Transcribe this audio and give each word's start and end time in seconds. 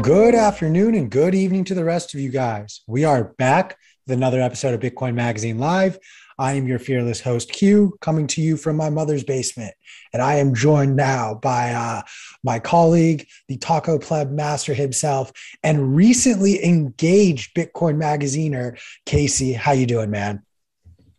Good 0.00 0.34
afternoon 0.34 0.94
and 0.94 1.10
good 1.10 1.34
evening 1.34 1.64
to 1.64 1.74
the 1.74 1.84
rest 1.84 2.14
of 2.14 2.20
you 2.20 2.30
guys. 2.30 2.80
We 2.86 3.04
are 3.04 3.24
back 3.24 3.76
with 4.06 4.16
another 4.16 4.40
episode 4.40 4.72
of 4.72 4.80
Bitcoin 4.80 5.14
Magazine 5.14 5.58
Live. 5.58 5.98
I 6.38 6.54
am 6.54 6.66
your 6.66 6.78
fearless 6.78 7.20
host, 7.20 7.52
Q, 7.52 7.98
coming 8.00 8.26
to 8.28 8.40
you 8.40 8.56
from 8.56 8.76
my 8.76 8.88
mother's 8.88 9.22
basement. 9.22 9.74
And 10.14 10.22
I 10.22 10.36
am 10.36 10.54
joined 10.54 10.96
now 10.96 11.34
by 11.34 11.72
uh, 11.72 12.02
my 12.42 12.58
colleague, 12.58 13.28
the 13.48 13.58
Taco 13.58 13.98
Pleb 13.98 14.30
master 14.30 14.72
himself, 14.72 15.30
and 15.62 15.94
recently 15.94 16.64
engaged 16.64 17.54
Bitcoin 17.54 17.98
Magazineer, 17.98 18.78
Casey. 19.04 19.52
How 19.52 19.72
you 19.72 19.84
doing, 19.84 20.10
man? 20.10 20.42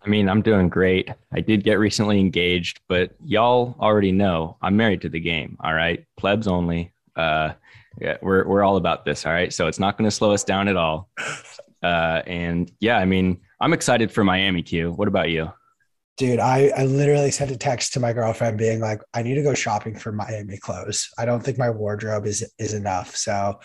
I 0.01 0.09
mean, 0.09 0.27
I'm 0.27 0.41
doing 0.41 0.67
great. 0.67 1.09
I 1.31 1.41
did 1.41 1.63
get 1.63 1.75
recently 1.77 2.19
engaged, 2.19 2.81
but 2.89 3.11
y'all 3.23 3.75
already 3.79 4.11
know 4.11 4.57
I'm 4.63 4.75
married 4.75 5.01
to 5.01 5.09
the 5.09 5.19
game. 5.19 5.57
All 5.63 5.75
right. 5.75 6.03
Plebs 6.17 6.47
only. 6.47 6.91
Uh, 7.15 7.53
yeah, 7.99 8.17
we're 8.21 8.47
we're 8.47 8.63
all 8.63 8.77
about 8.77 9.05
this. 9.05 9.25
All 9.25 9.31
right, 9.31 9.53
so 9.53 9.67
it's 9.67 9.79
not 9.79 9.97
going 9.97 10.07
to 10.09 10.15
slow 10.15 10.31
us 10.31 10.43
down 10.43 10.67
at 10.67 10.77
all. 10.77 11.09
Uh, 11.83 12.21
and 12.25 12.71
yeah, 12.79 12.97
I 12.97 13.03
mean, 13.03 13.41
I'm 13.59 13.73
excited 13.73 14.09
for 14.09 14.23
Miami 14.23 14.63
Q. 14.63 14.93
What 14.93 15.09
about 15.09 15.29
you? 15.29 15.51
Dude, 16.15 16.39
I, 16.39 16.71
I 16.77 16.85
literally 16.85 17.29
sent 17.29 17.51
a 17.51 17.57
text 17.57 17.91
to 17.93 17.99
my 17.99 18.13
girlfriend 18.13 18.57
being 18.57 18.79
like, 18.79 19.01
I 19.13 19.21
need 19.21 19.35
to 19.35 19.43
go 19.43 19.53
shopping 19.53 19.97
for 19.97 20.13
Miami 20.13 20.57
clothes. 20.57 21.09
I 21.17 21.25
don't 21.25 21.43
think 21.43 21.57
my 21.57 21.69
wardrobe 21.69 22.25
is 22.25 22.49
is 22.57 22.73
enough. 22.73 23.17
So 23.17 23.59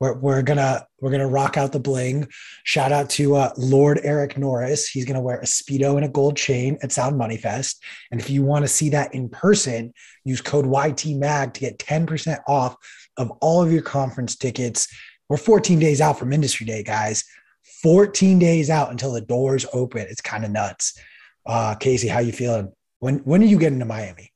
we're, 0.00 0.14
we're 0.14 0.42
gonna 0.42 0.86
we're 1.00 1.10
gonna 1.10 1.28
rock 1.28 1.56
out 1.56 1.72
the 1.72 1.80
bling. 1.80 2.28
Shout 2.64 2.92
out 2.92 3.08
to 3.10 3.36
uh, 3.36 3.52
Lord 3.56 4.00
Eric 4.02 4.36
Norris. 4.36 4.86
He's 4.86 5.04
gonna 5.04 5.20
wear 5.20 5.38
a 5.38 5.44
speedo 5.44 5.96
and 5.96 6.04
a 6.04 6.08
gold 6.08 6.36
chain 6.36 6.78
at 6.82 6.92
Sound 6.92 7.16
Money 7.16 7.36
Fest. 7.36 7.82
And 8.10 8.20
if 8.20 8.28
you 8.28 8.42
want 8.42 8.64
to 8.64 8.68
see 8.68 8.90
that 8.90 9.14
in 9.14 9.28
person, 9.28 9.94
use 10.24 10.40
code 10.40 10.66
YTMAG 10.66 11.54
to 11.54 11.60
get 11.60 11.78
10% 11.78 12.38
off 12.46 12.76
of 13.16 13.30
all 13.40 13.62
of 13.62 13.72
your 13.72 13.82
conference 13.82 14.36
tickets. 14.36 14.88
We're 15.28 15.36
14 15.36 15.78
days 15.78 16.00
out 16.00 16.18
from 16.18 16.32
Industry 16.32 16.66
Day, 16.66 16.82
guys. 16.82 17.24
14 17.82 18.38
days 18.38 18.70
out 18.70 18.90
until 18.90 19.12
the 19.12 19.20
doors 19.20 19.66
open. 19.72 20.06
It's 20.08 20.20
kind 20.20 20.44
of 20.44 20.50
nuts. 20.50 20.98
Uh, 21.46 21.74
Casey, 21.74 22.08
how 22.08 22.20
you 22.20 22.32
feeling? 22.32 22.72
When 23.00 23.16
when 23.18 23.42
are 23.42 23.46
you 23.46 23.58
getting 23.58 23.78
to 23.80 23.84
Miami? 23.84 24.32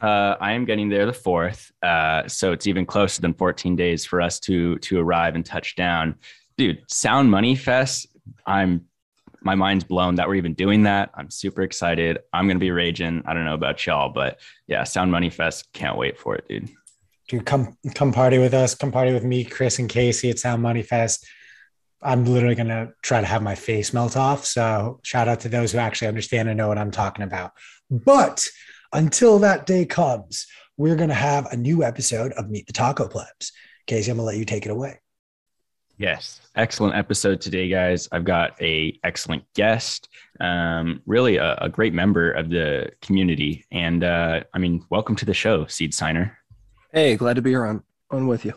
Uh, 0.00 0.36
I 0.40 0.52
am 0.52 0.64
getting 0.64 0.88
there 0.88 1.04
the 1.04 1.12
fourth, 1.12 1.70
uh, 1.82 2.26
so 2.26 2.52
it's 2.52 2.66
even 2.66 2.86
closer 2.86 3.20
than 3.20 3.34
14 3.34 3.76
days 3.76 4.04
for 4.04 4.20
us 4.20 4.40
to 4.40 4.78
to 4.78 4.98
arrive 4.98 5.34
and 5.34 5.44
touch 5.44 5.76
down. 5.76 6.16
Dude, 6.56 6.82
Sound 6.88 7.30
Money 7.30 7.54
Fest. 7.54 8.06
I'm 8.46 8.86
my 9.42 9.54
mind's 9.54 9.84
blown 9.84 10.16
that 10.16 10.28
we're 10.28 10.34
even 10.34 10.54
doing 10.54 10.82
that. 10.84 11.10
I'm 11.14 11.30
super 11.30 11.62
excited. 11.62 12.18
I'm 12.32 12.46
gonna 12.48 12.58
be 12.58 12.70
raging. 12.70 13.22
I 13.26 13.34
don't 13.34 13.44
know 13.44 13.54
about 13.54 13.84
y'all, 13.86 14.10
but 14.12 14.40
yeah, 14.66 14.84
Sound 14.84 15.12
Money 15.12 15.30
Fest. 15.30 15.72
Can't 15.72 15.96
wait 15.96 16.18
for 16.18 16.34
it, 16.34 16.48
dude 16.48 16.70
dude, 17.30 17.46
come 17.46 17.76
come 17.94 18.12
party 18.12 18.38
with 18.38 18.52
us. 18.52 18.74
Come 18.74 18.90
party 18.90 19.12
with 19.12 19.22
me, 19.22 19.44
Chris, 19.44 19.78
and 19.78 19.88
Casey 19.88 20.30
at 20.30 20.38
Sound 20.40 20.62
Money 20.62 20.82
Fest. 20.82 21.26
I'm 22.02 22.24
literally 22.24 22.56
gonna 22.56 22.92
try 23.02 23.20
to 23.20 23.26
have 23.26 23.42
my 23.42 23.54
face 23.54 23.94
melt 23.94 24.16
off. 24.16 24.44
So 24.44 24.98
shout 25.04 25.28
out 25.28 25.40
to 25.40 25.48
those 25.48 25.70
who 25.70 25.78
actually 25.78 26.08
understand 26.08 26.48
and 26.48 26.58
know 26.58 26.66
what 26.66 26.78
I'm 26.78 26.90
talking 26.90 27.24
about. 27.24 27.52
But 27.88 28.46
until 28.92 29.38
that 29.40 29.64
day 29.64 29.84
comes, 29.84 30.48
we're 30.76 30.96
gonna 30.96 31.14
have 31.14 31.46
a 31.52 31.56
new 31.56 31.84
episode 31.84 32.32
of 32.32 32.50
Meet 32.50 32.66
the 32.66 32.72
Taco 32.72 33.06
Plebs. 33.06 33.52
Casey, 33.86 34.10
I'm 34.10 34.16
gonna 34.16 34.26
let 34.26 34.36
you 34.36 34.44
take 34.44 34.66
it 34.66 34.72
away. 34.72 34.98
Yes, 35.98 36.40
excellent 36.56 36.96
episode 36.96 37.40
today, 37.40 37.68
guys. 37.68 38.08
I've 38.10 38.24
got 38.24 38.60
a 38.60 38.98
excellent 39.04 39.44
guest, 39.54 40.08
um, 40.40 41.02
really 41.06 41.36
a, 41.36 41.54
a, 41.56 41.68
great 41.68 41.92
member 41.92 42.32
of 42.32 42.48
the 42.48 42.90
community, 43.02 43.66
and 43.70 44.02
uh, 44.02 44.40
I 44.54 44.58
mean, 44.58 44.82
welcome 44.88 45.14
to 45.16 45.26
the 45.26 45.34
show, 45.34 45.66
Seed 45.66 45.92
Signer. 45.92 46.39
Hey, 46.92 47.14
glad 47.16 47.36
to 47.36 47.42
be 47.42 47.50
here 47.50 47.64
on 47.64 47.84
on 48.10 48.26
with 48.26 48.44
you. 48.44 48.54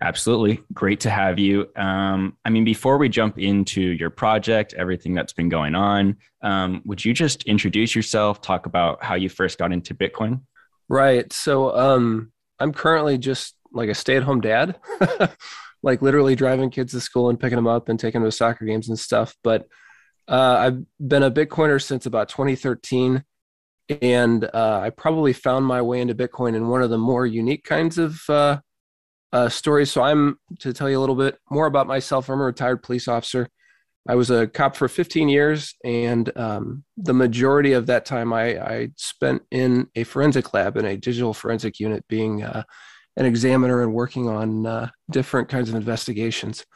Absolutely. 0.00 0.62
Great 0.72 1.00
to 1.00 1.10
have 1.10 1.38
you. 1.38 1.68
Um, 1.76 2.36
I 2.44 2.50
mean, 2.50 2.64
before 2.64 2.98
we 2.98 3.08
jump 3.08 3.38
into 3.38 3.80
your 3.80 4.10
project, 4.10 4.74
everything 4.74 5.14
that's 5.14 5.32
been 5.32 5.48
going 5.48 5.74
on, 5.74 6.16
um, 6.42 6.82
would 6.84 7.04
you 7.04 7.12
just 7.12 7.44
introduce 7.44 7.94
yourself, 7.94 8.40
talk 8.40 8.66
about 8.66 9.04
how 9.04 9.14
you 9.14 9.28
first 9.28 9.58
got 9.58 9.72
into 9.72 9.94
Bitcoin? 9.94 10.40
Right. 10.88 11.30
So 11.32 11.76
um, 11.76 12.32
I'm 12.58 12.72
currently 12.72 13.18
just 13.18 13.54
like 13.72 13.88
a 13.88 13.94
stay 13.94 14.16
at 14.16 14.22
home 14.22 14.40
dad, 14.40 14.76
like 15.82 16.02
literally 16.02 16.34
driving 16.34 16.70
kids 16.70 16.92
to 16.92 17.00
school 17.00 17.28
and 17.28 17.38
picking 17.38 17.56
them 17.56 17.66
up 17.66 17.88
and 17.88 18.00
taking 18.00 18.22
them 18.22 18.30
to 18.30 18.36
soccer 18.36 18.64
games 18.64 18.88
and 18.88 18.98
stuff. 18.98 19.36
But 19.44 19.68
uh, 20.28 20.56
I've 20.58 20.84
been 21.06 21.22
a 21.22 21.30
Bitcoiner 21.30 21.82
since 21.82 22.06
about 22.06 22.30
2013 22.30 23.22
and 23.88 24.44
uh, 24.44 24.80
I 24.82 24.90
probably 24.90 25.32
found 25.32 25.66
my 25.66 25.82
way 25.82 26.00
into 26.00 26.14
Bitcoin 26.14 26.54
in 26.54 26.68
one 26.68 26.82
of 26.82 26.90
the 26.90 26.98
more 26.98 27.26
unique 27.26 27.64
kinds 27.64 27.98
of 27.98 28.20
uh, 28.28 28.60
uh, 29.32 29.48
stories. 29.48 29.90
So 29.90 30.02
I'm 30.02 30.38
to 30.60 30.72
tell 30.72 30.88
you 30.88 30.98
a 30.98 31.00
little 31.00 31.16
bit 31.16 31.38
more 31.50 31.66
about 31.66 31.86
myself. 31.86 32.28
I'm 32.28 32.40
a 32.40 32.44
retired 32.44 32.82
police 32.82 33.08
officer. 33.08 33.48
I 34.08 34.14
was 34.16 34.30
a 34.30 34.46
cop 34.46 34.76
for 34.76 34.86
15 34.86 35.30
years, 35.30 35.74
and 35.82 36.30
um, 36.36 36.84
the 36.98 37.14
majority 37.14 37.72
of 37.72 37.86
that 37.86 38.04
time 38.04 38.34
I, 38.34 38.58
I, 38.58 38.88
spent 38.96 39.42
in 39.50 39.86
a 39.94 40.04
forensic 40.04 40.52
lab 40.52 40.76
in 40.76 40.84
a 40.84 40.98
digital 40.98 41.32
forensic 41.32 41.80
unit, 41.80 42.04
being 42.06 42.42
uh, 42.42 42.64
an 43.16 43.24
examiner 43.24 43.82
and 43.82 43.94
working 43.94 44.28
on 44.28 44.66
uh, 44.66 44.90
different 45.10 45.48
kinds 45.48 45.70
of 45.70 45.74
investigations. 45.74 46.66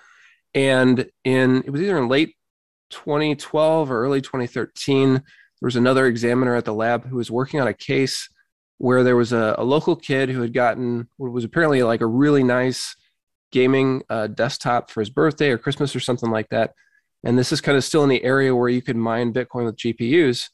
And 0.55 1.07
in 1.25 1.63
it 1.65 1.71
was 1.71 1.83
either 1.83 1.99
in 1.99 2.09
late 2.09 2.35
2012 2.91 3.91
or 3.91 4.03
early 4.03 4.23
2013 4.23 5.23
there 5.61 5.67
was 5.67 5.77
another 5.77 6.07
examiner 6.07 6.55
at 6.55 6.65
the 6.65 6.75
lab 6.75 7.07
who 7.07 7.17
was 7.17 7.31
working 7.31 7.61
on 7.61 7.69
a 7.69 7.75
case 7.75 8.29
where 8.79 9.03
there 9.03 9.17
was 9.17 9.33
a, 9.33 9.57
a 9.59 9.65
local 9.65 9.97
kid 9.97 10.29
who 10.29 10.41
had 10.41 10.53
gotten 10.53 11.09
what 11.17 11.33
was 11.33 11.45
apparently 11.45 11.83
like 11.83 12.01
a 12.01 12.07
really 12.07 12.45
nice 12.45 12.95
gaming 13.51 14.03
uh, 14.09 14.29
desktop 14.29 14.91
for 14.91 15.01
his 15.01 15.11
birthday 15.11 15.51
or 15.51 15.59
Christmas 15.59 15.97
or 15.97 16.01
something 16.01 16.31
like 16.31 16.49
that. 16.51 16.75
And 17.25 17.37
this 17.37 17.51
is 17.51 17.61
kind 17.61 17.77
of 17.77 17.83
still 17.83 18.05
in 18.05 18.09
the 18.09 18.23
area 18.23 18.55
where 18.55 18.69
you 18.69 18.83
could 18.83 18.97
mine 18.97 19.33
Bitcoin 19.33 19.65
with 19.65 19.77
GPUs. 19.77 20.49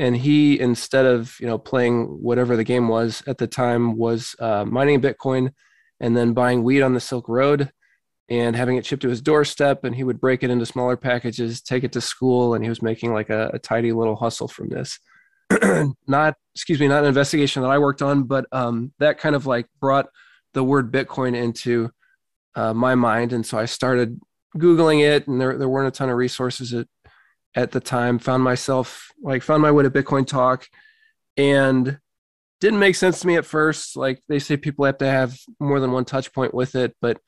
And 0.00 0.16
he, 0.16 0.58
instead 0.58 1.06
of 1.06 1.36
you 1.40 1.46
know 1.46 1.58
playing 1.58 2.06
whatever 2.06 2.56
the 2.56 2.64
game 2.64 2.88
was 2.88 3.22
at 3.26 3.38
the 3.38 3.46
time, 3.46 3.96
was 3.96 4.34
uh, 4.40 4.64
mining 4.64 5.00
Bitcoin 5.00 5.52
and 6.00 6.16
then 6.16 6.32
buying 6.32 6.64
weed 6.64 6.82
on 6.82 6.94
the 6.94 7.00
Silk 7.00 7.28
Road 7.28 7.70
and 8.30 8.54
having 8.54 8.76
it 8.76 8.86
shipped 8.86 9.02
to 9.02 9.08
his 9.08 9.20
doorstep 9.20 9.84
and 9.84 9.94
he 9.94 10.04
would 10.04 10.20
break 10.20 10.42
it 10.42 10.50
into 10.50 10.64
smaller 10.64 10.96
packages 10.96 11.60
take 11.60 11.84
it 11.84 11.92
to 11.92 12.00
school 12.00 12.54
and 12.54 12.64
he 12.64 12.68
was 12.68 12.80
making 12.80 13.12
like 13.12 13.28
a, 13.28 13.50
a 13.52 13.58
tidy 13.58 13.92
little 13.92 14.16
hustle 14.16 14.48
from 14.48 14.68
this. 14.68 14.98
Not 16.06 16.36
excuse 16.54 16.78
me 16.78 16.88
not 16.88 17.02
an 17.02 17.08
investigation 17.08 17.62
that 17.62 17.70
i 17.70 17.78
worked 17.78 18.02
on 18.02 18.22
but 18.24 18.46
um, 18.52 18.92
that 18.98 19.18
kind 19.18 19.34
of 19.34 19.46
like 19.46 19.66
brought 19.80 20.08
the 20.54 20.62
word 20.62 20.92
bitcoin 20.92 21.34
into 21.34 21.90
uh, 22.54 22.72
my 22.72 22.94
mind 22.94 23.32
and 23.32 23.44
so 23.44 23.58
i 23.58 23.64
started 23.64 24.20
googling 24.56 25.02
it 25.02 25.28
and 25.28 25.40
there, 25.40 25.56
there 25.56 25.68
weren't 25.68 25.88
a 25.88 25.96
ton 25.96 26.10
of 26.10 26.16
resources 26.16 26.74
at, 26.74 26.86
at 27.54 27.70
the 27.72 27.80
time. 27.80 28.18
Found 28.18 28.42
myself 28.42 29.08
like 29.22 29.42
found 29.42 29.62
my 29.62 29.70
way 29.70 29.82
to 29.82 29.90
bitcoin 29.90 30.26
talk 30.26 30.66
and 31.36 31.98
didn't 32.60 32.78
make 32.78 32.96
sense 32.96 33.20
to 33.20 33.26
me 33.26 33.36
at 33.36 33.46
first. 33.46 33.96
Like 33.96 34.22
they 34.28 34.38
say 34.38 34.56
people 34.56 34.84
have 34.84 34.98
to 34.98 35.06
have 35.06 35.38
more 35.58 35.80
than 35.80 35.92
one 35.92 36.04
touch 36.04 36.32
point 36.32 36.54
with 36.54 36.74
it 36.74 36.94
but 37.00 37.18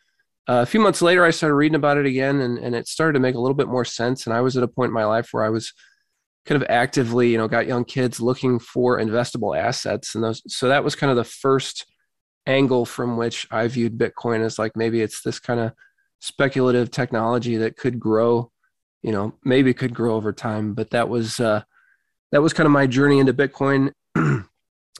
uh, 0.48 0.62
a 0.62 0.66
few 0.66 0.80
months 0.80 1.00
later, 1.00 1.25
I 1.25 1.30
started 1.30 1.54
reading 1.54 1.76
about 1.76 1.98
it 1.98 2.06
again, 2.06 2.41
and, 2.41 2.58
and 2.58 2.75
it 2.75 2.88
started 2.88 3.12
to 3.12 3.20
make 3.20 3.36
a 3.36 3.41
little 3.41 3.54
bit 3.54 3.69
more 3.69 3.84
sense. 3.84 4.26
And 4.26 4.34
I 4.34 4.41
was 4.41 4.56
at 4.56 4.64
a 4.64 4.69
point 4.69 4.88
in 4.88 4.94
my 4.94 5.04
life 5.04 5.28
where 5.30 5.44
I 5.44 5.50
was 5.50 5.72
kind 6.47 6.60
of 6.60 6.69
actively, 6.69 7.30
you 7.30 7.38
know, 7.38 7.47
got 7.47 7.69
young 7.69 7.84
kids 7.84 8.20
looking 8.20 8.58
for 8.58 8.98
investable 8.98 9.56
assets, 9.56 10.14
and 10.14 10.25
those. 10.25 10.42
So 10.48 10.69
that 10.69 10.82
was 10.82 10.97
kind 10.97 11.10
of 11.10 11.16
the 11.16 11.25
first 11.25 11.86
angle 12.44 12.84
from 12.84 13.16
which 13.16 13.47
I 13.53 13.69
viewed 13.69 13.97
Bitcoin 13.97 14.44
as 14.44 14.58
like 14.58 14.76
maybe 14.76 15.00
it's 15.00 15.22
this 15.22 15.38
kind 15.38 15.60
of 15.60 15.72
speculative 16.19 16.91
technology 16.91 17.59
that 17.59 17.76
could 17.76 18.00
grow, 18.00 18.50
you 19.03 19.12
know, 19.12 19.34
maybe 19.44 19.72
could 19.72 19.94
grow 19.94 20.16
over 20.16 20.32
time. 20.32 20.74
But 20.74 20.91
that 20.91 21.09
was 21.09 21.38
uh, 21.38 21.62
that 22.32 22.42
was 22.42 22.53
kind 22.53 22.66
of 22.66 22.72
my 22.72 22.88
journey 22.88 23.20
into 23.20 23.32
Bitcoin, 23.32 23.92
and 24.16 24.44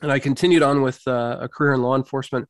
I 0.03 0.21
continued 0.21 0.63
on 0.63 0.83
with 0.83 1.01
uh, 1.09 1.39
a 1.41 1.49
career 1.49 1.73
in 1.75 1.83
law 1.83 1.97
enforcement 1.97 2.49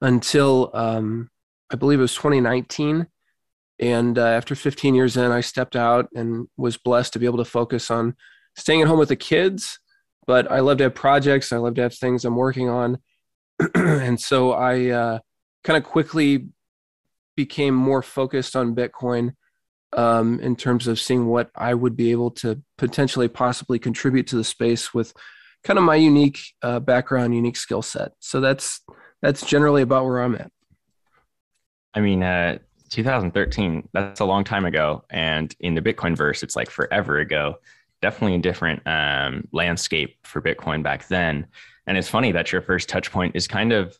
until. 0.00 0.70
Um, 0.74 1.28
I 1.70 1.76
believe 1.76 1.98
it 1.98 2.02
was 2.02 2.14
2019. 2.14 3.06
And 3.78 4.18
uh, 4.18 4.26
after 4.26 4.54
15 4.54 4.94
years 4.94 5.16
in, 5.16 5.30
I 5.30 5.40
stepped 5.40 5.74
out 5.74 6.08
and 6.14 6.48
was 6.56 6.76
blessed 6.76 7.14
to 7.14 7.18
be 7.18 7.26
able 7.26 7.38
to 7.38 7.44
focus 7.44 7.90
on 7.90 8.14
staying 8.56 8.82
at 8.82 8.88
home 8.88 8.98
with 8.98 9.08
the 9.08 9.16
kids. 9.16 9.78
But 10.26 10.50
I 10.50 10.60
love 10.60 10.78
to 10.78 10.84
have 10.84 10.94
projects. 10.94 11.52
I 11.52 11.56
love 11.56 11.74
to 11.76 11.82
have 11.82 11.94
things 11.94 12.24
I'm 12.24 12.36
working 12.36 12.68
on. 12.68 12.98
and 13.74 14.20
so 14.20 14.52
I 14.52 14.86
uh, 14.88 15.18
kind 15.64 15.76
of 15.76 15.84
quickly 15.84 16.48
became 17.36 17.74
more 17.74 18.02
focused 18.02 18.54
on 18.54 18.74
Bitcoin 18.74 19.32
um, 19.94 20.38
in 20.40 20.56
terms 20.56 20.86
of 20.86 21.00
seeing 21.00 21.26
what 21.26 21.50
I 21.54 21.74
would 21.74 21.96
be 21.96 22.10
able 22.10 22.30
to 22.32 22.62
potentially 22.78 23.28
possibly 23.28 23.78
contribute 23.78 24.26
to 24.28 24.36
the 24.36 24.44
space 24.44 24.94
with 24.94 25.12
kind 25.64 25.78
of 25.78 25.84
my 25.84 25.96
unique 25.96 26.40
uh, 26.62 26.80
background, 26.80 27.34
unique 27.34 27.56
skill 27.56 27.82
set. 27.82 28.12
So 28.20 28.40
that's 28.40 28.82
that's 29.22 29.44
generally 29.44 29.82
about 29.82 30.04
where 30.04 30.20
I'm 30.20 30.34
at. 30.34 30.50
I 31.94 32.00
mean, 32.00 32.22
uh, 32.22 32.58
2013, 32.90 33.88
that's 33.92 34.20
a 34.20 34.24
long 34.24 34.44
time 34.44 34.64
ago. 34.64 35.04
And 35.10 35.54
in 35.60 35.74
the 35.74 35.82
Bitcoin 35.82 36.16
verse, 36.16 36.42
it's 36.42 36.56
like 36.56 36.70
forever 36.70 37.18
ago. 37.18 37.56
Definitely 38.02 38.36
a 38.36 38.40
different 38.40 38.82
um, 38.86 39.46
landscape 39.52 40.16
for 40.24 40.40
Bitcoin 40.40 40.82
back 40.82 41.08
then. 41.08 41.46
And 41.86 41.96
it's 41.96 42.08
funny 42.08 42.32
that 42.32 42.52
your 42.52 42.62
first 42.62 42.88
touch 42.88 43.10
point 43.10 43.36
is 43.36 43.46
kind 43.46 43.72
of 43.72 43.98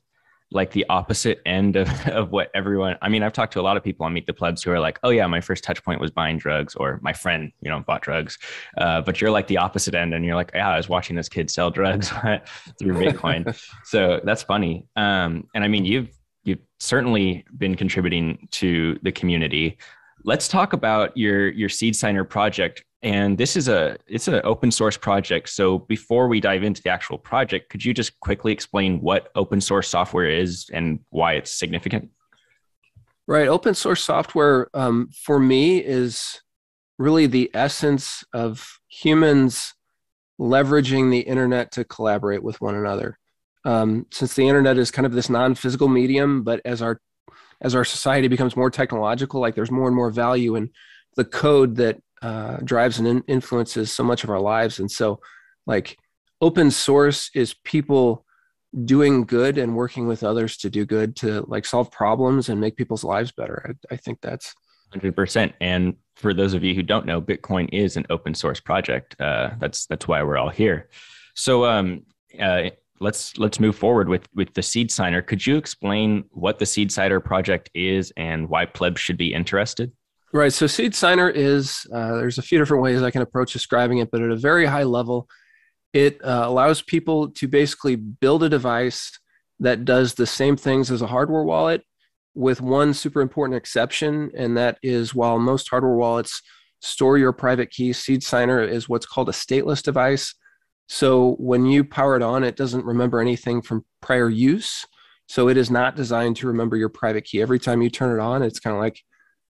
like 0.53 0.73
the 0.73 0.85
opposite 0.89 1.41
end 1.47 1.77
of, 1.77 1.89
of 2.09 2.31
what 2.31 2.51
everyone 2.55 2.97
i 3.03 3.09
mean 3.09 3.23
i've 3.23 3.33
talked 3.33 3.53
to 3.53 3.61
a 3.61 3.63
lot 3.63 3.77
of 3.77 3.85
people 3.85 4.05
on 4.05 4.13
meet 4.13 4.27
the 4.27 4.33
plebs 4.33 4.63
who 4.63 4.71
are 4.71 4.81
like 4.81 4.99
oh 5.03 5.11
yeah 5.11 5.27
my 5.27 5.41
first 5.41 5.63
touch 5.63 5.83
point 5.85 6.01
was 6.01 6.11
buying 6.11 6.39
drugs 6.39 6.75
or 6.75 6.99
my 7.03 7.13
friend 7.13 7.53
you 7.61 7.71
know 7.71 7.81
bought 7.81 8.03
drugs 8.03 8.39
uh, 8.79 9.01
but 9.01 9.21
you're 9.21 9.31
like 9.31 9.47
the 9.47 9.57
opposite 9.57 9.95
end 9.95 10.15
and 10.15 10.25
you're 10.25 10.35
like 10.35 10.51
yeah 10.55 10.71
i 10.71 10.77
was 10.77 10.89
watching 10.89 11.17
this 11.17 11.29
kid 11.29 11.51
sell 11.51 11.71
drugs 11.71 12.09
through 12.79 12.95
bitcoin 12.95 13.57
so 13.85 14.21
that's 14.25 14.43
funny 14.43 14.87
um, 14.97 15.47
and 15.55 15.65
i 15.65 15.69
mean 15.69 15.85
you've 15.85 16.11
you've 16.45 16.61
certainly 16.79 17.45
been 17.59 17.75
contributing 17.75 18.49
to 18.53 18.99
the 19.03 19.13
community. 19.13 19.79
Let's 20.25 20.49
talk 20.49 20.73
about 20.73 21.17
your 21.17 21.51
your 21.51 21.69
seed 21.69 21.97
signer 21.97 22.25
project. 22.25 22.85
And 23.03 23.39
this 23.39 23.57
is 23.57 23.69
a 23.69 23.97
it's 24.07 24.29
an 24.29 24.41
open 24.45 24.71
source 24.71 24.97
project. 24.97 25.49
So 25.49 25.79
before 25.79 26.29
we 26.29 26.41
dive 26.41 26.63
into 26.63 26.83
the 26.83 26.91
actual 26.91 27.19
project 27.19 27.71
could 27.71 27.85
you 27.85 27.95
just 27.95 28.19
quickly 28.21 28.53
explain 28.53 29.01
what 29.01 29.31
open 29.35 29.61
source 29.61 29.89
software 29.89 30.29
is 30.29 30.69
and 30.73 31.01
why 31.11 31.35
it's 31.35 31.51
significant? 31.51 32.11
Right. 33.27 33.49
Open 33.49 33.75
source 33.75 34.03
software 34.03 34.69
um, 34.75 35.09
for 35.15 35.39
me 35.39 35.79
is 35.79 36.43
really 36.99 37.27
the 37.27 37.51
essence 37.55 38.25
of 38.35 38.67
humans 38.89 39.73
leveraging 40.41 41.11
the 41.11 41.21
internet 41.21 41.71
to 41.73 41.85
collaborate 41.85 42.43
with 42.43 42.61
one 42.61 42.75
another 42.75 43.20
um, 43.65 44.07
since 44.11 44.35
the 44.35 44.49
internet 44.49 44.79
is 44.79 44.91
kind 44.91 45.07
of 45.07 45.13
this 45.13 45.31
non-physical 45.31 45.89
medium 45.89 46.43
but 46.43 46.61
as 46.65 46.83
our 46.83 47.01
as 47.63 47.75
our 47.75 47.85
society 47.85 48.29
becomes 48.29 48.57
more 48.57 48.71
technological 48.71 49.41
like 49.41 49.55
there's 49.55 49.71
more 49.71 49.87
and 49.87 49.97
more 49.97 50.11
value 50.11 50.55
in 50.57 50.71
the 51.17 51.25
code 51.25 51.77
that 51.77 52.01
uh, 52.23 52.59
drives 52.65 52.99
and 52.99 53.09
in- 53.09 53.25
influences 53.27 53.91
so 53.91 54.05
much 54.05 54.25
of 54.25 54.31
our 54.31 54.41
lives. 54.41 54.79
And 54.79 54.91
so, 54.91 55.21
like, 55.67 55.99
open 56.41 56.71
source 56.71 57.31
is 57.35 57.55
people 57.65 58.25
doing 58.85 59.25
good 59.25 59.59
and 59.59 59.75
working 59.75 60.07
with 60.07 60.23
others 60.23 60.57
to 60.59 60.71
do 60.71 60.85
good 60.87 61.17
to 61.17 61.45
like 61.49 61.65
solve 61.65 61.91
problems 61.91 62.49
and 62.49 62.61
make 62.61 62.77
people's 62.77 63.03
lives 63.03 63.33
better. 63.33 63.75
I, 63.91 63.95
I 63.95 63.97
think 63.97 64.21
that's 64.21 64.55
100%. 64.95 65.53
And 65.61 65.97
for 66.17 66.33
those 66.33 66.55
of 66.55 66.63
you 66.63 66.75
who 66.75 66.83
don't 66.83 67.07
know, 67.07 67.21
Bitcoin 67.21 67.69
is 67.73 67.97
an 67.97 68.07
open 68.11 68.35
source 68.35 68.61
project. 68.61 69.17
Uh, 69.21 69.51
that's 69.59 69.87
that's 69.87 70.07
why 70.07 70.23
we're 70.23 70.39
all 70.39 70.51
here. 70.51 70.89
So 71.35 71.65
um, 71.65 72.03
uh, 72.39 72.71
let's 73.01 73.37
let's 73.39 73.59
move 73.59 73.77
forward 73.77 74.09
with 74.09 74.29
with 74.35 74.55
the 74.55 74.63
Seed 74.63 74.91
Signer. 74.91 75.23
Could 75.23 75.47
you 75.47 75.57
explain 75.57 76.25
what 76.31 76.59
the 76.59 76.67
Seed 76.67 76.93
Signer 76.93 77.21
project 77.21 77.71
is 77.75 78.13
and 78.17 78.49
why 78.49 78.67
plebs 78.67 79.01
should 79.01 79.17
be 79.17 79.33
interested? 79.33 79.93
Right. 80.33 80.53
So 80.53 80.69
seed 80.69 80.95
signer 80.95 81.29
is 81.29 81.87
uh, 81.93 82.15
there's 82.15 82.39
a 82.39 82.43
few 82.43 82.59
different 82.59 82.85
ways 82.85 83.03
I 83.03 83.11
can 83.11 83.23
approach 83.23 83.53
describing 83.53 83.99
it, 83.99 84.13
but 84.13 84.23
at 84.23 84.31
a 84.31 84.37
very 84.37 84.65
high 84.65 84.85
level, 84.85 85.29
it 85.93 86.25
uh, 86.25 86.43
allows 86.45 86.83
people 86.83 87.31
to 87.33 87.49
basically 87.49 87.97
build 87.97 88.45
a 88.45 88.49
device 88.49 89.11
that 89.59 89.85
does 89.85 90.15
the 90.15 90.27
same 90.27 90.57
things 90.57 90.91
as 90.91 91.03
a 91.03 91.09
hardware 91.09 91.43
wallet, 91.43 91.83
with 92.35 92.61
one 92.61 92.95
super 92.95 93.21
important 93.21 93.57
exception, 93.57 94.31
and 94.37 94.57
that 94.57 94.79
is 94.85 95.15
while 95.15 95.39
most 95.41 95.69
hardware 95.69 95.97
wallets 95.97 96.43
store 96.81 97.19
your 97.19 97.33
private 97.33 97.71
key, 97.71 97.93
seed 97.93 98.23
signer 98.23 98.63
is 98.63 98.89
what's 98.89 99.07
called 99.07 99.29
a 99.29 99.33
stateless 99.33 99.83
device. 99.83 100.35
So 100.93 101.37
when 101.39 101.67
you 101.67 101.85
power 101.85 102.17
it 102.17 102.23
on, 102.23 102.43
it 102.43 102.57
doesn't 102.57 102.85
remember 102.85 103.21
anything 103.21 103.63
from 103.63 103.85
prior 104.03 104.29
use. 104.29 104.85
So 105.29 105.49
it 105.49 105.57
is 105.57 105.71
not 105.71 105.95
designed 105.95 106.35
to 106.39 106.49
remember 106.49 106.77
your 106.77 106.89
private 106.89 107.23
key. 107.23 107.41
Every 107.41 107.61
time 107.61 107.81
you 107.81 107.89
turn 107.89 108.19
it 108.19 108.21
on, 108.21 108.43
it's 108.43 108.59
kind 108.59 108.75
of 108.75 108.83
like 108.83 109.01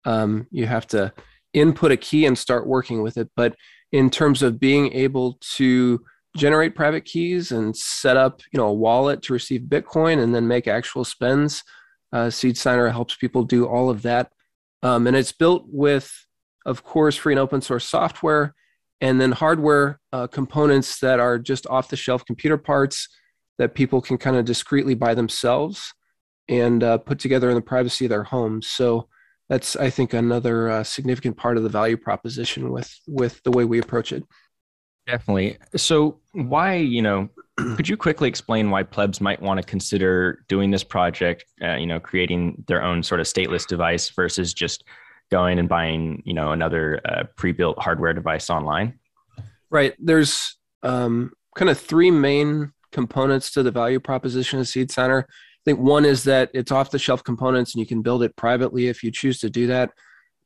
um, 0.07 0.47
you 0.51 0.65
have 0.65 0.87
to 0.89 1.13
input 1.53 1.93
a 1.93 1.97
key 1.99 2.25
and 2.25 2.39
start 2.39 2.67
working 2.67 3.03
with 3.03 3.19
it. 3.19 3.29
But 3.37 3.55
in 3.93 4.09
terms 4.09 4.43
of 4.43 4.59
being 4.59 4.91
able 4.95 5.39
to 5.57 6.01
generate 6.39 6.75
private 6.75 7.05
keys 7.05 7.53
and 7.53 7.77
set 7.77 8.17
up, 8.17 8.41
you 8.51 8.57
know, 8.57 8.69
a 8.69 8.73
wallet 8.73 9.21
to 9.25 9.35
receive 9.35 9.61
Bitcoin 9.69 10.23
and 10.23 10.35
then 10.35 10.49
make 10.49 10.67
actual 10.67 11.05
spends, 11.05 11.63
uh, 12.15 12.31
Seed 12.31 12.57
Signer 12.57 12.89
helps 12.89 13.15
people 13.15 13.45
do 13.45 13.67
all 13.67 13.91
of 13.91 14.01
that. 14.03 14.33
Um, 14.83 15.07
and 15.07 15.15
it's 15.15 15.33
built 15.33 15.67
with, 15.67 16.11
of 16.65 16.83
course, 16.83 17.15
free 17.15 17.35
and 17.35 17.41
open 17.41 17.61
source 17.61 17.87
software 17.87 18.55
and 19.01 19.21
then 19.21 19.33
hardware 19.33 20.01
uh, 20.13 20.27
components 20.27 21.01
that 21.01 21.21
are 21.21 21.39
just 21.39 21.67
off 21.67 21.89
the 21.89 21.97
shelf 21.97 22.25
computer 22.25 22.57
parts 22.57 23.09
that 23.59 23.75
people 23.75 24.01
can 24.01 24.19
kind 24.19 24.37
of 24.37 24.45
discreetly 24.45 24.95
buy 24.95 25.15
themselves 25.15 25.93
and 26.49 26.83
uh, 26.83 26.99
put 26.99 27.19
together 27.19 27.49
in 27.49 27.55
the 27.55 27.63
privacy 27.63 28.05
of 28.05 28.11
their 28.11 28.25
homes. 28.25 28.69
So 28.69 29.09
that's 29.49 29.77
I 29.77 29.91
think 29.91 30.13
another 30.13 30.71
uh, 30.71 30.85
significant 30.85 31.37
part 31.37 31.57
of 31.57 31.63
the 31.63 31.69
value 31.69 31.97
proposition 31.97 32.71
with 32.71 32.93
with 33.07 33.43
the 33.45 33.51
way 33.51 33.65
we 33.65 33.79
approach 33.79 34.13
it. 34.13 34.25
Definitely. 35.07 35.59
So 35.77 36.21
why 36.33 36.77
you 36.77 37.03
know 37.03 37.29
could 37.77 37.89
you 37.89 37.97
quickly 37.97 38.29
explain 38.29 38.71
why 38.71 38.83
plebs 38.83 39.21
might 39.21 39.41
want 39.41 39.61
to 39.61 39.67
consider 39.67 40.45
doing 40.49 40.71
this 40.71 40.85
project? 40.85 41.45
Uh, 41.63 41.77
you 41.77 41.87
know, 41.87 42.01
creating 42.01 42.65
their 42.67 42.83
own 42.83 43.03
sort 43.03 43.21
of 43.21 43.27
stateless 43.27 43.67
device 43.67 44.11
versus 44.11 44.53
just 44.53 44.85
going 45.31 45.59
and 45.59 45.69
buying 45.69 46.23
you 46.25 46.35
know 46.35 46.53
another 46.53 47.01
uh, 47.05 47.25
pre-built 47.37 47.79
hardware 47.79 48.13
device 48.13 48.51
online. 48.51 48.99
Right. 49.71 49.95
There's 49.99 50.57
um, 50.83 51.33
kind 51.57 51.71
of 51.71 51.79
three 51.79 52.11
main 52.11 52.73
components 52.93 53.51
to 53.53 53.63
the 53.63 53.71
value 53.71 54.01
proposition 54.01 54.61
of 54.61 54.69
Seed 54.69 54.91
Signer 54.91 55.27
i 55.67 55.71
think 55.71 55.81
one 55.81 56.05
is 56.05 56.23
that 56.23 56.49
it's 56.55 56.71
off 56.71 56.93
the 56.93 56.99
shelf 56.99 57.25
components 57.25 57.75
and 57.75 57.81
you 57.81 57.87
can 57.87 58.01
build 58.01 58.23
it 58.23 58.37
privately 58.37 58.87
if 58.87 59.03
you 59.03 59.11
choose 59.11 59.41
to 59.41 59.51
do 59.51 59.67
that. 59.67 59.91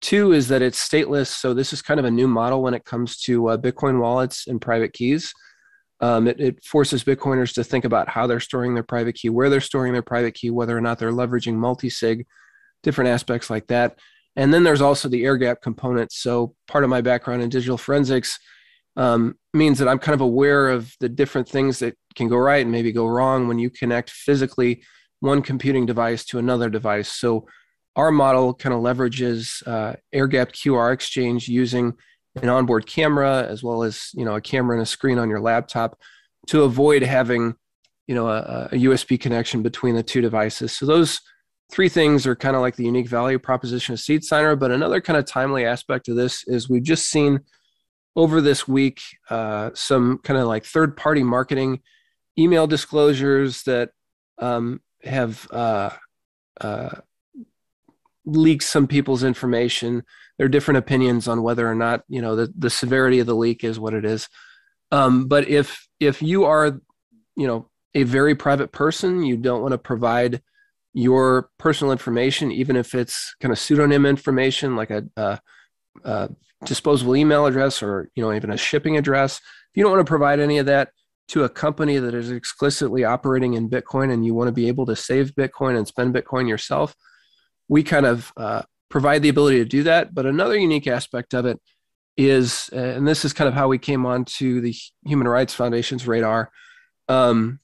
Two 0.01 0.33
is 0.33 0.49
that 0.49 0.63
it's 0.63 0.89
stateless. 0.89 1.27
So 1.27 1.53
this 1.53 1.75
is 1.75 1.83
kind 1.83 2.01
of 2.01 2.07
a 2.07 2.11
new 2.11 2.27
model 2.27 2.63
when 2.63 2.73
it 2.73 2.87
comes 2.87 3.19
to 3.23 3.51
uh, 3.51 3.59
Bitcoin 3.59 4.01
wallets 4.01 4.47
and 4.47 4.63
private 4.63 4.95
keys. 4.95 5.31
Um, 6.01 6.27
it, 6.27 6.41
it, 6.41 6.65
forces 6.65 7.05
Bitcoiners 7.05 7.53
to 7.53 7.65
think 7.65 7.85
about 7.85 8.09
how 8.09 8.27
they're 8.27 8.41
storing 8.41 8.73
their 8.73 8.83
private 8.83 9.15
key, 9.15 9.29
where 9.29 9.51
they're 9.51 9.61
storing 9.61 9.93
their 9.93 10.01
private 10.01 10.33
key, 10.33 10.49
whether 10.49 10.75
or 10.75 10.81
not 10.81 10.99
they're 10.99 11.13
leveraging 11.13 11.57
multi-sig, 11.57 12.27
different 12.83 13.11
aspects 13.11 13.51
like 13.51 13.67
that. 13.67 13.99
And 14.37 14.55
then 14.55 14.63
there's 14.63 14.81
also 14.81 15.09
the 15.09 15.25
air 15.25 15.37
gap 15.37 15.61
component. 15.61 16.13
So 16.13 16.55
part 16.69 16.85
of 16.85 16.91
my 16.91 17.01
background 17.01 17.43
in 17.43 17.49
digital 17.49 17.77
forensics 17.77 18.39
um, 18.97 19.37
means 19.53 19.79
that 19.79 19.89
I'm 19.89 19.99
kind 19.99 20.15
of 20.15 20.21
aware 20.21 20.69
of 20.69 20.95
the 21.01 21.09
different 21.09 21.49
things 21.49 21.79
that 21.81 21.95
can 22.15 22.29
go 22.29 22.37
right 22.37 22.63
and 22.63 22.71
maybe 22.71 22.93
go 22.93 23.07
wrong 23.07 23.49
when 23.49 23.59
you 23.59 23.71
connect 23.71 24.11
physically 24.11 24.83
one 25.21 25.43
computing 25.43 25.87
device 25.87 26.25
to 26.27 26.39
another 26.39 26.71
device. 26.71 27.13
So 27.13 27.47
our 27.97 28.11
model 28.11 28.55
kind 28.55 28.75
of 28.75 28.81
leverages 28.81 29.67
uh, 29.67 29.95
air 30.13 30.27
gap 30.27 30.53
QR 30.53 30.93
exchange 30.93 31.49
using 31.49 31.95
an 32.41 32.49
onboard 32.49 32.87
camera 32.87 33.47
as 33.49 33.63
well 33.63 33.83
as 33.83 34.11
you 34.15 34.25
know 34.25 34.37
a 34.37 34.41
camera 34.41 34.77
and 34.77 34.83
a 34.83 34.87
screen 34.87 35.19
on 35.19 35.29
your 35.29 35.41
laptop 35.41 35.99
to 36.47 36.63
avoid 36.63 37.03
having 37.03 37.55
you 38.07 38.15
know 38.15 38.29
a, 38.29 38.69
a 38.73 38.77
USB 38.77 39.21
connection 39.21 39.63
between 39.63 39.95
the 39.95 40.03
two 40.03 40.21
devices. 40.21 40.73
So 40.73 40.87
those 40.87 41.21
three 41.71 41.89
things 41.89 42.27
are 42.27 42.37
kind 42.37 42.57
of 42.57 42.63
like 42.63 42.77
the 42.77 42.85
unique 42.85 43.09
value 43.09 43.39
proposition 43.39 43.93
of 43.93 44.01
Seed 44.01 44.25
Signer. 44.25 44.57
But 44.57 44.71
another 44.71 45.01
kind 45.01 45.17
of 45.17 45.25
timely 45.25 45.65
aspect 45.65 46.09
of 46.09 46.17
this 46.17 46.45
is 46.47 46.69
we've 46.69 46.83
just 46.83 47.11
seen 47.11 47.41
over 48.17 48.41
this 48.41 48.67
week 48.67 49.01
uh, 49.29 49.71
some 49.75 50.19
kind 50.19 50.39
of 50.39 50.47
like 50.47 50.65
third 50.65 50.97
party 50.97 51.23
marketing 51.23 51.81
email 52.39 52.67
disclosures 52.67 53.63
that 53.65 53.91
um, 54.39 54.81
have 55.03 55.47
uh, 55.53 55.91
uh, 56.61 56.91
leaked 58.25 58.65
some 58.65 58.87
people's 58.87 59.23
information. 59.23 60.03
There 60.39 60.47
are 60.47 60.51
different 60.51 60.79
opinions 60.79 61.29
on 61.29 61.43
whether 61.43 61.69
or 61.69 61.75
not 61.75 62.03
you 62.09 62.23
know 62.23 62.37
the, 62.37 62.53
the 62.57 62.71
severity 62.71 63.21
of 63.21 63.27
the 63.27 63.37
leak 63.37 63.65
is 63.65 63.79
what 63.79 63.95
it 63.95 64.05
is. 64.05 64.29
Um, 64.91 65.29
but 65.29 65.49
if 65.49 65.87
if 66.01 66.23
you 66.23 66.45
are 66.45 66.81
you 67.37 67.47
know 67.47 67.69
a 67.95 68.03
very 68.05 68.35
private 68.35 68.73
person, 68.73 69.23
you 69.23 69.37
don't 69.37 69.63
want 69.63 69.73
to 69.73 69.79
provide 69.79 70.43
your 70.93 71.51
personal 71.59 71.93
information, 71.93 72.51
even 72.51 72.77
if 72.77 72.95
it's 72.95 73.35
kind 73.41 73.53
of 73.53 73.59
pseudonym 73.59 74.07
information 74.07 74.77
like 74.77 74.91
a, 74.91 75.05
a, 75.17 75.41
a 76.05 76.31
disposable 76.65 77.17
email 77.17 77.47
address 77.47 77.83
or 77.83 78.11
you 78.15 78.23
know 78.23 78.33
even 78.33 78.51
a 78.51 78.57
shipping 78.57 78.97
address. 78.97 79.39
If 79.39 79.77
you 79.77 79.85
don't 79.85 79.93
want 79.93 80.07
to 80.07 80.11
provide 80.11 80.41
any 80.41 80.59
of 80.59 80.67
that, 80.67 80.91
to 81.31 81.45
a 81.45 81.49
company 81.49 81.97
that 81.99 82.13
is 82.13 82.33
explicitly 82.33 83.05
operating 83.05 83.55
in 83.55 83.71
Bitcoin 83.71 84.13
and 84.13 84.27
you 84.27 84.35
want 84.35 84.49
to 84.49 84.53
be 84.53 84.67
able 84.67 84.85
to 84.87 84.97
save 84.97 85.33
Bitcoin 85.33 85.79
and 85.79 85.87
spend 85.87 86.13
Bitcoin 86.13 86.49
yourself, 86.49 86.97
we 87.69 87.85
kind 87.85 88.05
of 88.05 88.33
uh, 88.37 88.63
provide 88.89 89.23
the 89.23 89.29
ability 89.29 89.59
to 89.59 89.65
do 89.65 89.85
that. 89.85 90.13
But 90.13 90.27
another 90.27 90.59
unique 90.59 90.89
aspect 90.89 91.33
of 91.33 91.47
it 91.47 91.61
is, 92.17 92.69
and 92.73 93.07
this 93.07 93.25
is 93.25 93.33
kind 93.33 93.47
of 93.47 93.55
how 93.55 93.69
we 93.69 93.79
came 93.79 94.07
onto 94.07 94.61
the 94.61 94.75
Human 95.07 95.29
Rights 95.29 95.55
Foundation's 95.55 96.05
radar. 96.05 96.51
Um, 97.09 97.61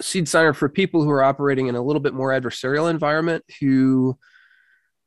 seed 0.00 0.28
signer 0.28 0.52
for 0.52 0.68
people 0.68 1.02
who 1.02 1.10
are 1.10 1.22
operating 1.22 1.68
in 1.68 1.74
a 1.74 1.82
little 1.82 2.00
bit 2.00 2.14
more 2.14 2.30
adversarial 2.30 2.90
environment 2.90 3.44
who 3.60 4.16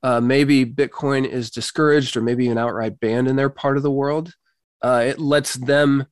uh, 0.03 0.21
maybe 0.21 0.65
Bitcoin 0.65 1.27
is 1.27 1.51
discouraged 1.51 2.15
or 2.15 2.21
maybe 2.21 2.45
even 2.45 2.57
outright 2.57 2.99
banned 2.99 3.27
in 3.27 3.35
their 3.35 3.49
part 3.49 3.77
of 3.77 3.83
the 3.83 3.91
world. 3.91 4.33
Uh, 4.81 5.03
it 5.05 5.19
lets 5.19 5.55
them 5.55 6.05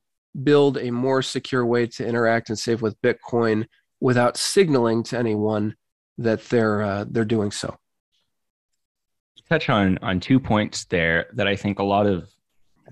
build 0.43 0.77
a 0.77 0.91
more 0.91 1.21
secure 1.21 1.65
way 1.65 1.87
to 1.87 2.05
interact 2.05 2.49
and 2.49 2.59
save 2.59 2.81
with 2.81 3.01
Bitcoin 3.01 3.65
without 3.99 4.37
signaling 4.37 5.03
to 5.03 5.17
anyone 5.17 5.75
that 6.17 6.43
they're 6.49 6.81
uh, 6.81 7.05
they're 7.09 7.25
doing 7.25 7.51
so. 7.51 7.77
Touch 9.49 9.69
on 9.69 9.97
on 10.01 10.19
two 10.19 10.39
points 10.39 10.85
there 10.85 11.27
that 11.33 11.47
I 11.47 11.55
think 11.55 11.79
a 11.79 11.83
lot 11.83 12.05
of 12.05 12.29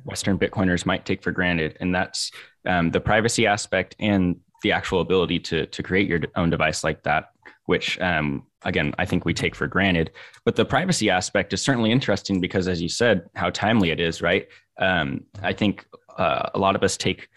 Western 0.05 0.39
Bitcoiners 0.39 0.85
might 0.85 1.05
take 1.05 1.21
for 1.21 1.31
granted, 1.31 1.77
and 1.81 1.93
that's 1.93 2.31
um, 2.65 2.91
the 2.91 3.01
privacy 3.01 3.45
aspect 3.45 3.95
and 3.99 4.39
the 4.65 4.71
actual 4.71 4.99
ability 5.01 5.39
to 5.39 5.67
to 5.67 5.83
create 5.83 6.07
your 6.09 6.21
own 6.35 6.49
device 6.49 6.83
like 6.83 7.03
that, 7.03 7.29
which 7.65 7.99
um, 8.01 8.43
again 8.63 8.93
I 8.97 9.05
think 9.05 9.23
we 9.23 9.33
take 9.33 9.55
for 9.55 9.67
granted. 9.67 10.11
But 10.43 10.55
the 10.55 10.65
privacy 10.65 11.09
aspect 11.11 11.53
is 11.53 11.61
certainly 11.61 11.91
interesting 11.91 12.41
because, 12.41 12.67
as 12.67 12.81
you 12.81 12.89
said, 12.89 13.29
how 13.35 13.51
timely 13.51 13.91
it 13.91 13.99
is, 13.99 14.21
right? 14.21 14.47
Um, 14.79 15.07
I 15.43 15.53
think 15.53 15.85
uh, 16.17 16.49
a 16.55 16.59
lot 16.59 16.75
of 16.75 16.83
us 16.83 16.97
take 16.97 17.29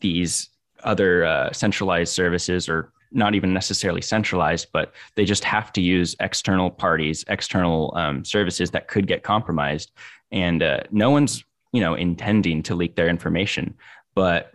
these 0.00 0.50
other 0.82 1.24
uh, 1.24 1.52
centralized 1.52 2.12
services 2.12 2.68
or 2.68 2.92
not 3.12 3.34
even 3.36 3.54
necessarily 3.54 4.02
centralized, 4.02 4.66
but 4.72 4.92
they 5.14 5.24
just 5.24 5.44
have 5.44 5.72
to 5.74 5.80
use 5.80 6.16
external 6.18 6.70
parties, 6.70 7.24
external 7.28 7.92
um, 7.96 8.24
services 8.24 8.72
that 8.72 8.88
could 8.88 9.06
get 9.06 9.22
compromised. 9.22 9.92
And 10.32 10.60
uh, 10.62 10.80
no 10.90 11.10
one's, 11.10 11.44
you 11.72 11.80
know, 11.80 11.94
intending 11.94 12.64
to 12.64 12.74
leak 12.74 12.96
their 12.96 13.08
information. 13.08 13.76
But 14.16 14.50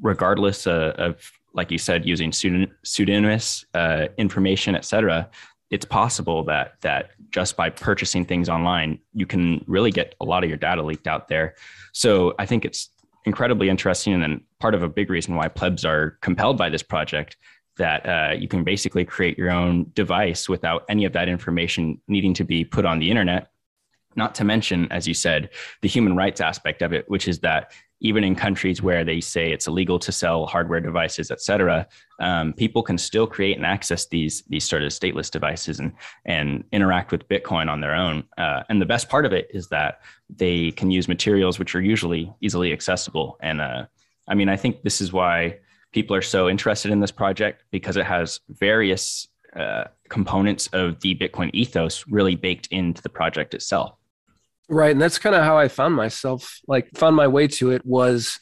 regardless 0.00 0.66
uh, 0.66 0.92
of, 0.96 1.32
like 1.54 1.70
you 1.70 1.78
said, 1.78 2.04
using 2.04 2.32
pseudonymous 2.32 3.64
uh, 3.74 4.06
information, 4.18 4.74
et 4.74 4.84
cetera, 4.84 5.30
it's 5.70 5.84
possible 5.84 6.44
that 6.44 6.74
that 6.82 7.10
just 7.30 7.56
by 7.56 7.70
purchasing 7.70 8.24
things 8.24 8.48
online, 8.48 8.98
you 9.12 9.26
can 9.26 9.64
really 9.66 9.90
get 9.90 10.14
a 10.20 10.24
lot 10.24 10.44
of 10.44 10.50
your 10.50 10.58
data 10.58 10.82
leaked 10.82 11.06
out 11.06 11.28
there. 11.28 11.54
So 11.92 12.34
I 12.38 12.46
think 12.46 12.64
it's 12.64 12.90
incredibly 13.24 13.68
interesting 13.68 14.22
and 14.22 14.40
part 14.60 14.74
of 14.74 14.82
a 14.82 14.88
big 14.88 15.10
reason 15.10 15.34
why 15.34 15.48
plebs 15.48 15.84
are 15.84 16.18
compelled 16.20 16.58
by 16.58 16.68
this 16.68 16.82
project 16.82 17.36
that 17.76 18.06
uh, 18.06 18.34
you 18.34 18.46
can 18.46 18.62
basically 18.62 19.04
create 19.04 19.36
your 19.36 19.50
own 19.50 19.90
device 19.94 20.48
without 20.48 20.84
any 20.88 21.04
of 21.06 21.12
that 21.12 21.28
information 21.28 22.00
needing 22.06 22.34
to 22.34 22.44
be 22.44 22.64
put 22.64 22.84
on 22.84 22.98
the 22.98 23.10
internet. 23.10 23.48
Not 24.14 24.34
to 24.36 24.44
mention, 24.44 24.86
as 24.92 25.08
you 25.08 25.14
said, 25.14 25.50
the 25.82 25.88
human 25.88 26.14
rights 26.14 26.40
aspect 26.40 26.82
of 26.82 26.92
it, 26.92 27.08
which 27.08 27.26
is 27.26 27.40
that 27.40 27.72
even 28.04 28.22
in 28.22 28.34
countries 28.34 28.82
where 28.82 29.02
they 29.02 29.20
say 29.20 29.50
it's 29.50 29.66
illegal 29.66 29.98
to 29.98 30.12
sell 30.12 30.46
hardware 30.46 30.80
devices, 30.80 31.30
et 31.30 31.40
cetera, 31.40 31.86
um, 32.20 32.52
people 32.52 32.82
can 32.82 32.98
still 32.98 33.26
create 33.26 33.56
and 33.56 33.66
access 33.66 34.06
these 34.06 34.44
these 34.48 34.68
sort 34.68 34.82
of 34.82 34.92
stateless 34.92 35.30
devices 35.30 35.80
and 35.80 35.90
and 36.26 36.64
interact 36.70 37.10
with 37.12 37.26
Bitcoin 37.28 37.68
on 37.68 37.80
their 37.80 37.94
own. 37.94 38.22
Uh, 38.36 38.62
and 38.68 38.80
the 38.80 38.92
best 38.94 39.08
part 39.08 39.24
of 39.26 39.32
it 39.32 39.48
is 39.58 39.68
that 39.68 40.02
they 40.28 40.70
can 40.72 40.90
use 40.90 41.08
materials 41.08 41.58
which 41.58 41.74
are 41.74 41.80
usually 41.80 42.30
easily 42.40 42.72
accessible. 42.72 43.38
And 43.40 43.60
uh, 43.60 43.86
I 44.28 44.34
mean, 44.34 44.50
I 44.50 44.56
think 44.56 44.82
this 44.82 45.00
is 45.00 45.10
why 45.10 45.58
people 45.92 46.14
are 46.14 46.22
so 46.36 46.48
interested 46.48 46.90
in 46.92 47.00
this 47.00 47.12
project 47.12 47.64
because 47.70 47.96
it 47.96 48.06
has 48.06 48.40
various 48.48 49.28
uh, 49.56 49.84
components 50.10 50.68
of 50.72 51.00
the 51.00 51.14
Bitcoin 51.14 51.50
ethos 51.54 52.06
really 52.08 52.36
baked 52.36 52.66
into 52.70 53.00
the 53.00 53.08
project 53.08 53.54
itself. 53.54 53.96
Right, 54.68 54.92
and 54.92 55.00
that's 55.00 55.18
kind 55.18 55.34
of 55.34 55.44
how 55.44 55.58
I 55.58 55.68
found 55.68 55.94
myself. 55.94 56.60
Like, 56.66 56.88
found 56.94 57.16
my 57.16 57.28
way 57.28 57.48
to 57.48 57.70
it 57.70 57.84
was 57.84 58.38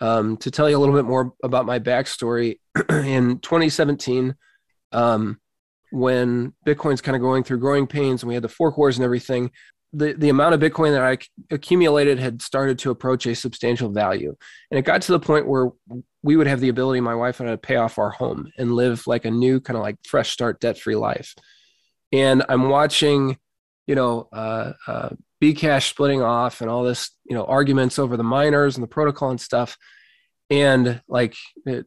um, 0.00 0.36
to 0.38 0.50
tell 0.50 0.68
you 0.68 0.76
a 0.76 0.80
little 0.80 0.94
bit 0.94 1.04
more 1.04 1.32
about 1.44 1.66
my 1.66 1.78
backstory. 1.78 2.58
in 2.90 3.38
2017, 3.38 4.34
um, 4.90 5.38
when 5.90 6.54
Bitcoin's 6.66 7.00
kind 7.00 7.14
of 7.14 7.22
going 7.22 7.44
through 7.44 7.58
growing 7.58 7.86
pains, 7.86 8.22
and 8.22 8.28
we 8.28 8.34
had 8.34 8.42
the 8.42 8.48
fork 8.48 8.76
wars 8.76 8.96
and 8.96 9.04
everything, 9.04 9.52
the, 9.92 10.14
the 10.14 10.30
amount 10.30 10.54
of 10.54 10.60
Bitcoin 10.60 10.92
that 10.92 11.02
I 11.02 11.18
accumulated 11.54 12.18
had 12.18 12.40
started 12.40 12.78
to 12.80 12.90
approach 12.90 13.26
a 13.26 13.34
substantial 13.34 13.90
value. 13.90 14.34
And 14.70 14.78
it 14.78 14.82
got 14.82 15.02
to 15.02 15.12
the 15.12 15.20
point 15.20 15.46
where 15.46 15.70
we 16.22 16.36
would 16.36 16.46
have 16.46 16.60
the 16.60 16.70
ability, 16.70 17.00
my 17.00 17.14
wife 17.14 17.40
and 17.40 17.48
I, 17.48 17.52
to 17.52 17.58
pay 17.58 17.76
off 17.76 17.98
our 17.98 18.10
home 18.10 18.50
and 18.56 18.74
live 18.74 19.06
like 19.06 19.26
a 19.26 19.30
new 19.30 19.60
kind 19.60 19.76
of 19.76 19.82
like 19.82 19.96
fresh 20.06 20.30
start, 20.30 20.60
debt 20.60 20.78
free 20.78 20.96
life. 20.96 21.34
And 22.10 22.42
I'm 22.48 22.70
watching, 22.70 23.38
you 23.86 23.94
know, 23.94 24.28
uh, 24.32 24.72
uh, 24.86 25.10
Bcash 25.42 25.88
splitting 25.88 26.22
off 26.22 26.60
and 26.60 26.70
all 26.70 26.84
this, 26.84 27.10
you 27.24 27.34
know, 27.34 27.44
arguments 27.44 27.98
over 27.98 28.16
the 28.16 28.22
miners 28.22 28.76
and 28.76 28.82
the 28.82 28.88
protocol 28.88 29.30
and 29.30 29.40
stuff. 29.40 29.76
And 30.50 31.02
like 31.08 31.34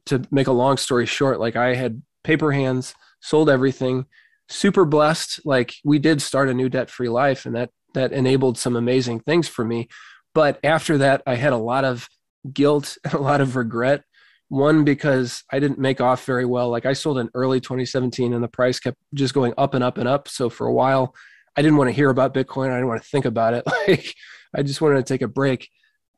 to 0.06 0.22
make 0.32 0.48
a 0.48 0.52
long 0.52 0.78
story 0.78 1.06
short, 1.06 1.40
like 1.40 1.56
I 1.56 1.76
had 1.76 2.02
paper 2.24 2.52
hands, 2.52 2.96
sold 3.22 3.50
everything, 3.50 4.08
super 4.50 4.84
blessed. 4.84 5.46
Like 5.46 5.76
we 5.86 6.00
did 6.00 6.22
start 6.22 6.50
a 6.50 6.54
new 6.54 6.68
debt 6.68 6.90
free 6.90 7.10
life, 7.10 7.46
and 7.46 7.56
that 7.56 7.70
that 7.94 8.12
enabled 8.12 8.58
some 8.58 8.76
amazing 8.76 9.22
things 9.22 9.48
for 9.48 9.64
me. 9.64 9.88
But 10.34 10.60
after 10.64 10.98
that, 10.98 11.22
I 11.26 11.36
had 11.36 11.54
a 11.54 11.58
lot 11.58 11.86
of 11.86 12.10
guilt 12.52 12.98
and 13.04 13.14
a 13.14 13.20
lot 13.20 13.42
of 13.42 13.56
regret. 13.56 14.04
One, 14.50 14.84
because 14.84 15.44
I 15.52 15.60
didn't 15.60 15.80
make 15.80 16.00
off 16.00 16.24
very 16.26 16.46
well. 16.46 16.70
Like 16.70 16.86
I 16.86 16.94
sold 16.94 17.18
in 17.18 17.32
early 17.34 17.60
2017 17.60 18.32
and 18.32 18.44
the 18.44 18.48
price 18.48 18.80
kept 18.80 18.98
just 19.14 19.34
going 19.34 19.54
up 19.58 19.74
and 19.74 19.84
up 19.84 19.98
and 19.98 20.08
up. 20.08 20.28
So 20.28 20.50
for 20.50 20.68
a 20.68 20.74
while, 20.74 21.16
I 21.58 21.62
didn't 21.62 21.78
want 21.78 21.90
to 21.90 21.96
hear 21.96 22.10
about 22.10 22.34
Bitcoin. 22.34 22.70
I 22.70 22.76
didn't 22.76 22.88
want 22.88 23.02
to 23.02 23.10
think 23.10 23.26
about 23.26 23.54
it. 23.54 23.64
Like 23.88 24.16
I 24.56 24.64
just 24.64 24.82
wanted 24.82 25.06
to 25.06 25.14
take 25.14 25.22
a 25.22 25.28
break. 25.28 25.70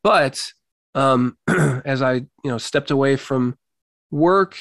But 0.03 0.43
um, 0.93 1.37
as 1.85 2.01
I, 2.01 2.13
you 2.13 2.27
know, 2.45 2.57
stepped 2.57 2.91
away 2.91 3.15
from 3.15 3.57
work, 4.11 4.57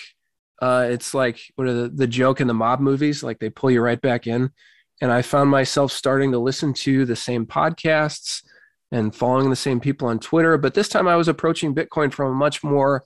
uh, 0.62 0.86
it's 0.90 1.12
like 1.12 1.40
what 1.56 1.68
are 1.68 1.74
the, 1.74 1.88
the 1.88 2.06
joke 2.06 2.40
in 2.40 2.46
the 2.46 2.54
mob 2.54 2.80
movies? 2.80 3.22
Like 3.22 3.38
they 3.38 3.50
pull 3.50 3.70
you 3.70 3.80
right 3.80 4.00
back 4.00 4.26
in 4.26 4.50
and 5.00 5.12
I 5.12 5.22
found 5.22 5.50
myself 5.50 5.92
starting 5.92 6.32
to 6.32 6.38
listen 6.38 6.72
to 6.74 7.04
the 7.04 7.16
same 7.16 7.46
podcasts 7.46 8.42
and 8.90 9.14
following 9.14 9.50
the 9.50 9.56
same 9.56 9.80
people 9.80 10.08
on 10.08 10.18
Twitter. 10.18 10.56
But 10.56 10.74
this 10.74 10.88
time 10.88 11.08
I 11.08 11.16
was 11.16 11.28
approaching 11.28 11.74
Bitcoin 11.74 12.12
from 12.12 12.30
a 12.30 12.34
much 12.34 12.64
more 12.64 13.04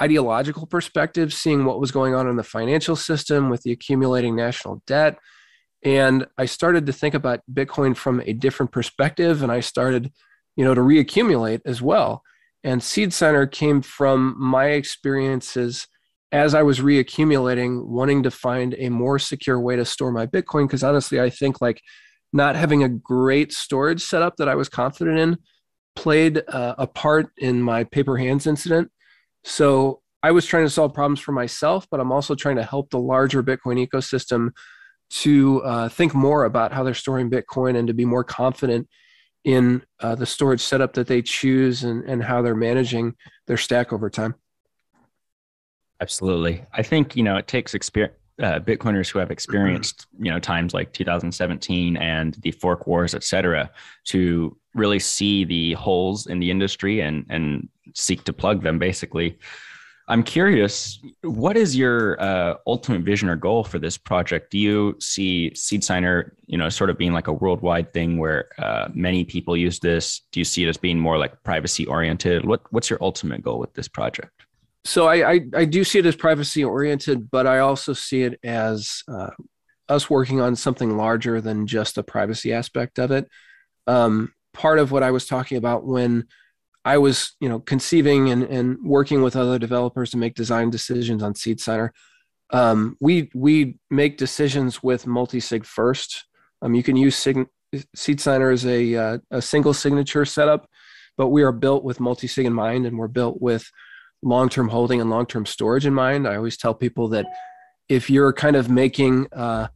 ideological 0.00 0.66
perspective, 0.66 1.32
seeing 1.32 1.64
what 1.64 1.80
was 1.80 1.90
going 1.90 2.14
on 2.14 2.28
in 2.28 2.36
the 2.36 2.42
financial 2.42 2.96
system 2.96 3.48
with 3.48 3.62
the 3.62 3.72
accumulating 3.72 4.36
national 4.36 4.82
debt. 4.86 5.18
And 5.84 6.26
I 6.38 6.44
started 6.46 6.86
to 6.86 6.92
think 6.92 7.14
about 7.14 7.40
Bitcoin 7.52 7.96
from 7.96 8.22
a 8.24 8.32
different 8.32 8.72
perspective. 8.72 9.42
And 9.42 9.50
I 9.50 9.60
started, 9.60 10.12
you 10.56 10.64
know, 10.64 10.74
to 10.74 10.80
reaccumulate 10.80 11.60
as 11.66 11.82
well. 11.82 12.22
And 12.64 12.82
Seed 12.82 13.12
Signer 13.12 13.46
came 13.46 13.82
from 13.82 14.36
my 14.38 14.66
experiences 14.66 15.88
as 16.30 16.54
I 16.54 16.62
was 16.62 16.80
reaccumulating, 16.80 17.84
wanting 17.84 18.22
to 18.22 18.30
find 18.30 18.74
a 18.78 18.88
more 18.88 19.18
secure 19.18 19.60
way 19.60 19.76
to 19.76 19.84
store 19.84 20.12
my 20.12 20.26
Bitcoin, 20.26 20.66
because 20.66 20.82
honestly, 20.82 21.20
I 21.20 21.28
think 21.28 21.60
like 21.60 21.82
not 22.32 22.56
having 22.56 22.82
a 22.82 22.88
great 22.88 23.52
storage 23.52 24.02
setup 24.02 24.36
that 24.36 24.48
I 24.48 24.54
was 24.54 24.68
confident 24.68 25.18
in 25.18 25.36
played 25.94 26.42
uh, 26.48 26.74
a 26.78 26.86
part 26.86 27.30
in 27.36 27.60
my 27.60 27.84
paper 27.84 28.16
hands 28.16 28.46
incident. 28.46 28.90
So 29.44 30.00
I 30.22 30.30
was 30.30 30.46
trying 30.46 30.64
to 30.64 30.70
solve 30.70 30.94
problems 30.94 31.20
for 31.20 31.32
myself, 31.32 31.86
but 31.90 32.00
I'm 32.00 32.12
also 32.12 32.34
trying 32.34 32.56
to 32.56 32.62
help 32.62 32.90
the 32.90 32.98
larger 32.98 33.42
Bitcoin 33.42 33.86
ecosystem 33.86 34.52
to 35.12 35.62
uh, 35.62 35.88
think 35.88 36.14
more 36.14 36.44
about 36.44 36.72
how 36.72 36.82
they're 36.82 36.94
storing 36.94 37.30
Bitcoin 37.30 37.76
and 37.76 37.88
to 37.88 37.94
be 37.94 38.04
more 38.04 38.24
confident 38.24 38.88
in 39.44 39.82
uh, 40.00 40.14
the 40.14 40.26
storage 40.26 40.60
setup 40.60 40.94
that 40.94 41.06
they 41.06 41.20
choose 41.20 41.84
and, 41.84 42.04
and 42.04 42.22
how 42.22 42.40
they're 42.42 42.54
managing 42.54 43.14
their 43.46 43.56
stack 43.56 43.92
over 43.92 44.08
time. 44.08 44.34
Absolutely. 46.00 46.64
I 46.72 46.82
think, 46.82 47.14
you 47.16 47.22
know, 47.22 47.36
it 47.36 47.46
takes 47.46 47.74
experience. 47.74 48.16
Uh, 48.42 48.58
Bitcoiners 48.58 49.10
who 49.10 49.18
have 49.18 49.30
experienced, 49.30 50.06
you 50.18 50.30
know, 50.30 50.38
times 50.40 50.72
like 50.72 50.90
2017 50.94 51.98
and 51.98 52.34
the 52.40 52.50
fork 52.50 52.86
wars, 52.86 53.14
et 53.14 53.22
cetera, 53.22 53.70
to 54.04 54.56
really 54.74 54.98
see 54.98 55.44
the 55.44 55.74
holes 55.74 56.26
in 56.26 56.40
the 56.40 56.50
industry 56.50 57.02
and 57.02 57.26
and 57.28 57.68
seek 57.94 58.24
to 58.24 58.32
plug 58.32 58.62
them. 58.62 58.78
Basically, 58.78 59.38
I'm 60.08 60.22
curious, 60.22 60.98
what 61.22 61.56
is 61.56 61.76
your 61.76 62.20
uh, 62.20 62.56
ultimate 62.66 63.02
vision 63.02 63.28
or 63.28 63.36
goal 63.36 63.62
for 63.64 63.78
this 63.78 63.96
project? 63.96 64.50
Do 64.50 64.58
you 64.58 64.96
see 65.00 65.54
Seed 65.54 65.84
Signer, 65.84 66.34
you 66.46 66.58
know, 66.58 66.68
sort 66.68 66.90
of 66.90 66.98
being 66.98 67.12
like 67.12 67.28
a 67.28 67.32
worldwide 67.32 67.92
thing 67.92 68.18
where 68.18 68.48
uh, 68.58 68.88
many 68.92 69.24
people 69.24 69.56
use 69.56 69.78
this? 69.78 70.22
Do 70.32 70.40
you 70.40 70.44
see 70.44 70.64
it 70.64 70.68
as 70.68 70.76
being 70.76 70.98
more 70.98 71.18
like 71.18 71.40
privacy 71.44 71.86
oriented? 71.86 72.44
What 72.44 72.62
What's 72.70 72.90
your 72.90 72.98
ultimate 73.00 73.42
goal 73.42 73.58
with 73.58 73.74
this 73.74 73.88
project? 73.88 74.44
so 74.84 75.06
I, 75.06 75.32
I, 75.32 75.40
I 75.54 75.64
do 75.64 75.84
see 75.84 76.00
it 76.00 76.06
as 76.06 76.16
privacy 76.16 76.64
oriented, 76.64 77.30
but 77.30 77.46
I 77.46 77.60
also 77.60 77.92
see 77.92 78.22
it 78.22 78.38
as 78.42 79.02
uh, 79.08 79.30
us 79.88 80.10
working 80.10 80.40
on 80.40 80.56
something 80.56 80.96
larger 80.96 81.40
than 81.40 81.66
just 81.66 81.94
the 81.94 82.02
privacy 82.02 82.52
aspect 82.52 82.98
of 82.98 83.10
it. 83.10 83.28
Um, 83.86 84.32
part 84.52 84.78
of 84.78 84.90
what 84.90 85.02
I 85.02 85.12
was 85.12 85.26
talking 85.26 85.56
about 85.56 85.84
when 85.84 86.26
I 86.84 86.98
was, 86.98 87.36
you 87.40 87.48
know, 87.48 87.60
conceiving 87.60 88.30
and, 88.30 88.42
and 88.44 88.78
working 88.82 89.22
with 89.22 89.36
other 89.36 89.58
developers 89.58 90.10
to 90.10 90.16
make 90.16 90.34
design 90.34 90.70
decisions 90.70 91.22
on 91.22 91.34
Seed 91.34 91.60
Signer, 91.60 91.92
um, 92.52 92.96
we 93.00 93.30
we 93.34 93.78
make 93.90 94.18
decisions 94.18 94.82
with 94.82 95.06
multi-sig 95.06 95.64
first. 95.64 96.26
Um, 96.60 96.74
you 96.74 96.82
can 96.82 96.96
use 96.96 97.16
sig- 97.16 97.48
Seed 97.94 98.20
Signer 98.20 98.50
as 98.50 98.66
a 98.66 98.94
uh, 98.94 99.18
a 99.30 99.40
single 99.40 99.72
signature 99.72 100.24
setup, 100.24 100.68
but 101.16 101.28
we 101.28 101.42
are 101.42 101.52
built 101.52 101.84
with 101.84 102.00
multi-sig 102.00 102.44
in 102.44 102.52
mind, 102.52 102.84
and 102.84 102.98
we're 102.98 103.08
built 103.08 103.40
with 103.40 103.70
long 104.22 104.48
term 104.48 104.68
holding 104.68 105.00
and 105.00 105.08
long 105.08 105.26
term 105.26 105.46
storage 105.46 105.86
in 105.86 105.94
mind. 105.94 106.28
I 106.28 106.36
always 106.36 106.56
tell 106.56 106.74
people 106.74 107.08
that 107.08 107.26
if 107.88 108.10
you're 108.10 108.32
kind 108.32 108.56
of 108.56 108.70
making 108.70 109.28
uh, 109.32 109.68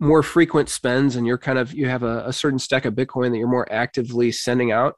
more 0.00 0.22
frequent 0.22 0.68
spends 0.68 1.16
and 1.16 1.26
you're 1.26 1.38
kind 1.38 1.58
of 1.58 1.72
you 1.72 1.88
have 1.88 2.02
a, 2.02 2.26
a, 2.26 2.32
certain 2.32 2.58
stack 2.58 2.84
of 2.84 2.94
Bitcoin 2.94 3.30
that 3.30 3.38
you're 3.38 3.48
more 3.48 3.70
actively 3.72 4.30
sending 4.32 4.72
out, 4.72 4.96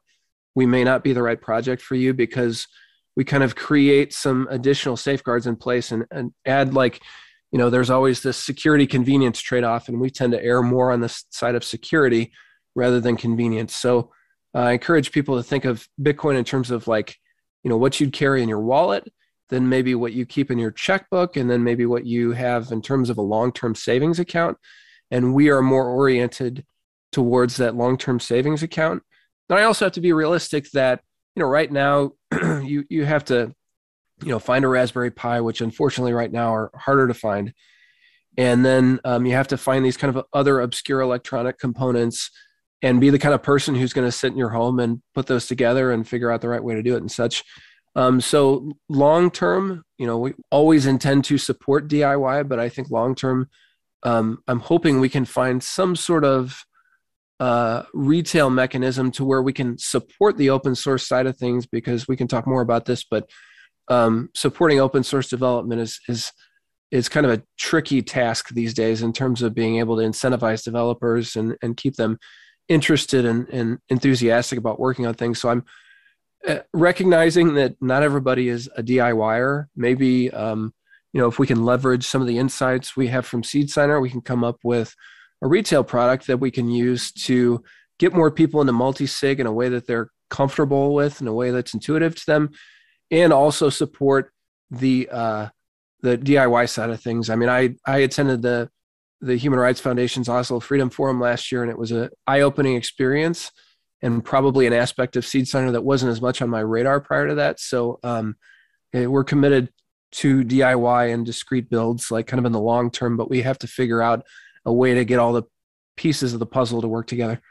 we 0.57 0.65
may 0.65 0.83
not 0.83 1.03
be 1.03 1.13
the 1.13 1.21
right 1.21 1.39
project 1.39 1.83
for 1.83 1.93
you 1.93 2.15
because 2.15 2.67
we 3.15 3.23
kind 3.23 3.43
of 3.43 3.55
create 3.55 4.11
some 4.11 4.47
additional 4.49 4.97
safeguards 4.97 5.45
in 5.45 5.55
place 5.55 5.91
and, 5.91 6.03
and 6.09 6.31
add 6.47 6.73
like 6.73 6.99
you 7.51 7.59
know 7.59 7.69
there's 7.69 7.91
always 7.91 8.23
this 8.23 8.37
security 8.37 8.87
convenience 8.87 9.39
trade-off 9.39 9.87
and 9.87 10.01
we 10.01 10.09
tend 10.09 10.33
to 10.33 10.43
err 10.43 10.63
more 10.63 10.91
on 10.91 10.99
the 10.99 11.23
side 11.29 11.53
of 11.53 11.63
security 11.63 12.31
rather 12.73 12.99
than 12.99 13.15
convenience. 13.15 13.75
So 13.75 14.11
uh, 14.55 14.61
i 14.61 14.71
encourage 14.71 15.11
people 15.11 15.37
to 15.37 15.43
think 15.43 15.63
of 15.63 15.87
bitcoin 16.01 16.35
in 16.35 16.43
terms 16.43 16.71
of 16.71 16.87
like 16.87 17.17
you 17.63 17.69
know 17.69 17.77
what 17.77 17.99
you'd 17.99 18.11
carry 18.11 18.41
in 18.41 18.49
your 18.49 18.61
wallet 18.61 19.07
than 19.49 19.69
maybe 19.69 19.93
what 19.93 20.13
you 20.13 20.25
keep 20.25 20.49
in 20.49 20.57
your 20.57 20.71
checkbook 20.71 21.37
and 21.37 21.51
then 21.51 21.63
maybe 21.63 21.85
what 21.85 22.07
you 22.07 22.31
have 22.31 22.71
in 22.71 22.81
terms 22.81 23.11
of 23.11 23.19
a 23.19 23.29
long-term 23.35 23.75
savings 23.75 24.19
account. 24.19 24.57
And 25.11 25.35
we 25.35 25.49
are 25.49 25.61
more 25.61 25.87
oriented 25.87 26.65
towards 27.11 27.57
that 27.57 27.75
long-term 27.75 28.19
savings 28.19 28.63
account 28.63 29.03
and 29.49 29.59
i 29.59 29.63
also 29.63 29.85
have 29.85 29.93
to 29.93 30.01
be 30.01 30.13
realistic 30.13 30.69
that 30.71 31.01
you 31.35 31.41
know 31.41 31.49
right 31.49 31.71
now 31.71 32.11
you 32.63 32.83
you 32.89 33.05
have 33.05 33.23
to 33.25 33.53
you 34.23 34.29
know 34.29 34.39
find 34.39 34.65
a 34.65 34.67
raspberry 34.67 35.11
pi 35.11 35.41
which 35.41 35.61
unfortunately 35.61 36.13
right 36.13 36.31
now 36.31 36.53
are 36.53 36.71
harder 36.75 37.07
to 37.07 37.13
find. 37.13 37.53
And 38.39 38.63
then 38.63 38.99
um, 39.03 39.25
you 39.25 39.33
have 39.33 39.47
to 39.47 39.57
find 39.57 39.83
these 39.83 39.97
kind 39.97 40.15
of 40.15 40.23
other 40.31 40.59
obscure 40.59 41.01
electronic 41.01 41.57
components 41.57 42.29
and 42.83 43.01
be 43.01 43.09
the 43.09 43.17
kind 43.17 43.33
of 43.33 43.41
person 43.41 43.73
who's 43.73 43.93
going 43.93 44.07
to 44.07 44.11
sit 44.11 44.31
in 44.31 44.37
your 44.37 44.49
home 44.49 44.79
and 44.79 45.01
put 45.15 45.25
those 45.25 45.47
together 45.47 45.91
and 45.91 46.07
figure 46.07 46.29
out 46.29 46.41
the 46.41 46.49
right 46.49 46.63
way 46.63 46.75
to 46.75 46.83
do 46.83 46.93
it 46.93 47.01
and 47.01 47.11
such. 47.11 47.43
Um, 47.95 48.21
so 48.21 48.73
long 48.89 49.31
term 49.31 49.83
you 49.97 50.05
know 50.05 50.19
we 50.19 50.33
always 50.51 50.85
intend 50.85 51.25
to 51.25 51.39
support 51.39 51.87
diy 51.87 52.47
but 52.47 52.59
i 52.59 52.69
think 52.69 52.91
long 52.91 53.15
term 53.15 53.49
um, 54.03 54.43
i'm 54.47 54.59
hoping 54.59 54.99
we 54.99 55.09
can 55.09 55.25
find 55.25 55.63
some 55.63 55.95
sort 55.95 56.23
of 56.23 56.63
uh, 57.39 57.83
retail 57.93 58.49
mechanism 58.49 59.11
to 59.11 59.23
where 59.23 59.41
we 59.41 59.53
can 59.53 59.77
support 59.77 60.37
the 60.37 60.49
open 60.49 60.73
source 60.73 61.07
side 61.07 61.27
of 61.27 61.37
things 61.37 61.65
because 61.65 62.07
we 62.07 62.17
can 62.17 62.27
talk 62.27 62.47
more 62.47 62.61
about 62.61 62.85
this 62.85 63.03
but 63.03 63.29
um, 63.89 64.29
supporting 64.33 64.79
open 64.79 65.03
source 65.03 65.29
development 65.29 65.81
is 65.81 65.99
is 66.07 66.31
is 66.91 67.09
kind 67.09 67.25
of 67.25 67.31
a 67.31 67.43
tricky 67.57 68.01
task 68.01 68.49
these 68.49 68.73
days 68.73 69.01
in 69.01 69.11
terms 69.11 69.41
of 69.41 69.53
being 69.53 69.77
able 69.77 69.97
to 69.97 70.03
incentivize 70.03 70.63
developers 70.63 71.35
and, 71.35 71.57
and 71.61 71.75
keep 71.75 71.95
them 71.95 72.17
interested 72.69 73.25
and, 73.25 73.47
and 73.49 73.79
enthusiastic 73.89 74.57
about 74.57 74.79
working 74.79 75.05
on 75.05 75.13
things. 75.13 75.39
So 75.39 75.49
I'm 75.49 75.65
uh, 76.47 76.59
recognizing 76.73 77.55
that 77.55 77.75
not 77.81 78.03
everybody 78.03 78.47
is 78.47 78.69
a 78.77 78.83
DIYer. 78.83 79.65
Maybe, 79.75 80.31
um, 80.31 80.73
you 81.11 81.19
know, 81.19 81.27
if 81.27 81.39
we 81.39 81.47
can 81.47 81.65
leverage 81.65 82.05
some 82.05 82.21
of 82.21 82.27
the 82.27 82.37
insights 82.37 82.95
we 82.95 83.07
have 83.07 83.25
from 83.25 83.43
Seed 83.43 83.69
Signer, 83.69 83.99
we 83.99 84.09
can 84.09 84.21
come 84.21 84.43
up 84.43 84.59
with 84.63 84.95
a 85.41 85.47
retail 85.47 85.83
product 85.83 86.27
that 86.27 86.37
we 86.37 86.51
can 86.51 86.69
use 86.69 87.11
to 87.11 87.63
get 87.99 88.13
more 88.13 88.31
people 88.31 88.61
into 88.61 88.73
multi-sig 88.73 89.39
in 89.39 89.47
a 89.47 89.51
way 89.51 89.69
that 89.69 89.87
they're 89.87 90.11
comfortable 90.29 90.93
with, 90.93 91.21
in 91.21 91.27
a 91.27 91.33
way 91.33 91.51
that's 91.51 91.73
intuitive 91.73 92.15
to 92.15 92.25
them, 92.25 92.49
and 93.11 93.31
also 93.31 93.69
support 93.69 94.31
the 94.69 95.09
uh, 95.11 95.47
the 96.01 96.17
DIY 96.17 96.69
side 96.69 96.89
of 96.89 97.01
things. 97.01 97.29
I 97.29 97.35
mean, 97.35 97.49
I 97.49 97.75
I 97.85 97.99
attended 97.99 98.41
the 98.41 98.69
the 99.21 99.35
Human 99.35 99.59
Rights 99.59 99.79
Foundation's 99.79 100.29
Oslo 100.29 100.59
Freedom 100.59 100.89
Forum 100.89 101.19
last 101.19 101.51
year, 101.51 101.63
and 101.63 101.71
it 101.71 101.77
was 101.77 101.91
an 101.91 102.09
eye-opening 102.27 102.75
experience, 102.75 103.51
and 104.01 104.23
probably 104.23 104.67
an 104.67 104.73
aspect 104.73 105.15
of 105.15 105.25
Seed 105.25 105.47
Signer 105.47 105.71
that 105.71 105.83
wasn't 105.83 106.11
as 106.11 106.21
much 106.21 106.41
on 106.41 106.49
my 106.49 106.59
radar 106.59 106.99
prior 106.99 107.27
to 107.27 107.35
that. 107.35 107.59
So 107.59 107.99
um, 108.03 108.35
eh, 108.93 109.07
we're 109.07 109.23
committed 109.23 109.69
to 110.11 110.43
DIY 110.43 111.13
and 111.13 111.25
discrete 111.25 111.69
builds, 111.69 112.11
like 112.11 112.27
kind 112.27 112.39
of 112.39 112.45
in 112.45 112.51
the 112.51 112.59
long 112.59 112.91
term, 112.91 113.17
but 113.17 113.29
we 113.29 113.41
have 113.41 113.57
to 113.59 113.67
figure 113.67 114.01
out 114.01 114.23
a 114.67 114.73
way 114.73 114.93
to 114.93 115.03
get 115.03 115.17
all 115.17 115.33
the 115.33 115.43
pieces 115.95 116.33
of 116.33 116.39
the 116.39 116.45
puzzle 116.45 116.81
to 116.81 116.87
work 116.87 117.07
together. 117.07 117.41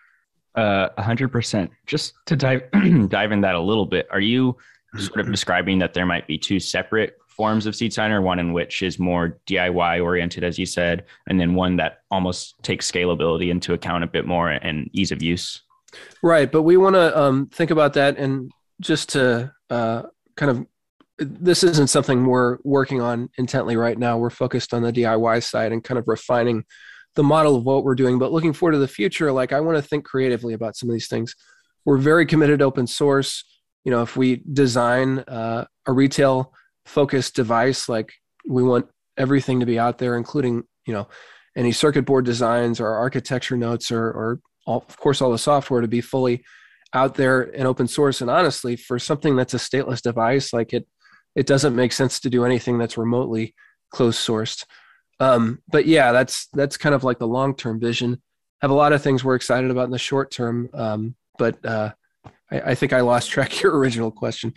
Uh, 0.54 0.88
a 0.96 1.02
hundred 1.02 1.32
percent. 1.32 1.70
Just 1.86 2.14
to 2.26 2.36
dive 2.36 2.62
dive 3.08 3.32
in 3.32 3.40
that 3.40 3.56
a 3.56 3.60
little 3.60 3.86
bit, 3.86 4.06
are 4.10 4.20
you 4.20 4.56
sort 4.96 5.20
of 5.20 5.30
describing 5.30 5.78
that 5.80 5.92
there 5.92 6.06
might 6.06 6.26
be 6.26 6.38
two 6.38 6.60
separate 6.60 7.18
forms 7.28 7.66
of 7.66 7.76
seed 7.76 7.92
signer 7.92 8.22
one 8.22 8.38
in 8.38 8.54
which 8.54 8.82
is 8.82 8.98
more 8.98 9.38
diy 9.46 10.02
oriented 10.02 10.42
as 10.42 10.58
you 10.58 10.64
said 10.64 11.04
and 11.28 11.38
then 11.38 11.54
one 11.54 11.76
that 11.76 11.98
almost 12.10 12.54
takes 12.62 12.90
scalability 12.90 13.50
into 13.50 13.74
account 13.74 14.02
a 14.02 14.06
bit 14.06 14.26
more 14.26 14.48
and 14.48 14.88
ease 14.94 15.12
of 15.12 15.22
use 15.22 15.60
right 16.22 16.50
but 16.50 16.62
we 16.62 16.78
want 16.78 16.94
to 16.94 17.18
um, 17.18 17.46
think 17.48 17.70
about 17.70 17.92
that 17.92 18.16
and 18.16 18.50
just 18.80 19.10
to 19.10 19.52
uh, 19.68 20.02
kind 20.36 20.50
of 20.50 20.66
this 21.18 21.62
isn't 21.62 21.88
something 21.88 22.24
we're 22.24 22.58
working 22.64 23.02
on 23.02 23.28
intently 23.36 23.76
right 23.76 23.98
now 23.98 24.16
we're 24.16 24.30
focused 24.30 24.72
on 24.72 24.82
the 24.82 24.92
diy 24.92 25.42
side 25.42 25.72
and 25.72 25.84
kind 25.84 25.98
of 25.98 26.08
refining 26.08 26.64
the 27.16 27.22
model 27.22 27.56
of 27.56 27.64
what 27.64 27.82
we're 27.82 27.94
doing 27.94 28.18
but 28.18 28.30
looking 28.30 28.52
forward 28.52 28.72
to 28.72 28.78
the 28.78 28.86
future 28.86 29.32
like 29.32 29.52
i 29.52 29.60
want 29.60 29.76
to 29.76 29.82
think 29.82 30.04
creatively 30.04 30.54
about 30.54 30.76
some 30.76 30.88
of 30.88 30.92
these 30.92 31.08
things. 31.08 31.34
We're 31.84 31.98
very 31.98 32.26
committed 32.26 32.58
to 32.58 32.64
open 32.64 32.86
source. 32.86 33.44
You 33.84 33.92
know 33.92 34.02
if 34.02 34.16
we 34.16 34.42
design 34.52 35.20
uh, 35.20 35.64
a 35.86 35.92
retail 35.92 36.52
focused 36.84 37.34
device 37.34 37.88
like 37.88 38.12
we 38.48 38.62
want 38.62 38.86
everything 39.16 39.60
to 39.60 39.66
be 39.66 39.78
out 39.78 39.98
there 39.98 40.16
including 40.16 40.64
you 40.86 40.92
know 40.92 41.08
any 41.56 41.72
circuit 41.72 42.04
board 42.04 42.24
designs 42.24 42.80
or 42.80 42.88
architecture 42.88 43.56
notes 43.56 43.90
or, 43.90 44.04
or 44.08 44.40
all, 44.66 44.84
of 44.88 44.96
course 44.96 45.22
all 45.22 45.32
the 45.32 45.38
software 45.38 45.80
to 45.80 45.88
be 45.88 46.00
fully 46.00 46.44
out 46.92 47.14
there 47.14 47.42
and 47.42 47.66
open 47.66 47.86
source. 47.86 48.20
And 48.20 48.30
honestly 48.30 48.76
for 48.76 48.98
something 48.98 49.36
that's 49.36 49.54
a 49.54 49.58
stateless 49.58 50.02
device 50.02 50.52
like 50.52 50.72
it 50.72 50.86
it 51.36 51.46
doesn't 51.46 51.76
make 51.76 51.92
sense 51.92 52.18
to 52.20 52.30
do 52.30 52.44
anything 52.44 52.78
that's 52.78 52.98
remotely 52.98 53.54
closed 53.90 54.18
sourced 54.18 54.64
um, 55.20 55.62
but 55.68 55.86
yeah 55.86 56.12
that's 56.12 56.46
that's 56.52 56.76
kind 56.76 56.94
of 56.94 57.04
like 57.04 57.18
the 57.18 57.26
long 57.26 57.54
term 57.54 57.80
vision 57.80 58.20
have 58.60 58.70
a 58.70 58.74
lot 58.74 58.92
of 58.92 59.02
things 59.02 59.22
we're 59.22 59.34
excited 59.34 59.70
about 59.70 59.84
in 59.84 59.90
the 59.90 59.98
short 59.98 60.30
term 60.30 60.68
um, 60.74 61.14
but 61.38 61.64
uh, 61.64 61.92
I, 62.50 62.60
I 62.60 62.74
think 62.74 62.92
i 62.92 63.00
lost 63.00 63.30
track 63.30 63.52
of 63.52 63.62
your 63.62 63.76
original 63.76 64.10
question 64.10 64.54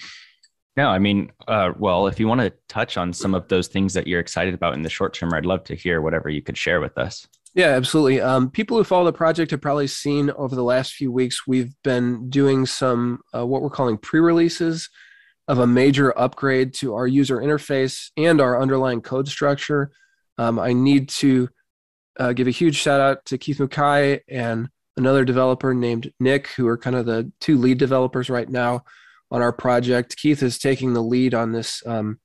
no, 0.78 0.88
I 0.88 1.00
mean, 1.00 1.30
uh, 1.46 1.74
well, 1.78 2.08
if 2.08 2.22
you 2.22 2.28
want 2.30 2.40
to 2.40 2.54
touch 2.70 2.96
on 2.96 3.12
some 3.12 3.36
of 3.36 3.50
those 3.50 3.68
things 3.68 3.94
that 3.96 4.08
you're 4.08 4.22
excited 4.22 4.54
about 4.54 4.76
in 4.76 4.82
the 4.82 4.90
short 4.90 5.14
term, 5.14 5.34
I'd 5.34 5.46
love 5.46 5.66
to 5.66 5.76
hear 5.76 6.00
whatever 6.00 6.30
you 6.30 6.42
could 6.42 6.58
share 6.58 6.80
with 6.80 6.98
us. 6.98 7.28
Yeah, 7.54 7.70
absolutely. 7.70 8.22
Um, 8.22 8.50
people 8.50 8.78
who 8.78 8.86
follow 8.86 9.06
the 9.06 9.12
project 9.12 9.52
have 9.52 9.60
probably 9.60 9.88
seen 9.88 10.32
over 10.32 10.56
the 10.56 10.64
last 10.64 10.94
few 10.94 11.12
weeks, 11.12 11.48
we've 11.48 11.74
been 11.84 12.30
doing 12.30 12.66
some 12.66 13.20
uh, 13.36 13.46
what 13.46 13.62
we're 13.62 13.70
calling 13.70 13.98
pre 13.98 14.22
releases 14.22 14.90
of 15.48 15.58
a 15.58 15.68
major 15.68 16.18
upgrade 16.18 16.74
to 16.76 16.94
our 16.94 17.08
user 17.08 17.40
interface 17.40 18.12
and 18.16 18.40
our 18.40 18.62
underlying 18.62 19.02
code 19.02 19.28
structure. 19.28 19.92
Um, 20.40 20.58
I 20.58 20.72
need 20.72 21.10
to 21.10 21.50
uh, 22.18 22.32
give 22.32 22.48
a 22.48 22.52
huge 22.52 22.78
shout 22.78 23.02
out 23.02 23.26
to 23.26 23.38
Keith 23.38 23.58
Mukai 23.58 24.22
and 24.30 24.70
another 24.96 25.26
developer 25.26 25.74
named 25.74 26.14
Nick, 26.20 26.48
who 26.48 26.66
are 26.68 26.78
kind 26.78 26.96
of 26.96 27.06
the 27.06 27.30
two 27.42 27.58
lead 27.58 27.78
developers 27.78 28.30
right 28.30 28.48
now 28.48 28.84
on 29.32 29.42
our 29.42 29.52
project. 29.52 30.16
Keith 30.16 30.42
is 30.42 30.58
taking 30.58 30.94
the 30.94 31.04
lead 31.04 31.34
on 31.34 31.52
this 31.52 31.84
um, 31.86 32.20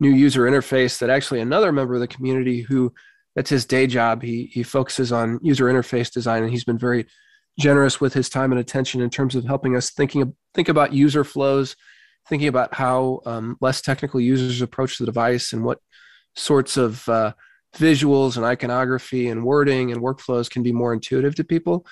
new 0.00 0.10
user 0.10 0.42
interface 0.42 0.98
that 0.98 1.08
actually 1.08 1.40
another 1.40 1.70
member 1.70 1.94
of 1.94 2.00
the 2.00 2.08
community 2.08 2.62
who 2.62 2.92
that's 3.36 3.50
his 3.50 3.64
day 3.64 3.86
job. 3.86 4.22
He 4.22 4.50
he 4.52 4.64
focuses 4.64 5.12
on 5.12 5.38
user 5.40 5.66
interface 5.66 6.12
design, 6.12 6.42
and 6.42 6.50
he's 6.52 6.64
been 6.64 6.78
very 6.78 7.06
generous 7.60 8.00
with 8.00 8.12
his 8.12 8.28
time 8.28 8.50
and 8.50 8.60
attention 8.60 9.00
in 9.00 9.08
terms 9.08 9.36
of 9.36 9.44
helping 9.44 9.76
us 9.76 9.90
thinking 9.90 10.34
think 10.52 10.68
about 10.68 10.92
user 10.92 11.22
flows, 11.22 11.76
thinking 12.28 12.48
about 12.48 12.74
how 12.74 13.20
um, 13.24 13.56
less 13.60 13.80
technical 13.80 14.20
users 14.20 14.60
approach 14.60 14.98
the 14.98 15.06
device 15.06 15.52
and 15.52 15.64
what 15.64 15.78
sorts 16.34 16.76
of 16.76 17.08
uh, 17.08 17.32
visuals 17.76 18.36
and 18.36 18.44
iconography 18.44 19.28
and 19.28 19.44
wording 19.44 19.92
and 19.92 20.00
workflows 20.00 20.50
can 20.50 20.62
be 20.62 20.72
more 20.72 20.92
intuitive 20.92 21.34
to 21.36 21.44
people. 21.44 21.86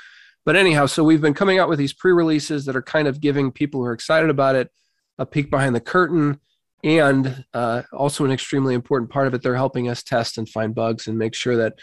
But 0.45 0.57
anyhow, 0.57 0.87
so 0.87 1.05
we've 1.05 1.21
been 1.21 1.35
coming 1.35 1.59
out 1.59 1.69
with 1.69 1.79
these 1.79 1.93
pre-releases 1.93 2.65
that 2.65 2.77
are 2.77 2.83
kind 2.83 3.07
of 3.09 3.21
giving 3.21 3.53
people 3.53 3.81
who 3.81 3.87
are 3.87 3.93
excited 3.93 4.31
about 4.31 4.57
it 4.57 4.71
a 5.19 5.27
peek 5.27 5.51
behind 5.51 5.75
the 5.75 5.81
curtain, 5.81 6.41
and 6.83 7.45
uh, 7.53 7.83
also 7.93 8.25
an 8.25 8.31
extremely 8.31 8.75
important 8.75 9.11
part 9.11 9.27
of 9.27 9.35
it, 9.35 9.43
they're 9.43 9.55
helping 9.55 9.89
us 9.89 10.03
test 10.03 10.39
and 10.39 10.49
find 10.49 10.75
bugs 10.75 11.07
and 11.07 11.19
make 11.19 11.35
sure 11.35 11.57
that 11.57 11.75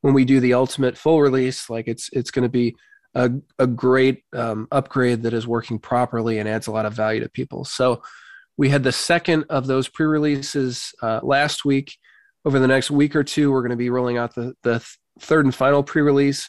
when 0.00 0.14
we 0.14 0.24
do 0.24 0.40
the 0.40 0.54
ultimate 0.54 0.96
full 0.96 1.20
release, 1.20 1.68
like 1.68 1.88
it's 1.88 2.08
it's 2.12 2.30
going 2.30 2.42
to 2.42 2.48
be 2.48 2.74
a, 3.14 3.30
a 3.58 3.66
great 3.66 4.22
um, 4.34 4.66
upgrade 4.72 5.22
that 5.22 5.34
is 5.34 5.46
working 5.46 5.78
properly 5.78 6.38
and 6.38 6.48
adds 6.48 6.68
a 6.68 6.72
lot 6.72 6.86
of 6.86 6.94
value 6.94 7.20
to 7.20 7.28
people. 7.28 7.64
So 7.64 8.02
we 8.56 8.70
had 8.70 8.82
the 8.82 8.92
second 8.92 9.44
of 9.50 9.66
those 9.66 9.88
pre-releases 9.88 10.94
uh, 11.02 11.20
last 11.22 11.64
week. 11.64 11.98
Over 12.46 12.58
the 12.58 12.68
next 12.68 12.90
week 12.90 13.14
or 13.14 13.24
two, 13.24 13.52
we're 13.52 13.60
going 13.60 13.70
to 13.70 13.76
be 13.76 13.90
rolling 13.90 14.16
out 14.16 14.34
the 14.34 14.54
the 14.62 14.82
third 15.20 15.44
and 15.44 15.54
final 15.54 15.82
pre-release 15.82 16.48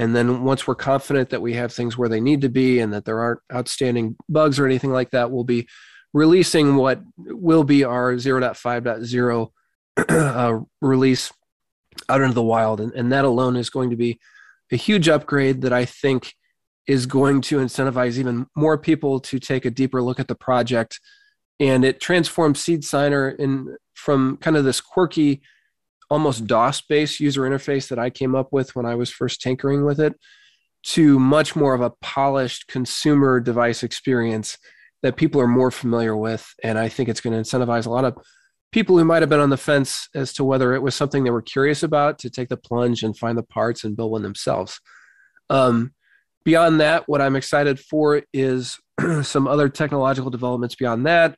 and 0.00 0.16
then 0.16 0.44
once 0.44 0.66
we're 0.66 0.76
confident 0.76 1.28
that 1.28 1.42
we 1.42 1.52
have 1.52 1.74
things 1.74 1.98
where 1.98 2.08
they 2.08 2.22
need 2.22 2.40
to 2.40 2.48
be 2.48 2.80
and 2.80 2.90
that 2.94 3.04
there 3.04 3.20
aren't 3.20 3.40
outstanding 3.52 4.16
bugs 4.30 4.58
or 4.58 4.64
anything 4.64 4.92
like 4.92 5.10
that, 5.10 5.30
we'll 5.30 5.44
be 5.44 5.68
releasing 6.14 6.76
what 6.76 7.02
will 7.18 7.64
be 7.64 7.84
our 7.84 8.14
0.5.0 8.14 9.50
uh, 10.08 10.60
release 10.80 11.30
out 12.08 12.22
into 12.22 12.32
the 12.32 12.42
wild. 12.42 12.80
And, 12.80 12.94
and 12.94 13.12
that 13.12 13.26
alone 13.26 13.56
is 13.56 13.68
going 13.68 13.90
to 13.90 13.96
be 13.96 14.18
a 14.72 14.76
huge 14.76 15.06
upgrade 15.06 15.60
that 15.60 15.74
I 15.74 15.84
think 15.84 16.34
is 16.86 17.04
going 17.04 17.42
to 17.42 17.58
incentivize 17.58 18.16
even 18.16 18.46
more 18.56 18.78
people 18.78 19.20
to 19.20 19.38
take 19.38 19.66
a 19.66 19.70
deeper 19.70 20.00
look 20.00 20.18
at 20.18 20.28
the 20.28 20.34
project. 20.34 20.98
And 21.60 21.84
it 21.84 22.00
transforms 22.00 22.60
Seed 22.60 22.84
Signer 22.84 23.28
in 23.28 23.76
from 23.94 24.38
kind 24.38 24.56
of 24.56 24.64
this 24.64 24.80
quirky 24.80 25.42
almost 26.08 26.46
DOS 26.46 26.80
based 26.80 27.20
user 27.20 27.42
interface 27.42 27.88
that 27.88 27.98
I 27.98 28.10
came 28.10 28.34
up 28.34 28.48
with 28.50 28.74
when 28.74 28.86
I 28.86 28.94
was 28.96 29.10
first 29.10 29.40
tinkering 29.40 29.84
with 29.84 30.00
it 30.00 30.14
to 30.82 31.18
much 31.18 31.54
more 31.54 31.74
of 31.74 31.82
a 31.82 31.92
polished 32.00 32.66
consumer 32.66 33.38
device 33.38 33.82
experience 33.82 34.56
that 35.02 35.16
people 35.16 35.40
are 35.40 35.46
more 35.46 35.70
familiar 35.70 36.16
with. 36.16 36.46
And 36.64 36.78
I 36.78 36.88
think 36.88 37.08
it's 37.08 37.20
going 37.20 37.34
to 37.34 37.42
incentivize 37.48 37.86
a 37.86 37.90
lot 37.90 38.04
of 38.04 38.16
people 38.72 38.96
who 38.98 39.04
might 39.04 39.22
have 39.22 39.28
been 39.28 39.40
on 39.40 39.50
the 39.50 39.56
fence 39.56 40.08
as 40.14 40.32
to 40.34 40.44
whether 40.44 40.74
it 40.74 40.82
was 40.82 40.94
something 40.94 41.24
they 41.24 41.30
were 41.30 41.42
curious 41.42 41.82
about 41.82 42.18
to 42.20 42.30
take 42.30 42.48
the 42.48 42.56
plunge 42.56 43.02
and 43.02 43.16
find 43.16 43.36
the 43.36 43.42
parts 43.42 43.84
and 43.84 43.96
build 43.96 44.12
one 44.12 44.22
themselves. 44.22 44.80
Um, 45.48 45.92
beyond 46.44 46.80
that, 46.80 47.08
what 47.08 47.20
I'm 47.20 47.36
excited 47.36 47.78
for 47.78 48.22
is 48.32 48.78
some 49.22 49.46
other 49.46 49.68
technological 49.68 50.30
developments 50.30 50.74
beyond 50.74 51.06
that. 51.06 51.36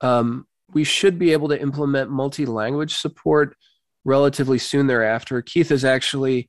Um, 0.00 0.46
we 0.72 0.84
should 0.84 1.18
be 1.18 1.32
able 1.32 1.48
to 1.48 1.60
implement 1.60 2.10
multi-language 2.10 2.94
support 2.94 3.56
relatively 4.04 4.58
soon 4.58 4.86
thereafter. 4.86 5.42
Keith 5.42 5.68
has 5.68 5.84
actually 5.84 6.48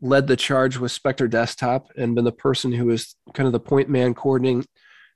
led 0.00 0.26
the 0.26 0.36
charge 0.36 0.76
with 0.76 0.92
Specter 0.92 1.26
Desktop 1.26 1.88
and 1.96 2.14
been 2.14 2.24
the 2.24 2.32
person 2.32 2.72
who 2.72 2.90
is 2.90 3.14
kind 3.34 3.46
of 3.46 3.52
the 3.52 3.60
point 3.60 3.88
man 3.88 4.14
coordinating 4.14 4.64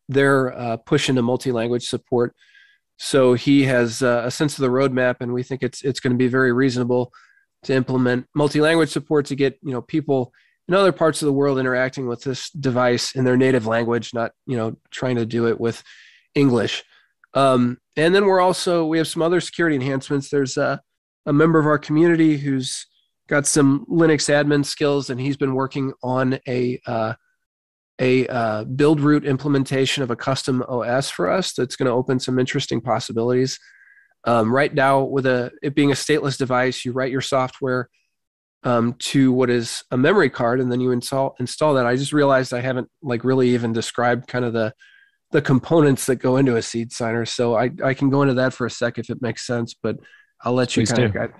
their 0.09 0.57
uh, 0.59 0.77
push 0.79 1.09
into 1.09 1.23
multi-language 1.23 1.87
support. 1.87 2.35
So 2.99 3.35
he 3.35 3.64
has 3.64 4.03
uh, 4.03 4.23
a 4.25 4.31
sense 4.31 4.59
of 4.59 4.62
the 4.62 4.68
roadmap, 4.68 5.16
and 5.21 5.33
we 5.33 5.42
think 5.42 5.62
it's 5.62 5.83
it's 5.83 6.01
going 6.01 6.12
to 6.12 6.18
be 6.18 6.29
very 6.29 6.53
reasonable 6.53 7.12
to 7.64 7.75
implement 7.75 8.27
multi-language 8.35 8.90
support 8.90 9.27
to 9.27 9.37
get 9.37 9.59
you 9.62 9.73
know 9.73 9.83
people 9.83 10.33
in 10.73 10.79
other 10.79 10.91
parts 10.91 11.21
of 11.21 11.27
the 11.27 11.33
world 11.35 11.59
interacting 11.59 12.07
with 12.07 12.23
this 12.23 12.49
device 12.49 13.15
in 13.15 13.25
their 13.25 13.37
native 13.37 13.67
language, 13.67 14.15
not 14.15 14.33
you 14.47 14.57
know 14.57 14.75
trying 14.91 15.17
to 15.17 15.27
do 15.27 15.47
it 15.47 15.61
with 15.61 15.83
English. 16.35 16.83
Um, 17.35 17.77
and 17.95 18.15
then 18.15 18.25
we're 18.25 18.41
also 18.41 18.87
we 18.87 18.97
have 18.97 19.07
some 19.07 19.21
other 19.21 19.43
security 19.43 19.77
enhancements. 19.77 20.31
There's 20.31 20.57
a, 20.57 20.81
a 21.27 21.33
member 21.33 21.59
of 21.59 21.67
our 21.67 21.79
community 21.79 22.39
who's 22.39 22.87
got 23.29 23.47
some 23.47 23.85
Linux 23.85 24.31
admin 24.31 24.65
skills, 24.65 25.11
and 25.11 25.21
he's 25.21 25.37
been 25.37 25.55
working 25.55 25.93
on 26.03 26.39
a 26.49 26.81
uh, 26.87 27.15
a 28.01 28.27
uh, 28.29 28.65
build 28.65 29.01
root 29.01 29.27
implementation 29.27 30.03
of 30.03 30.11
a 30.11 30.17
custom 30.17 30.63
OS 30.67 31.11
for 31.11 31.31
us 31.31 31.53
that's 31.53 31.77
going 31.77 31.87
to 31.87 31.93
open 31.93 32.19
some 32.19 32.39
interesting 32.39 32.81
possibilities. 32.81 33.59
Um, 34.25 34.51
right 34.51 34.73
now, 34.73 35.03
with 35.03 35.27
a 35.27 35.51
it 35.63 35.75
being 35.75 35.91
a 35.91 35.95
stateless 35.95 36.39
device, 36.39 36.83
you 36.83 36.93
write 36.93 37.13
your 37.13 37.21
software 37.21 37.91
um, 38.64 38.94
to 38.94 39.33
what 39.33 39.51
is 39.51 39.83
a 39.90 39.96
memory 39.96 40.31
card, 40.31 40.61
and 40.61 40.70
then 40.70 40.81
you 40.81 40.90
install 40.92 41.35
install 41.40 41.75
that. 41.75 41.87
I 41.87 41.96
just 41.96 42.12
realized 42.12 42.55
I 42.55 42.61
haven't 42.61 42.88
like 43.03 43.25
really 43.25 43.51
even 43.51 43.72
described 43.72 44.29
kind 44.29 44.44
of 44.44 44.53
the 44.53 44.72
the 45.33 45.42
components 45.42 46.07
that 46.07 46.16
go 46.16 46.37
into 46.37 46.57
a 46.57 46.62
seed 46.62 46.92
signer. 46.92 47.25
So 47.25 47.57
I 47.57 47.70
I 47.83 47.94
can 47.94 48.11
go 48.11 48.22
into 48.22 48.35
that 48.35 48.53
for 48.53 48.66
a 48.66 48.70
sec 48.70 48.98
if 48.98 49.11
it 49.11 49.22
makes 49.22 49.46
sense, 49.46 49.75
but 49.75 49.96
I'll 50.42 50.55
let 50.55 50.77
you 50.77 50.83
Please 50.83 50.92
kind 50.92 51.12
do. 51.12 51.18
of. 51.18 51.31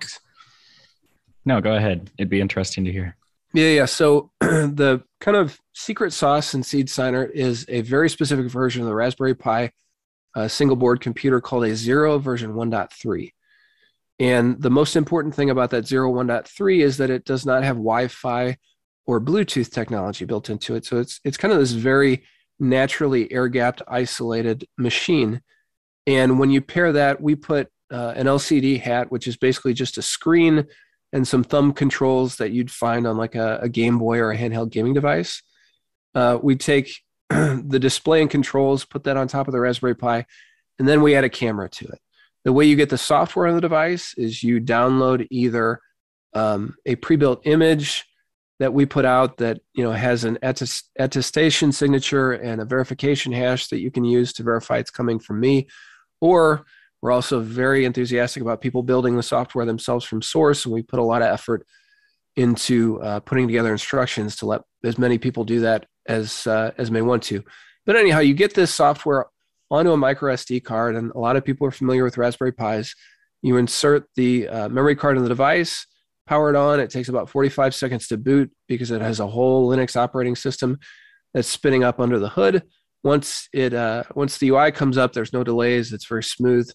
No, 1.45 1.61
go 1.61 1.75
ahead. 1.75 2.11
It'd 2.19 2.31
be 2.31 2.41
interesting 2.41 2.85
to 2.85 2.93
hear. 2.93 3.17
Yeah, 3.53 3.69
yeah. 3.69 3.85
So 3.85 4.31
the 4.41 5.03
kind 5.21 5.37
of 5.37 5.61
secret 5.75 6.13
sauce 6.13 6.55
in 6.55 6.63
Seed 6.63 6.89
Signer 6.89 7.25
is 7.25 7.67
a 7.69 7.83
very 7.83 8.09
specific 8.09 8.47
version 8.47 8.83
of 8.83 8.89
the 8.89 8.95
Raspberry 8.95 9.35
Pi 9.35 9.73
uh, 10.35 10.49
single 10.49 10.77
board 10.77 11.01
computer 11.01 11.41
called 11.41 11.65
a 11.65 11.75
Zero 11.75 12.19
version 12.19 12.55
1.3. 12.55 13.33
And 14.23 14.63
the 14.63 14.71
most 14.71 14.95
important 14.95 15.35
thing 15.35 15.51
about 15.51 15.71
that 15.71 15.85
Zero 15.85 16.09
1.3 16.13 16.79
is 16.79 16.97
that 16.99 17.11
it 17.11 17.25
does 17.25 17.45
not 17.45 17.65
have 17.65 17.75
Wi-Fi 17.75 18.57
or 19.05 19.21
Bluetooth 19.21 19.69
technology 19.69 20.25
built 20.25 20.49
into 20.49 20.77
it. 20.77 20.87
So 20.87 20.99
it's 20.99 21.19
it's 21.25 21.37
kind 21.37 21.53
of 21.53 21.59
this 21.59 21.73
very 21.73 22.23
naturally 22.61 23.33
air-gapped, 23.33 23.83
isolated 23.89 24.65
machine. 24.79 25.43
And 26.07 26.39
when 26.39 26.53
you 26.53 26.61
pair 26.61 26.93
that, 26.93 27.21
we 27.21 27.35
put 27.35 27.67
uh, 27.91 28.13
an 28.15 28.27
LCD 28.27 28.81
hat, 28.81 29.11
which 29.11 29.27
is 29.27 29.37
basically 29.37 29.75
just 29.75 29.99
a 29.99 30.03
screen 30.03 30.69
and 31.13 31.27
some 31.27 31.43
thumb 31.43 31.73
controls 31.73 32.37
that 32.37 32.53
you'd 32.53 32.71
find 32.71 33.09
on 33.09 33.17
like 33.17 33.35
a, 33.35 33.59
a 33.63 33.69
Game 33.69 33.99
Boy 33.99 34.19
or 34.19 34.31
a 34.31 34.39
handheld 34.39 34.71
gaming 34.71 34.95
device. 34.95 35.43
Uh, 36.15 36.39
we 36.41 36.55
take 36.55 36.95
the 37.29 37.79
display 37.81 38.21
and 38.21 38.31
controls, 38.31 38.85
put 38.85 39.03
that 39.03 39.17
on 39.17 39.27
top 39.27 39.49
of 39.49 39.53
the 39.53 39.61
Raspberry 39.61 39.97
Pi, 39.97 40.27
and 40.79 40.87
then 40.87 41.03
we 41.03 41.17
add 41.17 41.25
a 41.25 41.29
camera 41.29 41.69
to 41.69 41.87
it. 41.87 41.99
The 42.45 42.53
way 42.53 42.65
you 42.65 42.77
get 42.77 42.91
the 42.91 42.99
software 42.99 43.47
on 43.47 43.55
the 43.55 43.61
device 43.61 44.15
is 44.17 44.43
you 44.43 44.61
download 44.61 45.27
either 45.31 45.81
um, 46.35 46.75
a 46.87 46.97
pre-built 46.97 47.47
image 47.47 48.05
that 48.59 48.73
we 48.73 48.87
put 48.87 49.05
out 49.05 49.39
that 49.39 49.59
you 49.75 49.83
know 49.83 49.93
has 49.93 50.25
an 50.25 50.39
attest- 50.43 50.91
attestation 50.99 51.73
signature 51.73 52.33
and 52.33 52.61
a 52.61 52.65
verification 52.65 53.33
hash 53.33 53.69
that 53.69 53.81
you 53.81 53.91
can 53.91 54.05
use 54.05 54.33
to 54.33 54.43
verify 54.43 54.79
it's 54.79 54.91
coming 54.91 55.19
from 55.19 55.41
me, 55.41 55.67
or 56.21 56.65
we're 57.01 57.11
also 57.11 57.41
very 57.41 57.85
enthusiastic 57.85 58.43
about 58.43 58.61
people 58.61 58.83
building 58.83 59.17
the 59.17 59.23
software 59.23 59.67
themselves 59.67 60.05
from 60.05 60.23
source, 60.23 60.65
and 60.65 60.73
we 60.73 60.83
put 60.83 61.01
a 61.01 61.05
lot 61.05 61.23
of 61.23 61.29
effort 61.29 61.67
into 62.37 63.01
uh, 63.03 63.21
putting 63.21 63.47
together 63.47 63.73
instructions 63.73 64.37
to 64.37 64.47
let 64.47 64.63
as 64.85 64.97
many 64.97 65.19
people 65.19 65.45
do 65.45 65.61
that 65.61 65.87
as 66.07 66.47
uh, 66.47 66.71
as 66.79 66.91
may 66.91 67.03
want 67.03 67.23
to. 67.25 67.43
But 67.85 67.97
anyhow, 67.97 68.21
you 68.21 68.35
get 68.35 68.55
this 68.55 68.73
software 68.73 69.27
onto 69.73 69.91
a 69.91 69.97
micro 69.97 70.33
SD 70.35 70.63
card, 70.63 70.95
and 70.95 71.11
a 71.13 71.19
lot 71.19 71.37
of 71.37 71.45
people 71.45 71.67
are 71.67 71.73
familiar 71.73 72.05
with 72.05 72.19
Raspberry 72.19 72.53
Pis. 72.53 72.95
You 73.43 73.57
insert 73.57 74.05
the 74.15 74.49
uh, 74.49 74.69
memory 74.69 74.95
card 74.95 75.17
in 75.17 75.25
the 75.25 75.29
device, 75.29 75.87
power 76.27 76.51
it 76.51 76.57
on. 76.57 76.79
It 76.79 76.91
takes 76.91 77.09
about 77.09 77.29
45 77.29 77.75
seconds 77.75 78.07
to 78.09 78.17
boot 78.17 78.53
because 78.69 78.91
it 78.91 79.01
has 79.01 79.19
a 79.19 79.27
whole 79.27 79.69
Linux 79.69 79.97
operating 79.97 80.37
system 80.37 80.79
that's 81.35 81.49
spinning 81.49 81.83
up 81.83 81.99
under 81.99 82.21
the 82.21 82.29
hood. 82.29 82.63
Once 83.03 83.49
it 83.53 83.75
uh, 83.75 84.05
once 84.15 84.39
the 84.39 84.51
UI 84.51 84.71
comes 84.71 84.97
up, 84.97 85.13
there's 85.13 85.33
no 85.33 85.43
delays. 85.43 85.93
It's 85.93 86.07
very 86.07 86.23
smooth 86.23 86.71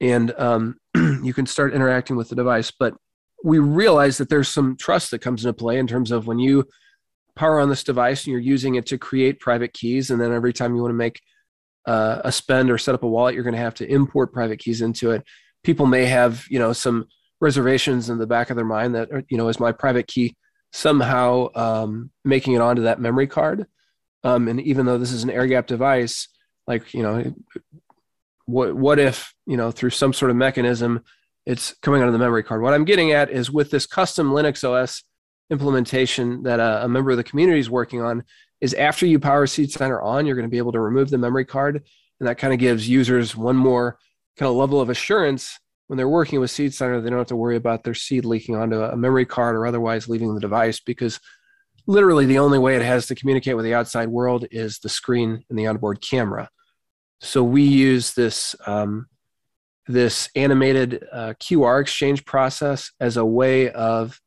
and 0.00 0.32
um, 0.38 0.76
you 1.22 1.34
can 1.34 1.46
start 1.46 1.74
interacting 1.74 2.16
with 2.16 2.28
the 2.28 2.36
device. 2.36 2.72
But 2.76 2.94
we 3.44 3.58
realize 3.58 4.18
that 4.18 4.28
there's 4.28 4.48
some 4.48 4.76
trust 4.76 5.10
that 5.10 5.20
comes 5.20 5.44
into 5.44 5.54
play 5.54 5.78
in 5.78 5.86
terms 5.86 6.10
of 6.10 6.26
when 6.26 6.38
you 6.38 6.66
power 7.36 7.60
on 7.60 7.68
this 7.68 7.84
device 7.84 8.24
and 8.24 8.32
you're 8.32 8.40
using 8.40 8.74
it 8.74 8.86
to 8.86 8.98
create 8.98 9.40
private 9.40 9.72
keys, 9.72 10.10
and 10.10 10.20
then 10.20 10.32
every 10.32 10.52
time 10.52 10.74
you 10.74 10.82
want 10.82 10.92
to 10.92 10.96
make 10.96 11.20
uh, 11.86 12.20
a 12.24 12.32
spend 12.32 12.70
or 12.70 12.78
set 12.78 12.94
up 12.94 13.02
a 13.02 13.08
wallet, 13.08 13.34
you're 13.34 13.44
going 13.44 13.54
to 13.54 13.60
have 13.60 13.74
to 13.74 13.90
import 13.90 14.32
private 14.32 14.58
keys 14.58 14.82
into 14.82 15.10
it. 15.10 15.24
People 15.62 15.86
may 15.86 16.06
have, 16.06 16.46
you 16.48 16.58
know, 16.58 16.72
some 16.72 17.06
reservations 17.40 18.10
in 18.10 18.18
the 18.18 18.26
back 18.26 18.50
of 18.50 18.56
their 18.56 18.64
mind 18.64 18.94
that, 18.94 19.08
you 19.28 19.36
know, 19.36 19.48
is 19.48 19.60
my 19.60 19.72
private 19.72 20.06
key 20.06 20.36
somehow 20.72 21.48
um, 21.54 22.10
making 22.24 22.54
it 22.54 22.60
onto 22.60 22.82
that 22.82 23.00
memory 23.00 23.26
card? 23.26 23.66
Um, 24.22 24.48
and 24.48 24.60
even 24.60 24.86
though 24.86 24.98
this 24.98 25.12
is 25.12 25.24
an 25.24 25.30
air 25.30 25.46
gap 25.46 25.66
device, 25.66 26.28
like 26.66 26.92
you 26.92 27.02
know, 27.02 27.34
what 28.50 28.74
what 28.74 28.98
if 28.98 29.34
you 29.46 29.56
know 29.56 29.70
through 29.70 29.90
some 29.90 30.12
sort 30.12 30.30
of 30.30 30.36
mechanism 30.36 31.02
it's 31.46 31.74
coming 31.82 32.02
out 32.02 32.08
of 32.08 32.12
the 32.12 32.18
memory 32.18 32.42
card 32.42 32.60
what 32.60 32.74
i'm 32.74 32.84
getting 32.84 33.12
at 33.12 33.30
is 33.30 33.50
with 33.50 33.70
this 33.70 33.86
custom 33.86 34.30
linux 34.30 34.64
os 34.64 35.04
implementation 35.50 36.42
that 36.42 36.60
a, 36.60 36.84
a 36.84 36.88
member 36.88 37.10
of 37.10 37.16
the 37.16 37.24
community 37.24 37.60
is 37.60 37.70
working 37.70 38.02
on 38.02 38.24
is 38.60 38.74
after 38.74 39.06
you 39.06 39.18
power 39.18 39.46
seed 39.46 39.70
Signer 39.70 40.00
on 40.00 40.26
you're 40.26 40.36
going 40.36 40.46
to 40.46 40.50
be 40.50 40.58
able 40.58 40.72
to 40.72 40.80
remove 40.80 41.10
the 41.10 41.18
memory 41.18 41.44
card 41.44 41.82
and 42.18 42.28
that 42.28 42.38
kind 42.38 42.52
of 42.52 42.58
gives 42.58 42.88
users 42.88 43.36
one 43.36 43.56
more 43.56 43.98
kind 44.38 44.48
of 44.48 44.56
level 44.56 44.80
of 44.80 44.90
assurance 44.90 45.58
when 45.86 45.96
they're 45.96 46.08
working 46.08 46.40
with 46.40 46.50
seed 46.50 46.72
Signer. 46.72 47.00
they 47.00 47.10
don't 47.10 47.18
have 47.18 47.26
to 47.28 47.36
worry 47.36 47.56
about 47.56 47.84
their 47.84 47.94
seed 47.94 48.24
leaking 48.24 48.56
onto 48.56 48.80
a 48.80 48.96
memory 48.96 49.26
card 49.26 49.56
or 49.56 49.66
otherwise 49.66 50.08
leaving 50.08 50.34
the 50.34 50.40
device 50.40 50.80
because 50.80 51.20
literally 51.86 52.26
the 52.26 52.38
only 52.38 52.58
way 52.58 52.76
it 52.76 52.82
has 52.82 53.06
to 53.06 53.14
communicate 53.14 53.56
with 53.56 53.64
the 53.64 53.74
outside 53.74 54.08
world 54.08 54.46
is 54.50 54.78
the 54.78 54.88
screen 54.88 55.44
and 55.48 55.58
the 55.58 55.66
onboard 55.66 56.00
camera 56.00 56.48
so 57.20 57.44
we 57.44 57.62
use 57.62 58.14
this 58.14 58.54
um, 58.66 59.06
this 59.86 60.30
animated 60.34 61.04
uh, 61.12 61.34
QR 61.40 61.80
exchange 61.80 62.24
process 62.24 62.92
as 63.00 63.16
a 63.16 63.24
way 63.24 63.70
of 63.70 64.20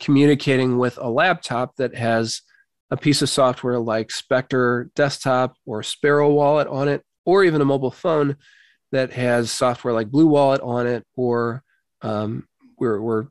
communicating 0.00 0.76
with 0.78 0.98
a 0.98 1.08
laptop 1.08 1.76
that 1.76 1.94
has 1.94 2.42
a 2.94 2.96
piece 2.96 3.22
of 3.22 3.28
software 3.28 3.80
like 3.80 4.12
Specter 4.12 4.88
Desktop 4.94 5.56
or 5.66 5.82
Sparrow 5.82 6.30
Wallet 6.30 6.68
on 6.68 6.86
it, 6.86 7.02
or 7.26 7.42
even 7.42 7.60
a 7.60 7.64
mobile 7.64 7.90
phone 7.90 8.36
that 8.92 9.12
has 9.12 9.50
software 9.50 9.92
like 9.92 10.12
Blue 10.12 10.28
Wallet 10.28 10.60
on 10.60 10.86
it, 10.86 11.04
or 11.16 11.64
um, 12.02 12.46
we're, 12.78 13.00
we're 13.00 13.26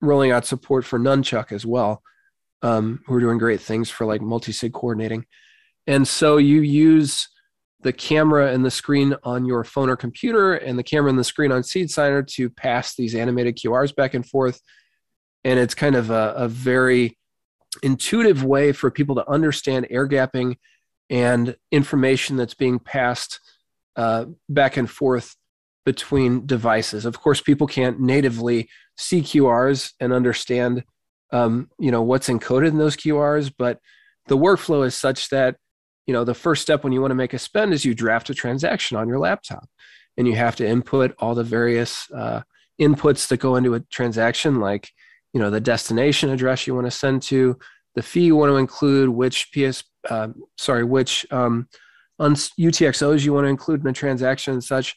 rolling 0.00 0.32
out 0.32 0.44
support 0.44 0.84
for 0.84 0.98
Nunchuk 0.98 1.52
as 1.52 1.64
well. 1.64 2.02
Um, 2.62 3.04
we're 3.06 3.20
doing 3.20 3.38
great 3.38 3.60
things 3.60 3.88
for 3.88 4.04
like 4.04 4.20
multi-sig 4.20 4.72
coordinating. 4.72 5.26
And 5.86 6.08
so 6.08 6.38
you 6.38 6.62
use 6.62 7.28
the 7.82 7.92
camera 7.92 8.52
and 8.52 8.64
the 8.64 8.70
screen 8.70 9.14
on 9.22 9.44
your 9.46 9.62
phone 9.62 9.90
or 9.90 9.96
computer 9.96 10.54
and 10.54 10.76
the 10.76 10.82
camera 10.82 11.10
and 11.10 11.18
the 11.20 11.22
screen 11.22 11.52
on 11.52 11.62
Seed 11.62 11.88
Signer 11.88 12.24
to 12.24 12.50
pass 12.50 12.96
these 12.96 13.14
animated 13.14 13.58
QRs 13.58 13.94
back 13.94 14.14
and 14.14 14.28
forth. 14.28 14.60
And 15.44 15.60
it's 15.60 15.74
kind 15.74 15.94
of 15.94 16.10
a, 16.10 16.34
a 16.36 16.48
very 16.48 17.16
intuitive 17.82 18.44
way 18.44 18.72
for 18.72 18.90
people 18.90 19.14
to 19.16 19.28
understand 19.28 19.86
air 19.90 20.08
gapping 20.08 20.56
and 21.10 21.56
information 21.70 22.36
that's 22.36 22.54
being 22.54 22.78
passed 22.78 23.40
uh, 23.96 24.26
back 24.48 24.76
and 24.76 24.90
forth 24.90 25.36
between 25.84 26.46
devices. 26.46 27.04
Of 27.04 27.20
course, 27.20 27.40
people 27.40 27.66
can't 27.66 28.00
natively 28.00 28.68
see 28.96 29.20
QRs 29.20 29.92
and 30.00 30.12
understand, 30.12 30.84
um, 31.30 31.70
you 31.78 31.90
know, 31.90 32.02
what's 32.02 32.28
encoded 32.28 32.68
in 32.68 32.78
those 32.78 32.96
QRs, 32.96 33.52
but 33.56 33.80
the 34.26 34.38
workflow 34.38 34.86
is 34.86 34.94
such 34.94 35.28
that 35.28 35.56
you 36.06 36.12
know 36.12 36.24
the 36.24 36.34
first 36.34 36.62
step 36.62 36.84
when 36.84 36.92
you 36.92 37.00
want 37.00 37.10
to 37.10 37.16
make 37.16 37.32
a 37.32 37.38
spend 37.38 37.72
is 37.72 37.84
you 37.84 37.94
draft 37.94 38.30
a 38.30 38.34
transaction 38.34 38.96
on 38.96 39.08
your 39.08 39.18
laptop 39.18 39.68
and 40.16 40.26
you 40.26 40.36
have 40.36 40.56
to 40.56 40.66
input 40.66 41.14
all 41.18 41.34
the 41.34 41.44
various 41.44 42.10
uh, 42.12 42.42
inputs 42.80 43.28
that 43.28 43.38
go 43.38 43.56
into 43.56 43.74
a 43.74 43.80
transaction 43.80 44.60
like 44.60 44.90
you 45.34 45.40
know 45.40 45.50
the 45.50 45.60
destination 45.60 46.30
address 46.30 46.66
you 46.66 46.74
want 46.74 46.86
to 46.86 46.90
send 46.90 47.20
to 47.20 47.58
the 47.94 48.02
fee 48.02 48.22
you 48.24 48.36
want 48.36 48.50
to 48.50 48.56
include 48.56 49.10
which 49.10 49.50
ps 49.52 49.84
uh, 50.08 50.28
sorry 50.56 50.84
which 50.84 51.26
um, 51.30 51.68
utxos 52.20 53.24
you 53.24 53.32
want 53.32 53.44
to 53.44 53.48
include 53.48 53.80
in 53.80 53.86
the 53.86 53.92
transaction 53.92 54.52
and 54.52 54.64
such. 54.64 54.94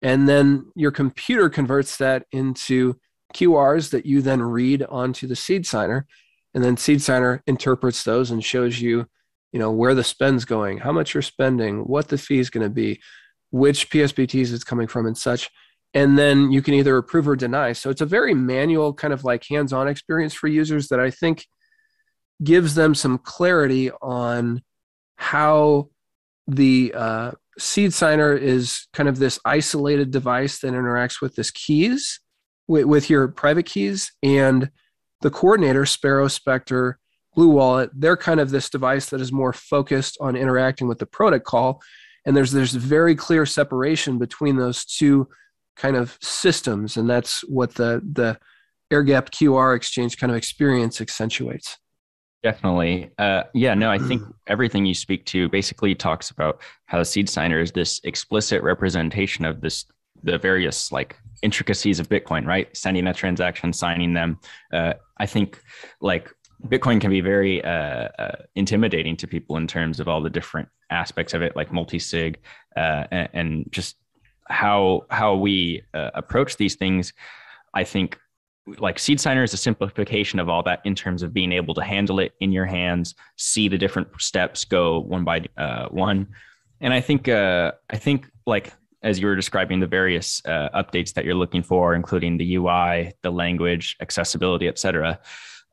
And 0.00 0.28
then 0.28 0.70
your 0.74 0.90
computer 0.90 1.48
converts 1.48 1.96
that 1.98 2.26
into 2.32 2.96
qrs 3.34 3.90
that 3.90 4.04
you 4.04 4.20
then 4.20 4.42
read 4.42 4.82
onto 4.82 5.26
the 5.26 5.36
seed 5.36 5.66
signer. 5.66 6.06
And 6.54 6.62
then 6.62 6.76
seed 6.76 7.00
signer 7.00 7.42
interprets 7.46 8.04
those 8.04 8.30
and 8.30 8.44
shows 8.44 8.80
you 8.80 9.06
you 9.52 9.58
know 9.58 9.70
where 9.70 9.94
the 9.94 10.04
spend's 10.04 10.46
going 10.46 10.78
how 10.78 10.92
much 10.92 11.12
you're 11.12 11.22
spending 11.22 11.80
what 11.80 12.08
the 12.08 12.16
fee 12.16 12.38
is 12.38 12.48
going 12.48 12.64
to 12.64 12.70
be 12.70 12.98
which 13.50 13.90
psbts 13.90 14.50
it's 14.50 14.64
coming 14.64 14.86
from 14.86 15.04
and 15.04 15.18
such 15.18 15.50
and 15.94 16.18
then 16.18 16.50
you 16.50 16.62
can 16.62 16.74
either 16.74 16.96
approve 16.96 17.28
or 17.28 17.36
deny. 17.36 17.72
So 17.72 17.90
it's 17.90 18.00
a 18.00 18.06
very 18.06 18.34
manual 18.34 18.94
kind 18.94 19.12
of 19.12 19.24
like 19.24 19.44
hands-on 19.44 19.88
experience 19.88 20.34
for 20.34 20.48
users 20.48 20.88
that 20.88 21.00
I 21.00 21.10
think 21.10 21.46
gives 22.42 22.74
them 22.74 22.94
some 22.94 23.18
clarity 23.18 23.90
on 24.00 24.62
how 25.16 25.88
the 26.46 26.92
uh, 26.96 27.30
seed 27.58 27.92
signer 27.92 28.34
is 28.34 28.86
kind 28.92 29.08
of 29.08 29.18
this 29.18 29.38
isolated 29.44 30.10
device 30.10 30.60
that 30.60 30.72
interacts 30.72 31.20
with 31.20 31.34
this 31.34 31.50
keys 31.50 32.20
with, 32.66 32.84
with 32.84 33.10
your 33.10 33.28
private 33.28 33.66
keys 33.66 34.12
and 34.22 34.70
the 35.20 35.30
coordinator 35.30 35.86
sparrow 35.86 36.28
specter 36.28 36.98
blue 37.34 37.48
wallet 37.48 37.90
they're 37.94 38.16
kind 38.16 38.40
of 38.40 38.50
this 38.50 38.70
device 38.70 39.06
that 39.10 39.20
is 39.20 39.32
more 39.32 39.52
focused 39.52 40.16
on 40.20 40.36
interacting 40.36 40.88
with 40.88 40.98
the 40.98 41.06
protocol 41.06 41.80
and 42.26 42.36
there's 42.36 42.52
there's 42.52 42.74
very 42.74 43.14
clear 43.14 43.44
separation 43.44 44.18
between 44.18 44.56
those 44.56 44.84
two 44.84 45.28
kind 45.76 45.96
of 45.96 46.18
systems 46.20 46.96
and 46.96 47.08
that's 47.08 47.40
what 47.48 47.74
the 47.74 48.02
the 48.12 48.38
air 48.90 49.02
gap 49.02 49.30
qr 49.30 49.74
exchange 49.76 50.18
kind 50.18 50.30
of 50.30 50.36
experience 50.36 51.00
accentuates 51.00 51.78
Definitely. 52.42 53.08
Uh, 53.18 53.44
yeah, 53.54 53.72
no, 53.74 53.90
I 53.90 53.98
think 53.98 54.22
everything 54.48 54.84
you 54.84 54.94
speak 54.94 55.24
to 55.26 55.48
basically 55.48 55.94
talks 55.94 56.30
about 56.30 56.60
how 56.86 56.98
the 56.98 57.04
seed 57.04 57.28
signer 57.28 57.60
is 57.60 57.70
this 57.70 58.00
explicit 58.02 58.62
representation 58.62 59.44
of 59.44 59.60
this, 59.60 59.84
the 60.24 60.38
various 60.38 60.90
like 60.90 61.16
intricacies 61.42 62.00
of 62.00 62.08
Bitcoin, 62.08 62.44
right? 62.44 62.74
Sending 62.76 63.06
a 63.06 63.14
transaction, 63.14 63.72
signing 63.72 64.12
them. 64.12 64.40
Uh, 64.72 64.94
I 65.18 65.26
think 65.26 65.60
like 66.00 66.32
Bitcoin 66.66 67.00
can 67.00 67.10
be 67.10 67.20
very 67.20 67.62
uh, 67.64 68.08
uh, 68.18 68.36
intimidating 68.56 69.16
to 69.18 69.28
people 69.28 69.56
in 69.56 69.68
terms 69.68 70.00
of 70.00 70.08
all 70.08 70.20
the 70.20 70.30
different 70.30 70.68
aspects 70.90 71.34
of 71.34 71.42
it, 71.42 71.54
like 71.54 71.72
multi-sig, 71.72 72.38
uh, 72.76 73.04
and, 73.10 73.28
and, 73.32 73.66
just 73.70 73.96
how 74.48 75.02
how 75.10 75.34
we 75.34 75.82
uh, 75.94 76.10
approach 76.14 76.56
these 76.56 76.76
things. 76.76 77.12
I 77.74 77.84
think 77.84 78.18
like 78.78 78.98
seed 78.98 79.20
signer 79.20 79.42
is 79.42 79.52
a 79.52 79.56
simplification 79.56 80.38
of 80.38 80.48
all 80.48 80.62
that 80.62 80.80
in 80.84 80.94
terms 80.94 81.22
of 81.22 81.32
being 81.32 81.52
able 81.52 81.74
to 81.74 81.82
handle 81.82 82.20
it 82.20 82.32
in 82.40 82.52
your 82.52 82.66
hands 82.66 83.14
see 83.36 83.68
the 83.68 83.78
different 83.78 84.08
steps 84.20 84.64
go 84.64 85.00
one 85.00 85.24
by 85.24 85.44
uh, 85.56 85.88
one 85.88 86.28
and 86.80 86.94
i 86.94 87.00
think 87.00 87.28
uh, 87.28 87.72
i 87.90 87.96
think 87.96 88.30
like 88.46 88.72
as 89.02 89.18
you 89.18 89.26
were 89.26 89.34
describing 89.34 89.80
the 89.80 89.86
various 89.86 90.40
uh, 90.46 90.68
updates 90.74 91.12
that 91.12 91.24
you're 91.24 91.34
looking 91.34 91.62
for 91.62 91.94
including 91.94 92.38
the 92.38 92.54
ui 92.54 93.12
the 93.22 93.30
language 93.30 93.96
accessibility 94.00 94.68
etc 94.68 95.18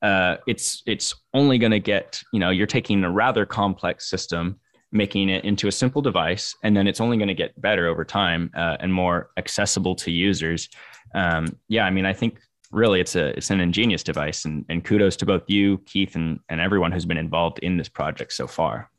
uh, 0.02 0.38
it's 0.48 0.82
it's 0.88 1.14
only 1.34 1.58
going 1.58 1.72
to 1.72 1.80
get 1.80 2.24
you 2.34 2.40
know 2.40 2.50
you're 2.50 2.66
taking 2.66 3.04
a 3.04 3.12
rather 3.12 3.46
complex 3.46 4.10
system 4.10 4.60
making 4.92 5.30
it 5.30 5.46
into 5.46 5.68
a 5.68 5.72
simple 5.72 6.02
device 6.02 6.56
and 6.64 6.76
then 6.76 6.88
it's 6.88 7.00
only 7.00 7.18
going 7.18 7.28
to 7.28 7.34
get 7.34 7.60
better 7.62 7.88
over 7.88 8.04
time 8.04 8.50
uh, 8.56 8.78
and 8.80 8.94
more 8.94 9.30
accessible 9.38 9.96
to 9.96 10.12
users. 10.12 10.70
Um, 11.16 11.58
yeah 11.68 11.86
i 11.86 11.90
mean 11.90 12.06
i 12.06 12.14
think 12.14 12.40
really 12.72 13.00
it's 13.00 13.16
a 13.16 13.36
it's 13.36 13.50
an 13.50 13.60
ingenious 13.60 14.04
device 14.04 14.46
and, 14.46 14.64
and 14.70 14.86
kudos 14.86 15.16
to 15.16 15.26
both 15.26 15.42
you 15.48 15.80
keith 15.88 16.16
and, 16.16 16.40
and 16.50 16.62
everyone 16.62 16.92
who's 16.92 17.06
been 17.06 17.18
involved 17.18 17.58
in 17.60 17.78
this 17.78 17.90
project 17.90 18.32
so 18.32 18.46
far. 18.46 18.92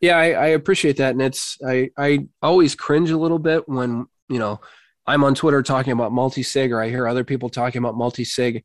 Yeah 0.00 0.16
I, 0.16 0.30
I 0.30 0.46
appreciate 0.48 0.96
that 0.96 1.10
and 1.10 1.20
it's 1.20 1.58
i 1.66 1.90
i 1.98 2.26
always 2.40 2.74
cringe 2.74 3.10
a 3.10 3.18
little 3.18 3.38
bit 3.38 3.68
when 3.68 4.06
you 4.30 4.38
know 4.38 4.60
i'm 5.06 5.24
on 5.24 5.34
twitter 5.34 5.62
talking 5.62 5.92
about 5.92 6.10
multi-sig 6.10 6.72
or 6.72 6.80
i 6.80 6.88
hear 6.88 7.06
other 7.06 7.24
people 7.24 7.50
talking 7.50 7.80
about 7.80 7.96
multi-sig 7.96 8.64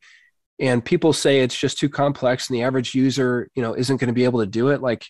and 0.59 0.83
people 0.83 1.13
say 1.13 1.39
it's 1.39 1.57
just 1.57 1.77
too 1.77 1.89
complex 1.89 2.49
and 2.49 2.57
the 2.57 2.63
average 2.63 2.95
user 2.95 3.49
you 3.55 3.61
know 3.61 3.73
isn't 3.73 3.97
going 3.97 4.07
to 4.07 4.13
be 4.13 4.23
able 4.23 4.39
to 4.39 4.47
do 4.47 4.69
it. 4.69 4.81
Like 4.81 5.05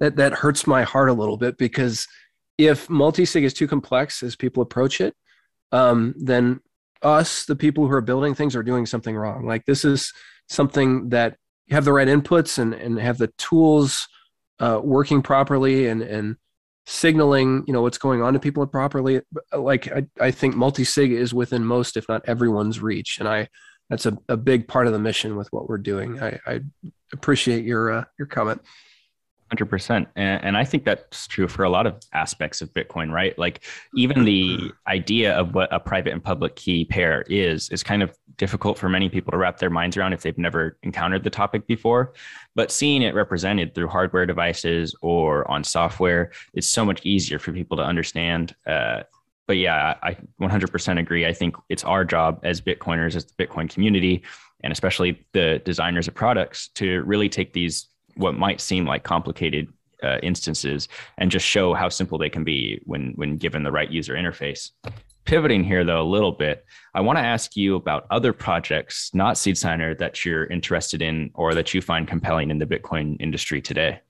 that 0.00 0.16
that 0.16 0.32
hurts 0.32 0.66
my 0.66 0.82
heart 0.82 1.08
a 1.08 1.14
little 1.14 1.36
bit 1.36 1.58
because 1.58 2.06
if 2.56 2.88
multi-sig 2.90 3.44
is 3.44 3.54
too 3.54 3.68
complex 3.68 4.22
as 4.22 4.36
people 4.36 4.62
approach 4.62 5.00
it 5.00 5.14
um, 5.72 6.14
then 6.16 6.60
us, 7.02 7.44
the 7.44 7.56
people 7.56 7.86
who 7.86 7.92
are 7.92 8.00
building 8.00 8.34
things, 8.34 8.56
are 8.56 8.62
doing 8.62 8.86
something 8.86 9.16
wrong. 9.16 9.46
Like 9.46 9.64
this 9.66 9.84
is 9.84 10.12
something 10.48 11.10
that 11.10 11.36
you 11.66 11.74
have 11.74 11.84
the 11.84 11.92
right 11.92 12.08
inputs 12.08 12.58
and, 12.58 12.74
and 12.74 12.98
have 12.98 13.18
the 13.18 13.32
tools 13.38 14.08
uh, 14.58 14.80
working 14.82 15.22
properly 15.22 15.86
and, 15.86 16.02
and 16.02 16.36
signaling, 16.86 17.64
you 17.66 17.72
know, 17.72 17.82
what's 17.82 17.98
going 17.98 18.22
on 18.22 18.32
to 18.32 18.40
people 18.40 18.66
properly. 18.66 19.20
Like 19.52 19.92
I, 19.92 20.06
I 20.20 20.30
think 20.30 20.56
multi-sig 20.56 21.12
is 21.12 21.34
within 21.34 21.64
most, 21.64 21.96
if 21.96 22.08
not 22.08 22.22
everyone's 22.26 22.80
reach. 22.80 23.18
And 23.18 23.28
I, 23.28 23.48
that's 23.90 24.06
a, 24.06 24.16
a 24.28 24.36
big 24.36 24.66
part 24.68 24.86
of 24.86 24.92
the 24.92 24.98
mission 24.98 25.36
with 25.36 25.48
what 25.52 25.68
we're 25.68 25.78
doing. 25.78 26.20
I, 26.22 26.38
I 26.46 26.60
appreciate 27.12 27.64
your, 27.64 27.92
uh, 27.92 28.04
your 28.18 28.26
comment. 28.26 28.62
Hundred 29.50 29.66
percent, 29.70 30.08
and 30.14 30.58
I 30.58 30.64
think 30.64 30.84
that's 30.84 31.26
true 31.26 31.48
for 31.48 31.64
a 31.64 31.70
lot 31.70 31.86
of 31.86 31.96
aspects 32.12 32.60
of 32.60 32.70
Bitcoin, 32.74 33.10
right? 33.10 33.38
Like 33.38 33.64
even 33.94 34.24
the 34.26 34.72
idea 34.86 35.34
of 35.34 35.54
what 35.54 35.72
a 35.72 35.80
private 35.80 36.12
and 36.12 36.22
public 36.22 36.54
key 36.54 36.84
pair 36.84 37.22
is 37.22 37.70
is 37.70 37.82
kind 37.82 38.02
of 38.02 38.14
difficult 38.36 38.76
for 38.76 38.90
many 38.90 39.08
people 39.08 39.30
to 39.30 39.38
wrap 39.38 39.58
their 39.58 39.70
minds 39.70 39.96
around 39.96 40.12
if 40.12 40.20
they've 40.20 40.36
never 40.36 40.76
encountered 40.82 41.24
the 41.24 41.30
topic 41.30 41.66
before. 41.66 42.12
But 42.54 42.70
seeing 42.70 43.00
it 43.00 43.14
represented 43.14 43.74
through 43.74 43.88
hardware 43.88 44.26
devices 44.26 44.94
or 45.00 45.50
on 45.50 45.64
software, 45.64 46.32
it's 46.52 46.68
so 46.68 46.84
much 46.84 47.00
easier 47.06 47.38
for 47.38 47.52
people 47.52 47.76
to 47.78 47.82
understand. 47.82 48.54
Uh, 48.66 49.04
but 49.46 49.56
yeah, 49.56 49.94
I 50.02 50.16
100% 50.40 51.00
agree. 51.00 51.26
I 51.26 51.32
think 51.32 51.56
it's 51.70 51.84
our 51.84 52.04
job 52.04 52.40
as 52.42 52.60
Bitcoiners, 52.60 53.16
as 53.16 53.24
the 53.24 53.46
Bitcoin 53.46 53.72
community, 53.72 54.22
and 54.62 54.72
especially 54.72 55.24
the 55.32 55.62
designers 55.64 56.06
of 56.06 56.14
products, 56.14 56.68
to 56.74 57.02
really 57.04 57.30
take 57.30 57.54
these 57.54 57.88
what 58.18 58.34
might 58.34 58.60
seem 58.60 58.84
like 58.84 59.02
complicated 59.02 59.72
uh, 60.02 60.18
instances 60.22 60.88
and 61.16 61.30
just 61.30 61.46
show 61.46 61.74
how 61.74 61.88
simple 61.88 62.18
they 62.18 62.30
can 62.30 62.44
be 62.44 62.80
when 62.84 63.12
when 63.16 63.36
given 63.36 63.62
the 63.62 63.72
right 63.72 63.90
user 63.90 64.14
interface. 64.14 64.70
Pivoting 65.24 65.62
here 65.62 65.84
though 65.84 66.00
a 66.00 66.04
little 66.08 66.32
bit, 66.32 66.64
I 66.94 67.00
want 67.00 67.18
to 67.18 67.24
ask 67.24 67.56
you 67.56 67.76
about 67.76 68.06
other 68.10 68.32
projects, 68.32 69.10
not 69.12 69.36
Seed 69.36 69.58
Signer, 69.58 69.94
that 69.96 70.24
you're 70.24 70.46
interested 70.46 71.02
in 71.02 71.30
or 71.34 71.54
that 71.54 71.74
you 71.74 71.82
find 71.82 72.08
compelling 72.08 72.50
in 72.50 72.58
the 72.58 72.66
Bitcoin 72.66 73.16
industry 73.20 73.60
today. 73.60 74.00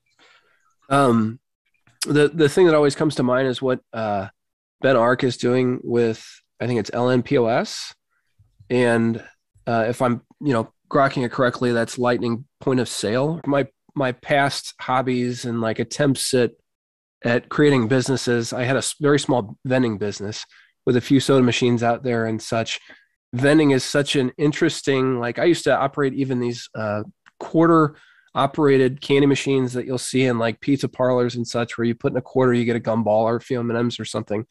Um, 0.89 1.41
the 2.07 2.29
the 2.29 2.49
thing 2.49 2.67
that 2.67 2.75
always 2.75 2.95
comes 2.95 3.17
to 3.17 3.23
mind 3.23 3.49
is 3.49 3.61
what 3.61 3.81
uh, 3.93 4.29
Ben 4.81 4.97
Arc 4.97 5.25
is 5.25 5.37
doing 5.37 5.81
with 5.83 6.25
I 6.61 6.67
think 6.67 6.81
it's 6.81 6.91
LNPOS, 6.91 7.95
and 8.71 9.23
uh, 9.67 9.87
if 9.89 10.03
I'm 10.03 10.23
you 10.41 10.53
know 10.53 10.73
grokking 10.89 11.25
it 11.25 11.33
correctly, 11.33 11.73
that's 11.73 11.99
Lightning 11.99 12.45
Point 12.61 12.81
of 12.81 12.89
Sale. 12.89 13.41
My 13.47 13.67
my 13.99 14.13
past 14.13 14.75
hobbies 14.81 15.45
and 15.45 15.61
like 15.61 15.79
attempts 15.79 16.33
at 16.35 16.53
at 17.25 17.49
creating 17.49 17.89
businesses, 17.89 18.53
I 18.53 18.63
had 18.63 18.77
a 18.77 18.83
very 19.01 19.19
small 19.19 19.59
vending 19.65 19.99
business 19.99 20.45
with 20.87 20.97
a 20.97 21.01
few 21.01 21.19
soda 21.19 21.43
machines 21.43 21.83
out 21.83 22.05
there 22.05 22.27
and 22.27 22.41
such. 22.41 22.81
Vending 23.35 23.73
is 23.73 23.85
such 23.85 24.17
an 24.17 24.33
interesting 24.39 25.19
like 25.19 25.39
I 25.39 25.45
used 25.45 25.65
to 25.65 25.77
operate 25.77 26.15
even 26.15 26.41
these 26.41 26.69
uh, 26.75 27.03
quarter 27.41 27.97
operated 28.35 29.01
candy 29.01 29.27
machines 29.27 29.73
that 29.73 29.85
you'll 29.85 29.99
see 29.99 30.25
in 30.25 30.39
like 30.39 30.61
pizza 30.61 30.89
parlors 30.89 31.35
and 31.35 31.47
such, 31.47 31.77
where 31.77 31.85
you 31.85 31.95
put 31.95 32.13
in 32.13 32.19
a 32.19 32.23
quarter, 32.23 32.53
you 32.53 32.65
get 32.65 32.77
a 32.77 32.81
gumball 32.81 33.25
or 33.25 33.37
a 33.37 33.41
few 33.41 33.59
M 33.59 33.71
and 33.71 33.79
M's 33.79 33.99
or 33.99 34.05
something. 34.05 34.47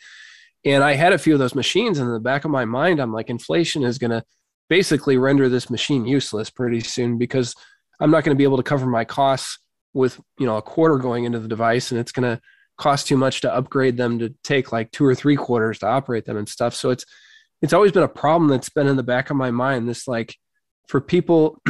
And 0.65 0.83
I 0.83 0.93
had 0.93 1.13
a 1.13 1.17
few 1.17 1.33
of 1.33 1.39
those 1.39 1.55
machines, 1.55 1.97
and 1.97 2.07
in 2.07 2.13
the 2.13 2.19
back 2.19 2.43
of 2.43 2.51
my 2.51 2.65
mind, 2.65 2.99
I'm 2.99 3.13
like, 3.13 3.29
inflation 3.29 3.83
is 3.83 3.97
going 3.97 4.11
to 4.11 4.23
basically 4.69 5.17
render 5.17 5.47
this 5.47 5.69
machine 5.69 6.05
useless 6.05 6.49
pretty 6.49 6.81
soon 6.81 7.17
because 7.17 7.55
I'm 7.99 8.11
not 8.11 8.23
going 8.23 8.35
to 8.35 8.37
be 8.37 8.43
able 8.43 8.57
to 8.57 8.63
cover 8.63 8.85
my 8.85 9.05
costs 9.05 9.59
with 9.93 10.19
you 10.37 10.45
know 10.45 10.57
a 10.57 10.61
quarter 10.61 10.97
going 10.97 11.25
into 11.25 11.39
the 11.39 11.47
device, 11.47 11.91
and 11.91 11.99
it's 11.99 12.11
going 12.11 12.35
to 12.35 12.41
cost 12.77 13.07
too 13.07 13.17
much 13.17 13.41
to 13.41 13.53
upgrade 13.53 13.97
them 13.97 14.19
to 14.19 14.33
take 14.43 14.71
like 14.71 14.91
two 14.91 15.05
or 15.05 15.15
three 15.15 15.35
quarters 15.35 15.79
to 15.79 15.87
operate 15.87 16.25
them 16.25 16.37
and 16.37 16.47
stuff. 16.47 16.75
So 16.75 16.91
it's 16.91 17.05
it's 17.61 17.73
always 17.73 17.91
been 17.91 18.03
a 18.03 18.07
problem 18.07 18.49
that's 18.49 18.69
been 18.69 18.87
in 18.87 18.97
the 18.97 19.03
back 19.03 19.29
of 19.29 19.37
my 19.37 19.51
mind. 19.51 19.89
This 19.89 20.07
like 20.07 20.35
for 20.87 21.01
people 21.01 21.59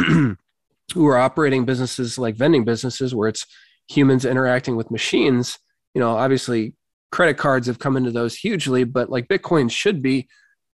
who 0.93 1.07
are 1.07 1.17
operating 1.17 1.65
businesses 1.65 2.17
like 2.17 2.35
vending 2.35 2.65
businesses 2.65 3.15
where 3.15 3.29
it's 3.29 3.45
humans 3.89 4.25
interacting 4.25 4.75
with 4.75 4.91
machines. 4.91 5.57
You 5.93 6.01
know, 6.01 6.11
obviously 6.17 6.75
credit 7.11 7.37
cards 7.37 7.67
have 7.67 7.79
come 7.79 7.97
into 7.97 8.11
those 8.11 8.35
hugely, 8.35 8.83
but 8.83 9.09
like 9.09 9.27
Bitcoin 9.27 9.71
should 9.71 10.01
be 10.01 10.27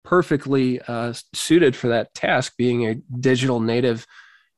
perfectly 0.04 0.80
uh, 0.88 1.12
suited 1.34 1.76
for 1.76 1.88
that 1.88 2.12
task, 2.14 2.54
being 2.56 2.86
a 2.86 2.94
digital 3.20 3.60
native, 3.60 4.06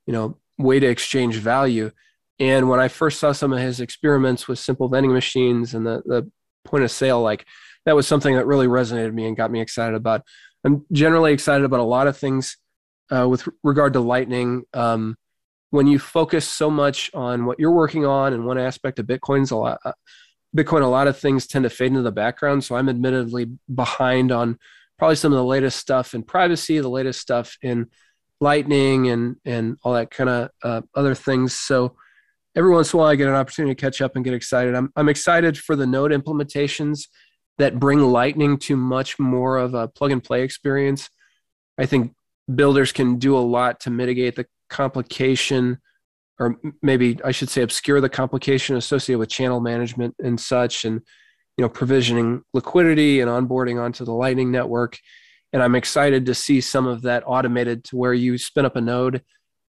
you 0.06 0.12
know, 0.12 0.38
way 0.58 0.80
to 0.80 0.86
exchange 0.86 1.36
value. 1.36 1.90
And 2.38 2.68
when 2.68 2.80
I 2.80 2.88
first 2.88 3.20
saw 3.20 3.32
some 3.32 3.52
of 3.52 3.60
his 3.60 3.80
experiments 3.80 4.48
with 4.48 4.58
simple 4.58 4.88
vending 4.88 5.12
machines 5.12 5.74
and 5.74 5.86
the, 5.86 6.02
the 6.04 6.30
point 6.64 6.84
of 6.84 6.90
sale, 6.90 7.22
like 7.22 7.46
that 7.86 7.94
was 7.94 8.06
something 8.06 8.34
that 8.34 8.46
really 8.46 8.66
resonated 8.66 9.06
with 9.06 9.14
me 9.14 9.26
and 9.26 9.36
got 9.36 9.50
me 9.50 9.60
excited 9.60 9.94
about. 9.94 10.22
I'm 10.64 10.84
generally 10.92 11.32
excited 11.32 11.64
about 11.64 11.80
a 11.80 11.84
lot 11.84 12.06
of 12.06 12.16
things 12.16 12.56
uh, 13.10 13.28
with 13.28 13.46
regard 13.62 13.92
to 13.92 14.00
Lightning. 14.00 14.64
Um, 14.72 15.16
when 15.70 15.86
you 15.86 15.98
focus 15.98 16.48
so 16.48 16.70
much 16.70 17.10
on 17.14 17.46
what 17.46 17.58
you're 17.58 17.70
working 17.70 18.06
on 18.06 18.32
and 18.32 18.46
one 18.46 18.58
aspect 18.58 18.98
of 18.98 19.06
Bitcoin's 19.06 19.50
a 19.50 19.56
lot, 19.56 19.80
uh, 19.84 19.92
Bitcoin, 20.56 20.82
a 20.82 20.86
lot 20.86 21.08
of 21.08 21.18
things 21.18 21.46
tend 21.46 21.64
to 21.64 21.70
fade 21.70 21.88
into 21.88 22.02
the 22.02 22.12
background. 22.12 22.64
So 22.64 22.76
I'm 22.76 22.88
admittedly 22.88 23.46
behind 23.72 24.30
on 24.30 24.58
probably 24.98 25.16
some 25.16 25.32
of 25.32 25.36
the 25.36 25.44
latest 25.44 25.78
stuff 25.78 26.14
in 26.14 26.22
privacy, 26.22 26.78
the 26.78 26.88
latest 26.88 27.20
stuff 27.20 27.56
in 27.60 27.88
lightning 28.40 29.08
and 29.08 29.36
and 29.44 29.76
all 29.82 29.94
that 29.94 30.10
kind 30.10 30.30
of 30.30 30.50
uh, 30.62 30.80
other 30.94 31.14
things. 31.14 31.58
So 31.58 31.96
every 32.56 32.70
once 32.70 32.92
in 32.92 32.98
a 32.98 33.02
while, 33.02 33.10
I 33.10 33.16
get 33.16 33.28
an 33.28 33.34
opportunity 33.34 33.74
to 33.74 33.80
catch 33.80 34.00
up 34.00 34.16
and 34.16 34.24
get 34.24 34.34
excited. 34.34 34.74
I'm 34.74 34.90
I'm 34.96 35.08
excited 35.08 35.58
for 35.58 35.76
the 35.76 35.86
node 35.86 36.12
implementations 36.12 37.08
that 37.58 37.78
bring 37.78 38.00
Lightning 38.00 38.58
to 38.58 38.76
much 38.76 39.18
more 39.18 39.58
of 39.58 39.74
a 39.74 39.88
plug 39.88 40.10
and 40.10 40.22
play 40.22 40.42
experience. 40.42 41.08
I 41.78 41.86
think 41.86 42.12
builders 42.52 42.92
can 42.92 43.18
do 43.18 43.36
a 43.36 43.40
lot 43.40 43.80
to 43.80 43.90
mitigate 43.90 44.36
the 44.36 44.46
complication, 44.68 45.78
or 46.38 46.56
maybe 46.82 47.18
I 47.24 47.30
should 47.30 47.48
say, 47.48 47.62
obscure 47.62 48.00
the 48.00 48.08
complication 48.08 48.76
associated 48.76 49.18
with 49.18 49.28
channel 49.28 49.60
management 49.60 50.14
and 50.22 50.38
such, 50.40 50.84
and 50.84 51.00
you 51.56 51.62
know, 51.62 51.68
provisioning 51.68 52.42
liquidity 52.52 53.20
and 53.20 53.30
onboarding 53.30 53.80
onto 53.80 54.04
the 54.04 54.12
Lightning 54.12 54.50
network. 54.50 54.98
And 55.54 55.62
I'm 55.62 55.76
excited 55.76 56.26
to 56.26 56.34
see 56.34 56.60
some 56.60 56.88
of 56.88 57.02
that 57.02 57.22
automated 57.26 57.84
to 57.84 57.96
where 57.96 58.12
you 58.12 58.36
spin 58.38 58.66
up 58.66 58.74
a 58.74 58.80
node 58.80 59.22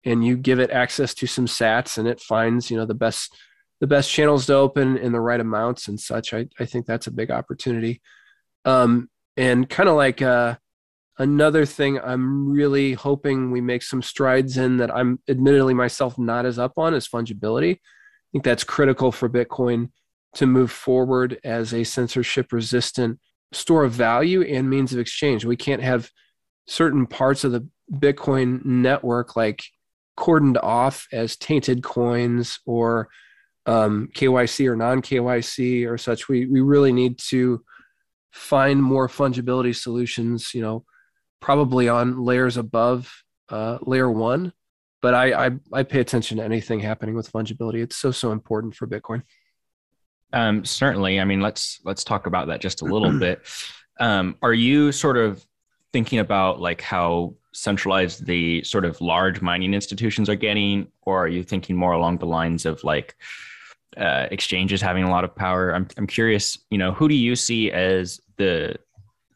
and 0.03 0.25
you 0.25 0.35
give 0.35 0.59
it 0.59 0.71
access 0.71 1.13
to 1.15 1.25
some 1.25 1.45
sats 1.45 1.97
and 1.97 2.05
it 2.05 2.19
finds, 2.19 2.69
you 2.69 2.75
know, 2.75 2.85
the 2.85 2.93
best 2.93 3.33
the 3.79 3.87
best 3.87 4.11
channels 4.11 4.45
to 4.45 4.55
open 4.55 4.97
in 4.97 5.13
the 5.13 5.21
right 5.21 5.39
amounts 5.39 5.87
and 5.87 5.97
such. 5.97 6.33
I, 6.33 6.47
I 6.59 6.65
think 6.65 6.85
that's 6.85 7.07
a 7.07 7.11
big 7.11 7.31
opportunity. 7.31 8.01
Um, 8.65 9.09
and 9.37 9.69
kind 9.69 9.87
of 9.87 9.95
like 9.95 10.21
uh, 10.21 10.57
another 11.17 11.65
thing 11.65 11.97
I'm 11.97 12.51
really 12.51 12.91
hoping 12.91 13.49
we 13.49 13.61
make 13.61 13.81
some 13.81 14.01
strides 14.01 14.57
in 14.57 14.75
that 14.77 14.93
I'm 14.93 15.19
admittedly 15.29 15.73
myself 15.73 16.19
not 16.19 16.45
as 16.45 16.59
up 16.59 16.73
on 16.75 16.93
is 16.93 17.07
fungibility. 17.07 17.75
I 17.75 18.27
think 18.33 18.43
that's 18.43 18.65
critical 18.65 19.13
for 19.13 19.29
Bitcoin 19.29 19.91
to 20.35 20.45
move 20.45 20.71
forward 20.71 21.39
as 21.45 21.73
a 21.73 21.85
censorship 21.85 22.51
resistant 22.51 23.17
store 23.51 23.83
of 23.83 23.91
value 23.91 24.41
and 24.41 24.69
means 24.69 24.93
of 24.93 24.99
exchange. 24.99 25.45
We 25.45 25.55
can't 25.55 25.81
have 25.81 26.09
certain 26.67 27.07
parts 27.07 27.43
of 27.43 27.51
the 27.51 27.67
Bitcoin 27.91 28.63
network 28.63 29.35
like 29.35 29.63
cordoned 30.17 30.61
off 30.61 31.07
as 31.11 31.37
tainted 31.37 31.81
coins 31.81 32.59
or 32.65 33.09
um, 33.65 34.09
KYC 34.15 34.67
or 34.67 34.75
non 34.75 35.01
KYC 35.01 35.89
or 35.89 35.97
such. 35.97 36.27
We 36.27 36.45
we 36.45 36.61
really 36.61 36.91
need 36.91 37.19
to 37.29 37.63
find 38.31 38.81
more 38.81 39.07
fungibility 39.07 39.75
solutions. 39.75 40.53
You 40.53 40.61
know, 40.61 40.85
probably 41.39 41.89
on 41.89 42.23
layers 42.23 42.57
above 42.57 43.11
uh, 43.49 43.79
layer 43.81 44.09
one. 44.11 44.53
But 45.01 45.13
I, 45.13 45.47
I 45.47 45.51
I 45.71 45.83
pay 45.83 46.01
attention 46.01 46.37
to 46.37 46.43
anything 46.43 46.81
happening 46.81 47.15
with 47.15 47.31
fungibility. 47.31 47.81
It's 47.81 47.95
so 47.95 48.11
so 48.11 48.31
important 48.31 48.75
for 48.75 48.87
Bitcoin. 48.87 49.23
Um, 50.33 50.63
certainly. 50.65 51.19
I 51.19 51.25
mean, 51.25 51.41
let's 51.41 51.79
let's 51.83 52.03
talk 52.03 52.27
about 52.27 52.47
that 52.47 52.61
just 52.61 52.81
a 52.81 52.85
little 52.85 53.17
bit. 53.19 53.41
Um, 53.99 54.37
are 54.41 54.53
you 54.53 54.91
sort 54.91 55.17
of 55.17 55.45
thinking 55.91 56.19
about 56.19 56.59
like 56.59 56.81
how 56.81 57.33
centralized 57.51 58.25
the 58.25 58.63
sort 58.63 58.85
of 58.85 59.01
large 59.01 59.41
mining 59.41 59.73
institutions 59.73 60.29
are 60.29 60.35
getting, 60.35 60.87
or 61.01 61.23
are 61.23 61.27
you 61.27 61.43
thinking 61.43 61.75
more 61.75 61.93
along 61.93 62.19
the 62.19 62.25
lines 62.25 62.65
of 62.65 62.83
like 62.83 63.15
uh, 63.97 64.27
exchanges 64.31 64.81
having 64.81 65.03
a 65.03 65.09
lot 65.09 65.23
of 65.23 65.35
power? 65.35 65.73
I'm 65.73 65.87
I'm 65.97 66.07
curious. 66.07 66.57
You 66.69 66.77
know, 66.77 66.93
who 66.93 67.07
do 67.07 67.15
you 67.15 67.35
see 67.35 67.71
as 67.71 68.21
the 68.37 68.75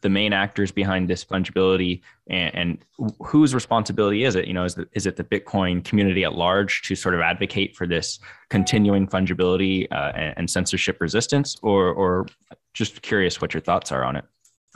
the 0.04 0.10
main 0.10 0.34
actors 0.34 0.70
behind 0.70 1.08
this 1.08 1.24
fungibility 1.24 2.02
and, 2.28 2.54
and, 2.54 2.78
whose 3.18 3.54
responsibility 3.54 4.24
is 4.24 4.36
it? 4.36 4.46
You 4.46 4.52
know 4.52 4.64
is, 4.64 4.74
the, 4.74 4.86
is 4.92 5.06
it 5.06 5.16
the 5.16 5.24
bitcoin 5.24 5.82
community 5.82 6.24
at 6.24 6.34
large 6.34 6.82
to 6.82 6.94
sort 6.94 7.14
of 7.14 7.22
advocate 7.22 7.74
for 7.74 7.86
this 7.86 8.20
continuing 8.50 9.08
fungibility 9.08 9.90
uh, 9.90 10.12
and, 10.14 10.34
and, 10.36 10.50
censorship 10.50 11.00
resistance? 11.00 11.56
Or 11.62 11.88
or 11.88 12.26
just 12.74 13.00
curious 13.00 13.40
what 13.40 13.54
your 13.54 13.62
thoughts 13.62 13.90
are 13.92 14.04
on 14.04 14.16
it. 14.16 14.24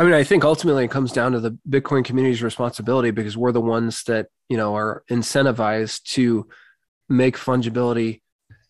I 0.00 0.04
mean 0.04 0.14
i 0.14 0.24
think 0.24 0.44
ultimately 0.44 0.84
it 0.84 0.90
comes 0.90 1.12
down 1.12 1.32
to 1.32 1.40
the 1.40 1.58
bitcoin 1.68 2.04
community's 2.04 2.42
responsibility 2.42 3.10
because 3.10 3.36
we're 3.36 3.52
the 3.52 3.60
ones 3.60 4.04
that 4.04 4.28
you 4.48 4.56
know 4.56 4.74
are 4.74 5.04
incentivized 5.10 6.04
to 6.14 6.48
make 7.08 7.36
fungibility 7.36 8.20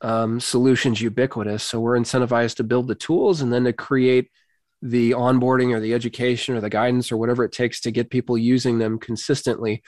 um, 0.00 0.40
solutions 0.40 1.00
ubiquitous. 1.00 1.62
So 1.62 1.80
we're 1.80 1.98
incentivized 1.98 2.56
to 2.56 2.64
build 2.64 2.88
the 2.88 2.94
tools 2.94 3.40
and 3.40 3.52
then 3.52 3.64
to 3.64 3.72
create 3.72 4.30
the 4.82 5.12
onboarding 5.12 5.74
or 5.74 5.80
the 5.80 5.94
education 5.94 6.54
or 6.54 6.60
the 6.60 6.70
guidance 6.70 7.10
or 7.10 7.16
whatever 7.16 7.44
it 7.44 7.52
takes 7.52 7.80
to 7.80 7.90
get 7.90 8.10
people 8.10 8.38
using 8.38 8.78
them 8.78 8.98
consistently. 8.98 9.82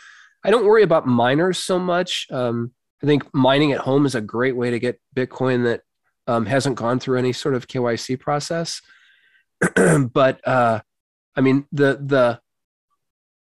I 0.44 0.50
don't 0.50 0.64
worry 0.64 0.83
about 0.83 1.07
miners 1.07 1.59
so 1.59 1.79
much. 1.79 2.26
Um, 2.31 2.72
I 3.03 3.07
think 3.07 3.33
mining 3.33 3.72
at 3.72 3.81
home 3.81 4.05
is 4.07 4.14
a 4.14 4.20
great 4.20 4.57
way 4.57 4.70
to 4.70 4.79
get 4.79 5.00
Bitcoin 5.14 5.64
that 5.64 5.83
um, 6.26 6.46
hasn't 6.46 6.76
gone 6.76 6.98
through 6.98 7.18
any 7.18 7.33
sort 7.33 7.55
of 7.55 7.68
KYC 7.68 8.18
process. 8.18 8.81
but 10.12 10.46
uh, 10.46 10.81
I 11.37 11.40
mean, 11.40 11.66
the 11.72 12.00
the 12.05 12.40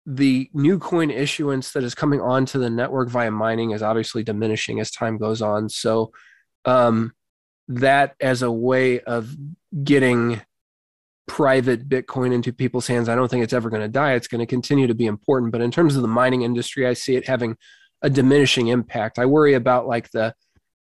the 0.06 0.50
new 0.54 0.78
coin 0.78 1.10
issuance 1.10 1.72
that 1.72 1.84
is 1.84 1.96
coming 1.96 2.22
onto 2.22 2.60
the 2.60 2.70
network 2.70 3.10
via 3.10 3.32
mining 3.32 3.72
is 3.72 3.82
obviously 3.82 4.24
diminishing 4.24 4.80
as 4.80 4.92
time 4.92 5.18
goes 5.18 5.42
on. 5.42 5.68
So 5.68 6.12
um, 6.64 7.14
that 7.68 8.16
as 8.20 8.44
a 8.44 8.52
way 8.52 9.00
of 9.00 9.36
getting 9.84 10.42
private 11.28 11.90
Bitcoin 11.90 12.34
into 12.34 12.54
people's 12.54 12.88
hands, 12.88 13.10
I 13.10 13.16
don't 13.16 13.30
think 13.30 13.44
it's 13.44 13.54
ever 13.54 13.70
going 13.70 13.82
to 13.82 13.88
die. 13.88 14.14
It's 14.14 14.28
going 14.28 14.40
to 14.40 14.46
continue 14.46 14.88
to 14.88 14.94
be 14.94 15.06
important. 15.06 15.52
But 15.52 15.62
in 15.62 15.72
terms 15.72 15.96
of 15.96 16.02
the 16.02 16.08
mining 16.08 16.44
industry, 16.44 16.88
I 16.88 16.94
see 16.94 17.16
it 17.16 17.28
having 17.28 17.58
a 18.02 18.10
diminishing 18.10 18.68
impact. 18.68 19.20
I 19.20 19.26
worry 19.26 19.54
about 19.54 19.88
like 19.88 20.12
the 20.12 20.34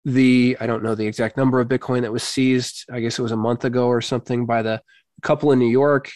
the 0.06 0.56
I 0.60 0.68
don't 0.68 0.84
know 0.84 0.96
the 0.96 1.08
exact 1.08 1.36
number 1.36 1.60
of 1.60 1.68
Bitcoin 1.68 2.02
that 2.02 2.12
was 2.12 2.24
seized. 2.24 2.86
I 2.92 3.00
guess 3.00 3.20
it 3.20 3.24
was 3.24 3.32
a 3.32 3.38
month 3.38 3.66
ago 3.66 3.88
or 3.88 4.02
something 4.02 4.46
by 4.46 4.62
the 4.62 4.82
couple 5.22 5.52
in 5.52 5.60
New 5.60 5.68
York 5.68 6.12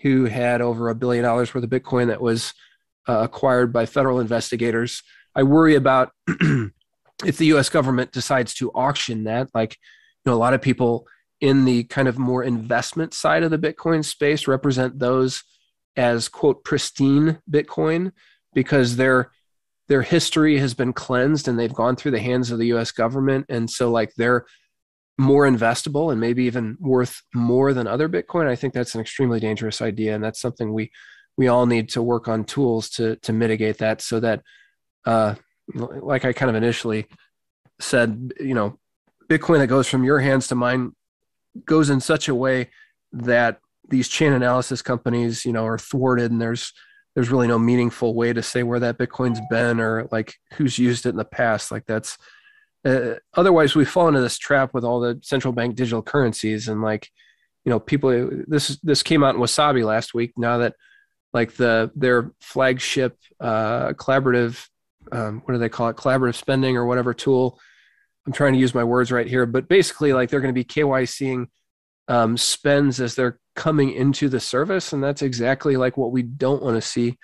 who 0.00 0.26
had 0.26 0.60
over 0.60 0.88
a 0.88 0.94
billion 0.94 1.24
dollars 1.24 1.52
worth 1.54 1.64
of 1.64 1.70
Bitcoin 1.70 2.06
that 2.08 2.20
was 2.20 2.54
uh, 3.08 3.20
acquired 3.22 3.72
by 3.72 3.86
federal 3.86 4.20
investigators. 4.20 5.02
I 5.34 5.42
worry 5.42 5.74
about 5.74 6.12
if 6.28 7.38
the 7.38 7.46
U.S. 7.46 7.68
government 7.68 8.12
decides 8.12 8.54
to 8.54 8.70
auction 8.72 9.24
that. 9.24 9.48
Like, 9.54 9.76
you 10.24 10.30
know, 10.30 10.36
a 10.36 10.38
lot 10.38 10.54
of 10.54 10.62
people 10.62 11.06
in 11.40 11.64
the 11.64 11.84
kind 11.84 12.08
of 12.08 12.18
more 12.18 12.42
investment 12.42 13.14
side 13.14 13.42
of 13.42 13.50
the 13.50 13.58
Bitcoin 13.58 14.04
space 14.04 14.46
represent 14.46 14.98
those 14.98 15.42
as 15.96 16.28
quote 16.28 16.64
pristine 16.64 17.38
Bitcoin 17.50 18.12
because 18.54 18.96
their 18.96 19.30
their 19.88 20.02
history 20.02 20.58
has 20.58 20.74
been 20.74 20.92
cleansed 20.92 21.46
and 21.46 21.58
they've 21.58 21.74
gone 21.74 21.96
through 21.96 22.12
the 22.12 22.20
hands 22.20 22.50
of 22.50 22.58
the 22.58 22.72
US 22.72 22.90
government. 22.90 23.46
And 23.48 23.70
so 23.70 23.90
like 23.90 24.14
they're 24.16 24.46
more 25.18 25.46
investable 25.46 26.10
and 26.10 26.20
maybe 26.20 26.44
even 26.44 26.76
worth 26.80 27.22
more 27.34 27.72
than 27.74 27.86
other 27.86 28.08
Bitcoin. 28.08 28.48
I 28.48 28.56
think 28.56 28.72
that's 28.72 28.94
an 28.94 29.00
extremely 29.00 29.40
dangerous 29.40 29.82
idea. 29.82 30.14
And 30.14 30.24
that's 30.24 30.40
something 30.40 30.72
we 30.72 30.90
we 31.36 31.48
all 31.48 31.66
need 31.66 31.88
to 31.90 32.02
work 32.02 32.28
on 32.28 32.44
tools 32.44 32.88
to 32.90 33.16
to 33.16 33.32
mitigate 33.32 33.78
that 33.78 34.00
so 34.00 34.20
that 34.20 34.42
uh 35.04 35.34
like 35.74 36.24
I 36.24 36.32
kind 36.32 36.50
of 36.50 36.56
initially 36.56 37.06
said, 37.80 38.34
you 38.38 38.54
know, 38.54 38.78
Bitcoin 39.28 39.58
that 39.58 39.66
goes 39.66 39.88
from 39.88 40.04
your 40.04 40.20
hands 40.20 40.48
to 40.48 40.54
mine 40.54 40.92
goes 41.64 41.90
in 41.90 42.00
such 42.00 42.28
a 42.28 42.34
way 42.34 42.70
that 43.12 43.60
these 43.88 44.08
chain 44.08 44.32
analysis 44.32 44.82
companies, 44.82 45.44
you 45.44 45.52
know, 45.52 45.66
are 45.66 45.78
thwarted 45.78 46.30
and 46.30 46.40
there's 46.40 46.72
there's 47.14 47.30
really 47.30 47.46
no 47.46 47.58
meaningful 47.58 48.14
way 48.14 48.32
to 48.32 48.42
say 48.42 48.64
where 48.64 48.80
that 48.80 48.98
Bitcoin's 48.98 49.40
been 49.48 49.78
or 49.78 50.08
like 50.10 50.34
who's 50.54 50.78
used 50.78 51.06
it 51.06 51.10
in 51.10 51.16
the 51.16 51.24
past. 51.24 51.70
Like 51.70 51.84
that's 51.86 52.18
uh, 52.84 53.14
otherwise 53.34 53.74
we 53.74 53.84
fall 53.84 54.08
into 54.08 54.20
this 54.20 54.38
trap 54.38 54.74
with 54.74 54.84
all 54.84 55.00
the 55.00 55.18
central 55.22 55.52
bank 55.52 55.74
digital 55.74 56.02
currencies 56.02 56.68
and 56.68 56.82
like 56.82 57.08
you 57.64 57.70
know 57.70 57.80
people 57.80 58.30
this 58.46 58.78
this 58.82 59.02
came 59.02 59.24
out 59.24 59.34
in 59.34 59.40
wasabi 59.40 59.84
last 59.84 60.12
week 60.12 60.32
now 60.36 60.58
that 60.58 60.74
like 61.32 61.54
the 61.54 61.90
their 61.94 62.30
flagship 62.40 63.16
uh 63.40 63.92
collaborative 63.94 64.66
um, 65.12 65.42
what 65.44 65.54
do 65.54 65.58
they 65.58 65.68
call 65.68 65.88
it 65.88 65.96
collaborative 65.96 66.34
spending 66.34 66.76
or 66.76 66.84
whatever 66.84 67.14
tool 67.14 67.58
I'm 68.26 68.32
trying 68.32 68.54
to 68.54 68.58
use 68.58 68.74
my 68.74 68.84
words 68.84 69.12
right 69.12 69.26
here, 69.26 69.46
but 69.46 69.68
basically, 69.68 70.12
like 70.12 70.30
they're 70.30 70.40
going 70.40 70.54
to 70.54 70.58
be 70.58 70.64
KYCing 70.64 71.46
um, 72.08 72.36
spends 72.36 73.00
as 73.00 73.14
they're 73.14 73.38
coming 73.54 73.92
into 73.92 74.28
the 74.28 74.40
service, 74.40 74.92
and 74.92 75.02
that's 75.02 75.22
exactly 75.22 75.76
like 75.76 75.96
what 75.96 76.12
we 76.12 76.22
don't 76.22 76.62
want 76.62 76.76
to 76.76 76.80
see 76.82 77.18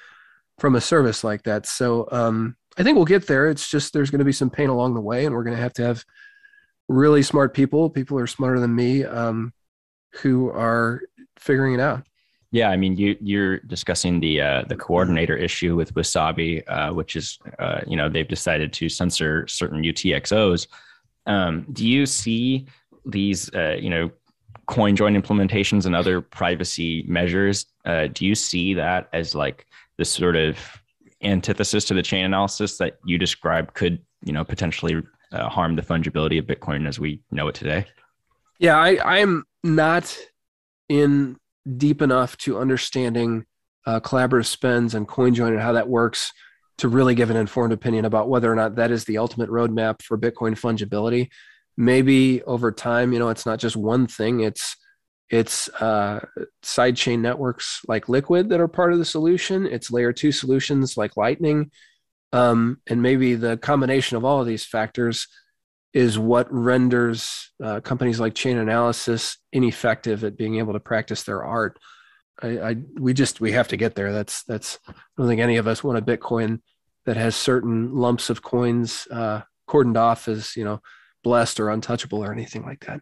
from 0.58 0.74
a 0.74 0.80
service 0.80 1.24
like 1.24 1.42
that. 1.44 1.66
So 1.66 2.06
um, 2.12 2.56
I 2.76 2.82
think 2.82 2.96
we'll 2.96 3.06
get 3.06 3.26
there. 3.26 3.48
It's 3.48 3.70
just 3.70 3.92
there's 3.92 4.10
going 4.10 4.20
to 4.20 4.24
be 4.24 4.32
some 4.32 4.50
pain 4.50 4.68
along 4.68 4.94
the 4.94 5.00
way, 5.00 5.24
and 5.24 5.34
we're 5.34 5.44
going 5.44 5.56
to 5.56 5.62
have 5.62 5.72
to 5.74 5.84
have 5.84 6.04
really 6.88 7.22
smart 7.22 7.54
people, 7.54 7.88
people 7.88 8.16
who 8.16 8.22
are 8.22 8.26
smarter 8.26 8.60
than 8.60 8.74
me, 8.74 9.04
um, 9.04 9.52
who 10.14 10.50
are 10.50 11.00
figuring 11.38 11.74
it 11.74 11.80
out. 11.80 12.04
Yeah, 12.52 12.68
I 12.68 12.76
mean, 12.76 12.96
you 12.96 13.16
you're 13.20 13.60
discussing 13.60 14.18
the 14.18 14.40
uh, 14.40 14.64
the 14.68 14.76
coordinator 14.76 15.36
issue 15.36 15.76
with 15.76 15.94
Wasabi, 15.94 16.62
uh, 16.66 16.92
which 16.92 17.14
is 17.14 17.38
uh, 17.60 17.80
you 17.86 17.96
know 17.96 18.08
they've 18.08 18.26
decided 18.26 18.72
to 18.74 18.88
censor 18.88 19.46
certain 19.46 19.82
UTXOs. 19.82 20.66
Um, 21.26 21.66
do 21.72 21.86
you 21.86 22.06
see 22.06 22.66
these, 23.04 23.52
uh, 23.54 23.76
you 23.78 23.90
know, 23.90 24.10
coin 24.66 24.94
join 24.94 25.20
implementations 25.20 25.86
and 25.86 25.94
other 25.94 26.20
privacy 26.20 27.04
measures? 27.06 27.66
Uh, 27.84 28.06
do 28.12 28.24
you 28.24 28.34
see 28.34 28.74
that 28.74 29.08
as 29.12 29.34
like 29.34 29.66
this 29.96 30.10
sort 30.10 30.36
of 30.36 30.58
antithesis 31.22 31.84
to 31.86 31.94
the 31.94 32.02
chain 32.02 32.24
analysis 32.24 32.78
that 32.78 32.98
you 33.04 33.18
described 33.18 33.74
could, 33.74 33.98
you 34.24 34.32
know, 34.32 34.44
potentially 34.44 35.02
uh, 35.32 35.48
harm 35.48 35.76
the 35.76 35.82
fungibility 35.82 36.38
of 36.38 36.46
Bitcoin 36.46 36.88
as 36.88 36.98
we 36.98 37.20
know 37.30 37.48
it 37.48 37.54
today? 37.54 37.84
Yeah, 38.58 38.78
I, 38.78 39.20
I'm 39.20 39.44
not 39.62 40.16
in 40.88 41.36
deep 41.76 42.02
enough 42.02 42.36
to 42.38 42.58
understanding 42.58 43.46
uh, 43.86 44.00
collaborative 44.00 44.46
spends 44.46 44.94
and 44.94 45.08
CoinJoin 45.08 45.48
and 45.48 45.60
how 45.60 45.72
that 45.72 45.88
works 45.88 46.32
to 46.80 46.88
really 46.88 47.14
give 47.14 47.30
an 47.30 47.36
informed 47.36 47.72
opinion 47.72 48.04
about 48.04 48.28
whether 48.28 48.50
or 48.50 48.56
not 48.56 48.76
that 48.76 48.90
is 48.90 49.04
the 49.04 49.18
ultimate 49.18 49.50
roadmap 49.50 50.02
for 50.02 50.18
Bitcoin 50.18 50.58
fungibility. 50.58 51.28
Maybe 51.76 52.42
over 52.42 52.72
time, 52.72 53.12
you 53.12 53.18
know, 53.18 53.28
it's 53.28 53.46
not 53.46 53.58
just 53.58 53.76
one 53.76 54.06
thing; 54.06 54.40
it's 54.40 54.76
it's 55.28 55.68
uh, 55.80 56.20
sidechain 56.62 57.20
networks 57.20 57.82
like 57.86 58.08
Liquid 58.08 58.48
that 58.48 58.60
are 58.60 58.68
part 58.68 58.92
of 58.92 58.98
the 58.98 59.04
solution. 59.04 59.66
It's 59.66 59.90
layer 59.90 60.12
two 60.12 60.32
solutions 60.32 60.96
like 60.96 61.16
Lightning. 61.16 61.70
Um, 62.32 62.80
and 62.88 63.02
maybe 63.02 63.34
the 63.34 63.56
combination 63.56 64.16
of 64.16 64.24
all 64.24 64.40
of 64.40 64.46
these 64.46 64.64
factors 64.64 65.28
is 65.92 66.18
what 66.18 66.52
renders 66.52 67.52
uh, 67.62 67.80
companies 67.80 68.20
like 68.20 68.34
Chainalysis 68.34 69.36
ineffective 69.52 70.24
at 70.24 70.36
being 70.36 70.58
able 70.58 70.72
to 70.72 70.80
practice 70.80 71.24
their 71.24 71.44
art. 71.44 71.78
I, 72.42 72.70
I, 72.70 72.76
we 72.98 73.12
just 73.14 73.40
we 73.40 73.52
have 73.52 73.68
to 73.68 73.76
get 73.76 73.94
there. 73.94 74.12
That's 74.12 74.42
that's 74.44 74.78
I 74.88 74.92
don't 75.16 75.28
think 75.28 75.40
any 75.40 75.56
of 75.56 75.66
us 75.66 75.84
want 75.84 75.98
a 75.98 76.02
Bitcoin 76.02 76.60
that 77.06 77.16
has 77.16 77.36
certain 77.36 77.94
lumps 77.94 78.30
of 78.30 78.42
coins 78.42 79.06
uh, 79.10 79.42
cordoned 79.68 79.96
off 79.96 80.28
as 80.28 80.56
you 80.56 80.64
know 80.64 80.80
blessed 81.22 81.60
or 81.60 81.70
untouchable 81.70 82.24
or 82.24 82.32
anything 82.32 82.64
like 82.64 82.84
that. 82.86 83.00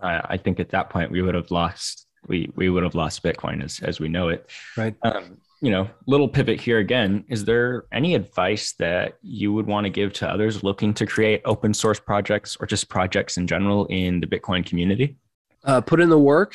I, 0.00 0.20
I 0.30 0.36
think 0.36 0.60
at 0.60 0.70
that 0.70 0.90
point 0.90 1.10
we 1.10 1.22
would 1.22 1.34
have 1.34 1.50
lost 1.50 2.06
we 2.26 2.50
we 2.54 2.70
would 2.70 2.82
have 2.82 2.94
lost 2.94 3.22
Bitcoin 3.22 3.62
as 3.62 3.80
as 3.80 4.00
we 4.00 4.08
know 4.08 4.28
it. 4.28 4.50
Right. 4.76 4.94
Um, 5.02 5.38
you 5.62 5.70
know, 5.70 5.90
little 6.06 6.28
pivot 6.28 6.58
here 6.58 6.78
again. 6.78 7.22
Is 7.28 7.44
there 7.44 7.84
any 7.92 8.14
advice 8.14 8.72
that 8.78 9.18
you 9.20 9.52
would 9.52 9.66
want 9.66 9.84
to 9.84 9.90
give 9.90 10.12
to 10.14 10.28
others 10.28 10.64
looking 10.64 10.94
to 10.94 11.04
create 11.04 11.42
open 11.44 11.74
source 11.74 12.00
projects 12.00 12.56
or 12.58 12.66
just 12.66 12.88
projects 12.88 13.36
in 13.36 13.46
general 13.46 13.84
in 13.86 14.20
the 14.20 14.26
Bitcoin 14.26 14.64
community? 14.64 15.18
Uh, 15.62 15.82
put 15.82 16.00
in 16.00 16.08
the 16.08 16.18
work 16.18 16.54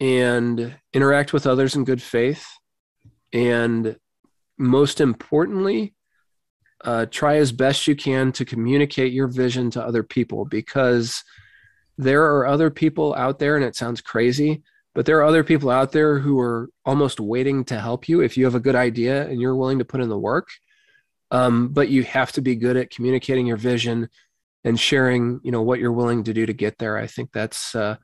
and 0.00 0.76
interact 0.92 1.32
with 1.32 1.46
others 1.46 1.74
in 1.74 1.84
good 1.84 2.02
faith. 2.02 2.46
And 3.32 3.96
most 4.58 5.00
importantly, 5.00 5.94
uh, 6.84 7.06
try 7.06 7.36
as 7.36 7.52
best 7.52 7.86
you 7.86 7.96
can 7.96 8.32
to 8.32 8.44
communicate 8.44 9.12
your 9.12 9.28
vision 9.28 9.70
to 9.70 9.82
other 9.82 10.02
people 10.02 10.44
because 10.44 11.24
there 11.98 12.22
are 12.22 12.46
other 12.46 12.70
people 12.70 13.14
out 13.14 13.38
there, 13.38 13.56
and 13.56 13.64
it 13.64 13.74
sounds 13.74 14.00
crazy, 14.00 14.62
but 14.94 15.06
there 15.06 15.18
are 15.18 15.24
other 15.24 15.44
people 15.44 15.70
out 15.70 15.92
there 15.92 16.18
who 16.18 16.38
are 16.38 16.70
almost 16.84 17.20
waiting 17.20 17.64
to 17.64 17.80
help 17.80 18.08
you 18.08 18.20
if 18.20 18.36
you 18.36 18.44
have 18.44 18.54
a 18.54 18.60
good 18.60 18.74
idea 18.74 19.26
and 19.26 19.40
you're 19.40 19.56
willing 19.56 19.78
to 19.78 19.84
put 19.84 20.00
in 20.00 20.08
the 20.08 20.18
work. 20.18 20.48
Um, 21.30 21.68
but 21.68 21.88
you 21.88 22.04
have 22.04 22.32
to 22.32 22.40
be 22.40 22.54
good 22.54 22.76
at 22.76 22.90
communicating 22.90 23.46
your 23.46 23.56
vision 23.56 24.08
and 24.62 24.78
sharing, 24.78 25.40
you 25.42 25.50
know, 25.50 25.62
what 25.62 25.80
you're 25.80 25.92
willing 25.92 26.22
to 26.24 26.32
do 26.32 26.46
to 26.46 26.52
get 26.52 26.78
there. 26.78 26.96
I 26.96 27.06
think 27.06 27.32
that's 27.32 27.74
uh, 27.74 27.96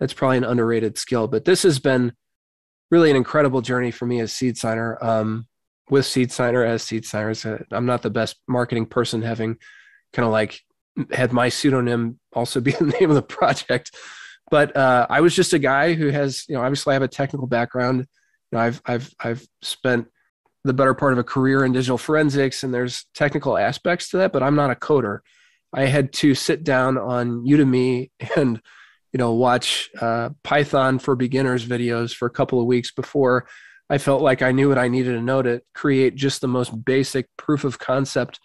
that's 0.00 0.12
probably 0.12 0.38
an 0.38 0.44
underrated 0.44 0.98
skill. 0.98 1.28
But 1.28 1.44
this 1.44 1.62
has 1.62 1.78
been 1.78 2.12
really 2.90 3.10
an 3.10 3.16
incredible 3.16 3.60
journey 3.60 3.90
for 3.90 4.06
me 4.06 4.20
as 4.20 4.32
seed 4.32 4.56
signer. 4.56 4.98
Um, 5.02 5.46
with 5.90 6.06
seed 6.06 6.30
signer 6.30 6.64
as 6.64 6.82
seed 6.82 7.04
signers, 7.06 7.44
uh, 7.44 7.62
I'm 7.70 7.86
not 7.86 8.02
the 8.02 8.10
best 8.10 8.36
marketing 8.46 8.86
person, 8.86 9.22
having 9.22 9.56
kind 10.12 10.26
of 10.26 10.32
like 10.32 10.60
had 11.12 11.32
my 11.32 11.48
pseudonym 11.48 12.18
also 12.32 12.60
be 12.62 12.72
the 12.72 12.94
name 13.00 13.10
of 13.10 13.16
the 13.16 13.22
project. 13.22 13.94
But 14.50 14.76
uh, 14.76 15.06
I 15.10 15.20
was 15.20 15.34
just 15.34 15.52
a 15.52 15.58
guy 15.58 15.94
who 15.94 16.08
has, 16.08 16.44
you 16.48 16.54
know, 16.54 16.62
obviously 16.62 16.92
I 16.92 16.94
have 16.94 17.02
a 17.02 17.08
technical 17.08 17.46
background. 17.46 18.06
You 18.50 18.58
know, 18.58 18.60
I've 18.60 18.80
I've 18.86 19.14
I've 19.20 19.46
spent 19.62 20.08
the 20.64 20.72
better 20.72 20.94
part 20.94 21.12
of 21.12 21.18
a 21.18 21.24
career 21.24 21.64
in 21.64 21.72
digital 21.72 21.98
forensics, 21.98 22.62
and 22.62 22.72
there's 22.72 23.06
technical 23.14 23.58
aspects 23.58 24.10
to 24.10 24.18
that. 24.18 24.32
But 24.32 24.42
I'm 24.42 24.56
not 24.56 24.70
a 24.70 24.74
coder. 24.74 25.20
I 25.72 25.84
had 25.84 26.12
to 26.14 26.34
sit 26.34 26.64
down 26.64 26.96
on 26.96 27.44
Udemy 27.44 28.10
and 28.36 28.60
you 29.12 29.18
know 29.18 29.32
watch 29.32 29.90
uh, 30.00 30.30
Python 30.42 30.98
for 30.98 31.16
beginners 31.16 31.66
videos 31.66 32.14
for 32.14 32.26
a 32.26 32.30
couple 32.30 32.60
of 32.60 32.66
weeks 32.66 32.90
before 32.92 33.46
I 33.90 33.98
felt 33.98 34.22
like 34.22 34.42
I 34.42 34.52
knew 34.52 34.68
what 34.68 34.78
I 34.78 34.88
needed 34.88 35.12
to 35.12 35.22
know 35.22 35.42
to 35.42 35.62
create 35.74 36.14
just 36.14 36.40
the 36.40 36.48
most 36.48 36.84
basic 36.84 37.28
proof 37.36 37.64
of 37.64 37.78
concept 37.78 38.38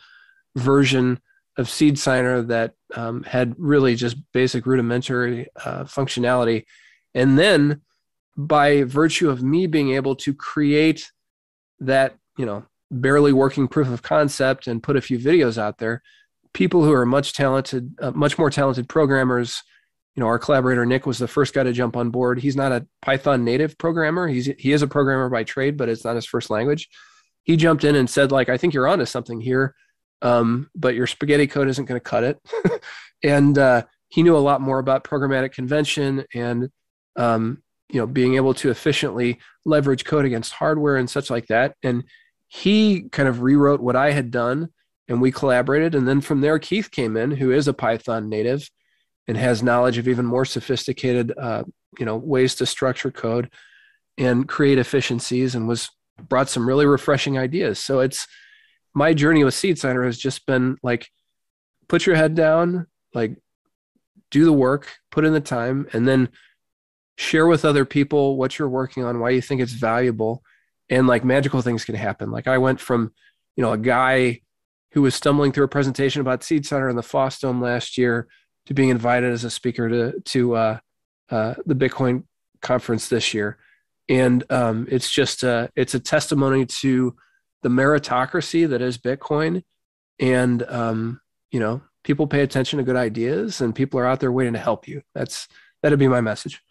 version 0.55 1.19
of 1.57 1.69
Seed 1.69 1.99
Signer 1.99 2.41
that 2.43 2.73
um, 2.95 3.23
had 3.23 3.53
really 3.57 3.95
just 3.95 4.17
basic 4.31 4.65
rudimentary 4.65 5.47
uh, 5.63 5.83
functionality. 5.83 6.63
And 7.13 7.37
then 7.37 7.81
by 8.37 8.83
virtue 8.83 9.29
of 9.29 9.43
me 9.43 9.67
being 9.67 9.93
able 9.93 10.15
to 10.17 10.33
create 10.33 11.11
that, 11.79 12.15
you 12.37 12.45
know, 12.45 12.65
barely 12.89 13.33
working 13.33 13.67
proof 13.67 13.89
of 13.89 14.01
concept 14.01 14.67
and 14.67 14.81
put 14.81 14.95
a 14.95 15.01
few 15.01 15.19
videos 15.19 15.57
out 15.57 15.77
there, 15.77 16.01
people 16.53 16.83
who 16.83 16.93
are 16.93 17.05
much 17.05 17.33
talented, 17.33 17.93
uh, 18.01 18.11
much 18.11 18.37
more 18.37 18.49
talented 18.49 18.87
programmers, 18.87 19.61
you 20.15 20.21
know, 20.21 20.27
our 20.27 20.39
collaborator 20.39 20.85
Nick 20.85 21.05
was 21.05 21.17
the 21.17 21.27
first 21.27 21.53
guy 21.53 21.63
to 21.63 21.73
jump 21.73 21.97
on 21.97 22.09
board. 22.09 22.39
He's 22.39 22.55
not 22.55 22.71
a 22.71 22.85
Python 23.01 23.43
native 23.43 23.77
programmer. 23.77 24.27
He's 24.27 24.45
he 24.59 24.71
is 24.71 24.81
a 24.81 24.87
programmer 24.87 25.29
by 25.29 25.43
trade, 25.43 25.77
but 25.77 25.89
it's 25.89 26.03
not 26.03 26.15
his 26.15 26.25
first 26.25 26.49
language. 26.49 26.89
He 27.43 27.57
jumped 27.57 27.83
in 27.83 27.95
and 27.95 28.09
said, 28.09 28.31
like, 28.31 28.47
I 28.47 28.57
think 28.57 28.73
you're 28.73 28.87
onto 28.87 29.05
something 29.05 29.41
here 29.41 29.75
um, 30.23 30.69
but 30.73 30.95
your 30.95 31.05
spaghetti 31.05 31.45
code 31.45 31.67
isn't 31.67 31.85
going 31.85 31.99
to 31.99 32.03
cut 32.03 32.23
it. 32.23 32.39
and 33.23 33.57
uh, 33.57 33.83
he 34.07 34.23
knew 34.23 34.35
a 34.35 34.39
lot 34.39 34.61
more 34.61 34.79
about 34.79 35.03
programmatic 35.03 35.51
convention 35.51 36.25
and 36.33 36.69
um, 37.15 37.61
you 37.91 37.99
know 37.99 38.07
being 38.07 38.35
able 38.35 38.55
to 38.55 38.71
efficiently 38.71 39.37
leverage 39.65 40.03
code 40.03 40.25
against 40.25 40.53
hardware 40.53 40.95
and 40.95 41.09
such 41.09 41.29
like 41.29 41.47
that. 41.47 41.75
And 41.83 42.05
he 42.47 43.09
kind 43.11 43.27
of 43.27 43.41
rewrote 43.41 43.81
what 43.81 43.95
I 43.95 44.11
had 44.11 44.31
done, 44.31 44.69
and 45.07 45.21
we 45.21 45.31
collaborated. 45.31 45.93
And 45.93 46.07
then 46.07 46.21
from 46.21 46.41
there, 46.41 46.57
Keith 46.57 46.89
came 46.89 47.17
in, 47.17 47.31
who 47.31 47.51
is 47.51 47.67
a 47.67 47.73
Python 47.73 48.29
native 48.29 48.69
and 49.27 49.37
has 49.37 49.63
knowledge 49.63 49.97
of 49.97 50.07
even 50.07 50.25
more 50.25 50.45
sophisticated 50.45 51.33
uh, 51.37 51.63
you 51.99 52.05
know 52.05 52.17
ways 52.17 52.55
to 52.55 52.65
structure 52.65 53.11
code 53.11 53.49
and 54.17 54.47
create 54.47 54.77
efficiencies, 54.77 55.55
and 55.55 55.67
was 55.67 55.89
brought 56.29 56.49
some 56.49 56.67
really 56.67 56.85
refreshing 56.85 57.37
ideas. 57.37 57.79
So 57.79 57.99
it's 57.99 58.27
my 58.93 59.13
journey 59.13 59.43
with 59.43 59.53
Seed 59.53 59.79
Signer 59.79 60.03
has 60.05 60.17
just 60.17 60.45
been 60.45 60.77
like, 60.83 61.09
put 61.87 62.05
your 62.05 62.15
head 62.15 62.35
down, 62.35 62.85
like, 63.13 63.35
do 64.29 64.45
the 64.45 64.53
work, 64.53 64.87
put 65.11 65.25
in 65.25 65.33
the 65.33 65.41
time, 65.41 65.87
and 65.93 66.07
then 66.07 66.29
share 67.17 67.47
with 67.47 67.65
other 67.65 67.85
people 67.85 68.37
what 68.37 68.57
you're 68.57 68.69
working 68.69 69.03
on, 69.03 69.19
why 69.19 69.31
you 69.31 69.41
think 69.41 69.61
it's 69.61 69.73
valuable, 69.73 70.43
and 70.89 71.07
like 71.07 71.23
magical 71.23 71.61
things 71.61 71.85
can 71.85 71.95
happen. 71.95 72.31
Like 72.31 72.47
I 72.47 72.57
went 72.57 72.79
from, 72.79 73.11
you 73.55 73.63
know, 73.63 73.73
a 73.73 73.77
guy 73.77 74.41
who 74.91 75.01
was 75.01 75.15
stumbling 75.15 75.51
through 75.51 75.65
a 75.65 75.69
presentation 75.69 76.21
about 76.21 76.43
Seed 76.43 76.65
Signer 76.65 76.89
in 76.89 76.95
the 76.95 77.01
FOSDEM 77.01 77.61
last 77.61 77.97
year 77.97 78.27
to 78.65 78.73
being 78.73 78.89
invited 78.89 79.31
as 79.31 79.43
a 79.43 79.49
speaker 79.49 79.89
to 79.89 80.19
to 80.19 80.55
uh, 80.55 80.79
uh, 81.29 81.55
the 81.65 81.75
Bitcoin 81.75 82.23
conference 82.61 83.09
this 83.09 83.33
year, 83.33 83.57
and 84.09 84.43
um, 84.49 84.87
it's 84.89 85.11
just 85.11 85.43
a, 85.43 85.69
it's 85.75 85.93
a 85.93 85.99
testimony 85.99 86.65
to 86.65 87.15
the 87.61 87.69
meritocracy 87.69 88.67
that 88.67 88.81
is 88.81 88.97
Bitcoin, 88.97 89.63
and 90.19 90.63
um, 90.63 91.21
you 91.51 91.59
know, 91.59 91.81
people 92.03 92.27
pay 92.27 92.41
attention 92.41 92.77
to 92.77 92.83
good 92.83 92.95
ideas, 92.95 93.61
and 93.61 93.75
people 93.75 93.99
are 93.99 94.05
out 94.05 94.19
there 94.19 94.31
waiting 94.31 94.53
to 94.53 94.59
help 94.59 94.87
you. 94.87 95.01
That's 95.13 95.47
that'd 95.81 95.99
be 95.99 96.07
my 96.07 96.21
message. 96.21 96.61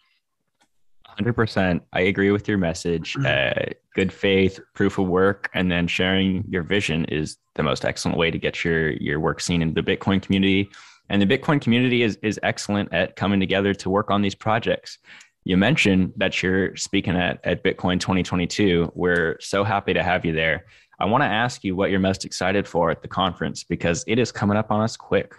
100% 1.19 1.81
i 1.93 2.01
agree 2.01 2.31
with 2.31 2.47
your 2.47 2.57
message 2.57 3.13
mm-hmm. 3.13 3.25
uh, 3.25 3.73
good 3.93 4.11
faith 4.11 4.59
proof 4.73 4.97
of 4.97 5.07
work 5.07 5.49
and 5.53 5.71
then 5.71 5.87
sharing 5.87 6.43
your 6.49 6.63
vision 6.63 7.05
is 7.05 7.37
the 7.55 7.63
most 7.63 7.85
excellent 7.85 8.17
way 8.17 8.31
to 8.31 8.39
get 8.39 8.63
your 8.63 8.91
your 8.93 9.19
work 9.19 9.39
seen 9.39 9.61
in 9.61 9.73
the 9.73 9.81
bitcoin 9.81 10.21
community 10.21 10.69
and 11.13 11.21
the 11.21 11.27
bitcoin 11.27 11.61
community 11.61 12.01
is 12.01 12.17
is 12.23 12.39
excellent 12.41 12.91
at 12.91 13.15
coming 13.15 13.39
together 13.39 13.73
to 13.75 13.89
work 13.89 14.09
on 14.09 14.21
these 14.21 14.33
projects. 14.33 14.97
You 15.45 15.57
mentioned 15.57 16.13
that 16.17 16.41
you're 16.41 16.75
speaking 16.75 17.15
at, 17.15 17.39
at 17.43 17.63
bitcoin 17.63 17.99
2022 17.99 18.91
we're 18.95 19.37
so 19.39 19.63
happy 19.63 19.93
to 19.93 20.01
have 20.03 20.25
you 20.25 20.33
there. 20.33 20.65
I 20.99 21.05
want 21.05 21.21
to 21.21 21.27
ask 21.27 21.63
you 21.63 21.75
what 21.75 21.91
you're 21.91 21.99
most 21.99 22.25
excited 22.25 22.67
for 22.67 22.89
at 22.89 23.03
the 23.03 23.07
conference 23.07 23.63
because 23.63 24.03
it 24.07 24.17
is 24.17 24.31
coming 24.31 24.57
up 24.57 24.71
on 24.71 24.81
us 24.81 24.97
quick. 24.97 25.35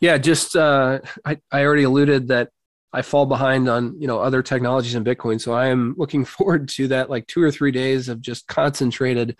Yeah, 0.00 0.16
just 0.18 0.54
uh, 0.54 1.00
I, 1.24 1.40
I 1.50 1.64
already 1.64 1.82
alluded 1.82 2.28
that 2.28 2.50
I 2.92 3.02
fall 3.02 3.26
behind 3.26 3.68
on 3.68 4.00
you 4.00 4.06
know 4.06 4.20
other 4.20 4.42
technologies 4.42 4.94
in 4.94 5.04
Bitcoin, 5.04 5.40
so 5.40 5.52
I 5.52 5.68
am 5.68 5.94
looking 5.96 6.24
forward 6.36 6.68
to 6.70 6.88
that 6.88 7.10
like 7.10 7.26
two 7.26 7.42
or 7.42 7.50
three 7.50 7.72
days 7.72 8.08
of 8.08 8.20
just 8.20 8.46
concentrated 8.46 9.36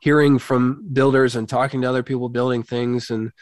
hearing 0.00 0.38
from 0.38 0.86
builders 0.92 1.34
and 1.34 1.48
talking 1.48 1.80
to 1.82 1.88
other 1.88 2.04
people 2.04 2.28
building 2.28 2.62
things. 2.62 3.10
And 3.10 3.32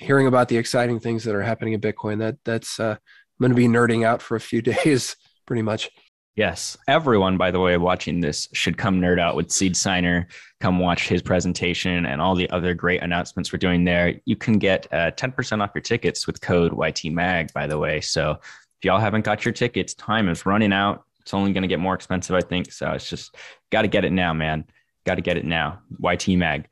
hearing 0.00 0.26
about 0.26 0.48
the 0.48 0.56
exciting 0.56 0.98
things 0.98 1.24
that 1.24 1.34
are 1.34 1.42
happening 1.42 1.74
in 1.74 1.80
Bitcoin. 1.80 2.18
That 2.18 2.36
that's 2.44 2.80
uh, 2.80 2.96
I'm 2.96 3.40
going 3.40 3.50
to 3.50 3.56
be 3.56 3.68
nerding 3.68 4.04
out 4.04 4.20
for 4.22 4.36
a 4.36 4.40
few 4.40 4.62
days, 4.84 5.14
pretty 5.46 5.62
much. 5.62 5.90
Yes. 6.36 6.76
Everyone, 6.88 7.36
by 7.36 7.50
the 7.50 7.60
way, 7.60 7.76
watching 7.76 8.20
this 8.20 8.48
should 8.52 8.78
come 8.78 9.00
nerd 9.00 9.20
out 9.20 9.36
with 9.36 9.50
Seed 9.50 9.76
Signer. 9.76 10.28
Come 10.60 10.78
watch 10.78 11.08
his 11.08 11.22
presentation 11.22 12.06
and 12.06 12.20
all 12.20 12.34
the 12.34 12.48
other 12.50 12.72
great 12.72 13.02
announcements 13.02 13.52
we're 13.52 13.58
doing 13.58 13.84
there. 13.84 14.14
You 14.24 14.36
can 14.36 14.58
get 14.58 14.86
uh, 14.92 15.10
10% 15.10 15.62
off 15.62 15.72
your 15.74 15.82
tickets 15.82 16.26
with 16.26 16.40
code 16.40 16.72
YTMAG, 16.72 17.52
by 17.52 17.66
the 17.66 17.78
way. 17.78 18.00
So 18.00 18.38
if 18.40 18.84
y'all 18.84 19.00
haven't 19.00 19.24
got 19.24 19.44
your 19.44 19.52
tickets, 19.52 19.92
time 19.94 20.28
is 20.28 20.46
running 20.46 20.72
out. 20.72 21.04
It's 21.20 21.34
only 21.34 21.52
going 21.52 21.62
to 21.62 21.68
get 21.68 21.80
more 21.80 21.94
expensive, 21.94 22.34
I 22.34 22.40
think. 22.40 22.72
So 22.72 22.90
it's 22.92 23.10
just 23.10 23.34
got 23.70 23.82
to 23.82 23.88
get 23.88 24.04
it 24.04 24.12
now, 24.12 24.32
man. 24.32 24.64
Got 25.04 25.16
to 25.16 25.22
get 25.22 25.36
it 25.36 25.44
now. 25.44 25.80
YTMAG. 26.00 26.66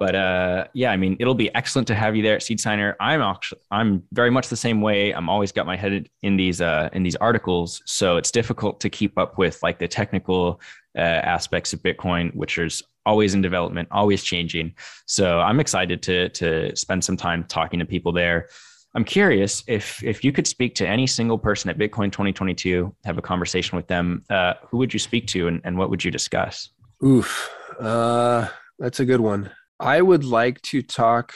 But 0.00 0.14
uh, 0.14 0.64
yeah, 0.72 0.92
I 0.92 0.96
mean, 0.96 1.18
it'll 1.20 1.34
be 1.34 1.54
excellent 1.54 1.86
to 1.88 1.94
have 1.94 2.16
you 2.16 2.22
there 2.22 2.34
at 2.34 2.42
Seed 2.42 2.58
Signer. 2.58 2.96
I'm 3.00 3.20
actually, 3.20 3.60
I'm 3.70 4.02
very 4.12 4.30
much 4.30 4.48
the 4.48 4.56
same 4.56 4.80
way. 4.80 5.12
I'm 5.12 5.28
always 5.28 5.52
got 5.52 5.66
my 5.66 5.76
head 5.76 6.08
in 6.22 6.38
these 6.38 6.62
uh, 6.62 6.88
in 6.94 7.02
these 7.02 7.16
articles, 7.16 7.82
so 7.84 8.16
it's 8.16 8.30
difficult 8.30 8.80
to 8.80 8.88
keep 8.88 9.18
up 9.18 9.36
with 9.36 9.62
like 9.62 9.78
the 9.78 9.86
technical 9.86 10.62
uh, 10.96 11.00
aspects 11.02 11.74
of 11.74 11.82
Bitcoin, 11.82 12.34
which 12.34 12.56
is 12.56 12.82
always 13.04 13.34
in 13.34 13.42
development, 13.42 13.88
always 13.90 14.24
changing. 14.24 14.72
So 15.04 15.40
I'm 15.40 15.60
excited 15.60 16.02
to 16.04 16.30
to 16.30 16.74
spend 16.74 17.04
some 17.04 17.18
time 17.18 17.44
talking 17.44 17.78
to 17.78 17.84
people 17.84 18.10
there. 18.10 18.48
I'm 18.94 19.04
curious 19.04 19.62
if 19.66 20.02
if 20.02 20.24
you 20.24 20.32
could 20.32 20.46
speak 20.46 20.74
to 20.76 20.88
any 20.88 21.06
single 21.06 21.36
person 21.36 21.68
at 21.68 21.76
Bitcoin 21.76 22.10
2022, 22.10 22.90
have 23.04 23.18
a 23.18 23.22
conversation 23.22 23.76
with 23.76 23.86
them, 23.86 24.24
uh, 24.30 24.54
who 24.70 24.78
would 24.78 24.94
you 24.94 24.98
speak 24.98 25.26
to, 25.26 25.46
and, 25.46 25.60
and 25.64 25.76
what 25.76 25.90
would 25.90 26.02
you 26.02 26.10
discuss? 26.10 26.70
Oof, 27.04 27.50
uh, 27.78 28.48
that's 28.78 29.00
a 29.00 29.04
good 29.04 29.20
one. 29.20 29.50
I 29.80 30.02
would 30.02 30.24
like 30.24 30.60
to 30.62 30.82
talk 30.82 31.32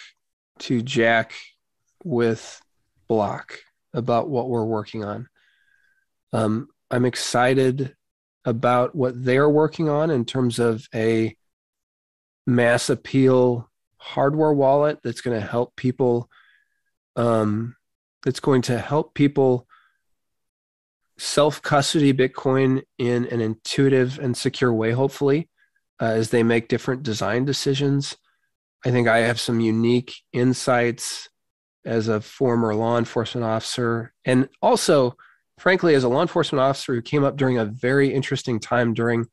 to 0.60 0.82
Jack 0.82 1.32
with 2.04 2.60
Block 3.08 3.58
about 3.94 4.28
what 4.28 4.50
we're 4.50 4.66
working 4.66 5.02
on. 5.02 5.28
Um, 6.34 6.68
I'm 6.90 7.06
excited 7.06 7.96
about 8.44 8.94
what 8.94 9.24
they're 9.24 9.48
working 9.48 9.88
on 9.88 10.10
in 10.10 10.26
terms 10.26 10.58
of 10.58 10.86
a 10.94 11.34
mass 12.46 12.90
appeal 12.90 13.70
hardware 13.96 14.52
wallet 14.52 14.98
that's 15.02 15.22
going 15.22 15.40
to 15.40 15.46
help 15.46 15.74
people 15.76 16.28
um, 17.16 17.74
that's 18.24 18.40
going 18.40 18.60
to 18.62 18.78
help 18.78 19.14
people 19.14 19.66
self 21.16 21.62
custody 21.62 22.12
Bitcoin 22.12 22.82
in 22.98 23.24
an 23.26 23.40
intuitive 23.40 24.18
and 24.18 24.36
secure 24.36 24.72
way, 24.72 24.92
hopefully, 24.92 25.48
uh, 25.98 26.06
as 26.06 26.28
they 26.28 26.42
make 26.42 26.68
different 26.68 27.02
design 27.02 27.46
decisions. 27.46 28.18
I 28.84 28.90
think 28.90 29.08
I 29.08 29.18
have 29.18 29.40
some 29.40 29.60
unique 29.60 30.14
insights 30.32 31.28
as 31.84 32.08
a 32.08 32.20
former 32.20 32.74
law 32.74 32.98
enforcement 32.98 33.44
officer, 33.44 34.12
and 34.24 34.48
also, 34.62 35.16
frankly, 35.58 35.94
as 35.94 36.04
a 36.04 36.08
law 36.08 36.22
enforcement 36.22 36.60
officer 36.60 36.94
who 36.94 37.02
came 37.02 37.24
up 37.24 37.36
during 37.36 37.58
a 37.58 37.64
very 37.64 38.12
interesting 38.12 38.60
time 38.60 38.94
during 38.94 39.26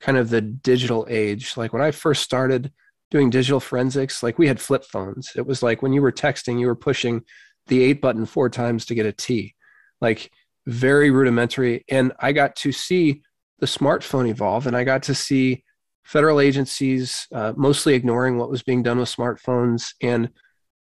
kind 0.00 0.18
of 0.18 0.30
the 0.30 0.40
digital 0.40 1.06
age. 1.10 1.56
Like 1.56 1.72
when 1.72 1.82
I 1.82 1.90
first 1.90 2.22
started 2.22 2.72
doing 3.10 3.30
digital 3.30 3.60
forensics, 3.60 4.22
like 4.22 4.38
we 4.38 4.48
had 4.48 4.60
flip 4.60 4.84
phones. 4.84 5.32
It 5.36 5.46
was 5.46 5.62
like 5.62 5.82
when 5.82 5.92
you 5.92 6.00
were 6.00 6.12
texting, 6.12 6.58
you 6.58 6.66
were 6.66 6.76
pushing 6.76 7.22
the 7.66 7.82
eight 7.82 8.00
button 8.00 8.24
four 8.24 8.48
times 8.48 8.86
to 8.86 8.94
get 8.94 9.06
a 9.06 9.12
T, 9.12 9.54
like 10.00 10.30
very 10.66 11.10
rudimentary. 11.10 11.84
And 11.88 12.12
I 12.20 12.32
got 12.32 12.56
to 12.56 12.72
see 12.72 13.22
the 13.58 13.66
smartphone 13.66 14.28
evolve 14.28 14.66
and 14.66 14.76
I 14.76 14.84
got 14.84 15.02
to 15.04 15.14
see 15.14 15.64
federal 16.04 16.40
agencies 16.40 17.26
uh, 17.32 17.52
mostly 17.56 17.94
ignoring 17.94 18.38
what 18.38 18.50
was 18.50 18.62
being 18.62 18.82
done 18.82 18.98
with 18.98 19.14
smartphones 19.14 19.94
and 20.02 20.30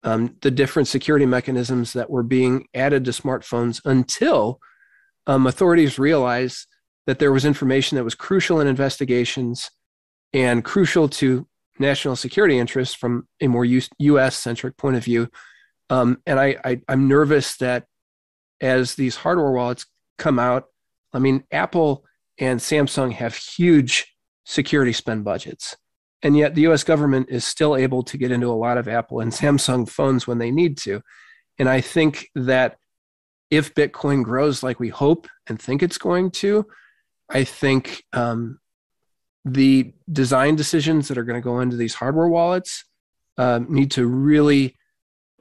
um, 0.04 0.36
the 0.42 0.52
different 0.52 0.88
security 0.88 1.26
mechanisms 1.26 1.94
that 1.94 2.10
were 2.10 2.24
being 2.24 2.68
added 2.74 3.06
to 3.06 3.12
smartphones 3.12 3.80
until 3.86 4.60
um, 5.28 5.48
authorities 5.48 5.98
realized 5.98 6.68
that 7.08 7.20
there 7.20 7.32
was 7.32 7.46
information 7.46 7.96
that 7.96 8.04
was 8.04 8.16
crucial 8.16 8.60
in 8.60 8.68
investigations 8.68 9.72
and 10.34 10.64
crucial 10.64 11.08
to 11.08 11.48
national 11.80 12.16
security 12.16 12.58
interests 12.58 12.96
from 12.96 13.28
a 13.42 13.48
more 13.48 13.66
US 13.66 14.36
centric 14.36 14.78
point 14.78 14.96
of 14.96 15.04
view. 15.04 15.30
Um, 15.90 16.22
and 16.26 16.40
I, 16.40 16.58
I, 16.64 16.82
I'm 16.88 17.08
nervous 17.08 17.58
that 17.58 17.86
as 18.62 18.96
these 18.96 19.16
hardware 19.16 19.52
wallets 19.52 19.86
come 20.18 20.40
out, 20.40 20.66
I 21.14 21.20
mean, 21.20 21.44
Apple 21.52 22.06
and 22.40 22.60
Samsung 22.60 23.14
have 23.14 23.36
huge 23.36 24.13
security 24.46 24.94
spend 24.94 25.24
budgets. 25.24 25.76
And 26.22 26.38
yet 26.38 26.56
the 26.56 26.68
US 26.68 26.84
government 26.84 27.28
is 27.30 27.46
still 27.46 27.76
able 27.76 28.04
to 28.04 28.18
get 28.18 28.32
into 28.32 28.52
a 28.52 28.54
lot 28.54 28.78
of 28.78 28.88
Apple 28.88 29.20
and 29.20 29.32
Samsung 29.32 29.88
phones 29.88 30.26
when 30.26 30.38
they 30.38 30.52
need 30.52 30.78
to. 30.80 31.02
And 31.60 31.70
I 31.70 31.82
think 31.82 32.30
that 32.36 32.78
if 33.52 33.76
Bitcoin 33.76 34.24
grows 34.24 34.64
like 34.64 34.80
we 34.80 34.90
hope 34.90 35.28
and 35.48 35.62
think 35.62 35.84
it's 35.84 35.98
going 35.98 36.32
to, 36.32 36.66
I 37.30 37.44
think 37.44 38.04
um, 38.14 38.60
the 39.46 39.94
design 40.12 40.56
decisions 40.56 41.08
that 41.08 41.18
are 41.18 41.24
going 41.24 41.40
to 41.40 41.46
go 41.46 41.60
into 41.60 41.76
these 41.76 41.94
hardware 41.94 42.28
wallets 42.28 42.86
uh, 43.38 43.60
need 43.68 43.92
to 43.92 44.08
really 44.08 44.76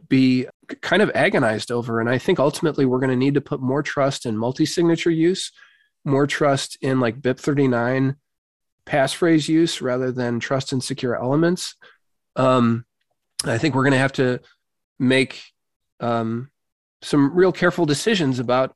be 0.08 0.46
kind 0.80 1.00
of 1.00 1.10
agonized 1.14 1.70
over. 1.70 2.00
And 2.00 2.08
I 2.10 2.18
think 2.18 2.38
ultimately 2.38 2.84
we're 2.84 2.98
going 2.98 3.10
to 3.10 3.16
need 3.16 3.34
to 3.34 3.40
put 3.40 3.62
more 3.62 3.82
trust 3.82 4.26
in 4.26 4.36
multi 4.36 4.66
signature 4.66 5.10
use, 5.10 5.52
more 6.04 6.26
trust 6.26 6.76
in 6.82 7.00
like 7.00 7.20
BIP39 7.20 8.16
passphrase 8.86 9.48
use 9.48 9.80
rather 9.80 10.12
than 10.12 10.40
trust 10.40 10.72
and 10.72 10.82
secure 10.82 11.16
elements. 11.16 11.76
Um, 12.36 12.84
I 13.44 13.58
think 13.58 13.74
we're 13.74 13.84
going 13.84 13.92
to 13.92 13.98
have 13.98 14.12
to 14.12 14.40
make 14.98 15.42
um, 16.00 16.50
some 17.02 17.34
real 17.34 17.52
careful 17.52 17.86
decisions 17.86 18.38
about 18.38 18.74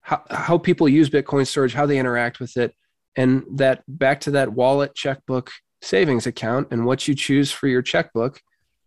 how, 0.00 0.22
how 0.30 0.58
people 0.58 0.88
use 0.88 1.10
Bitcoin 1.10 1.46
storage, 1.46 1.74
how 1.74 1.86
they 1.86 1.98
interact 1.98 2.40
with 2.40 2.56
it, 2.56 2.74
and 3.16 3.44
that 3.52 3.82
back 3.86 4.20
to 4.20 4.30
that 4.32 4.52
wallet 4.52 4.94
checkbook 4.94 5.50
savings 5.82 6.26
account 6.26 6.68
and 6.70 6.86
what 6.86 7.06
you 7.06 7.14
choose 7.14 7.52
for 7.52 7.68
your 7.68 7.82
checkbook, 7.82 8.40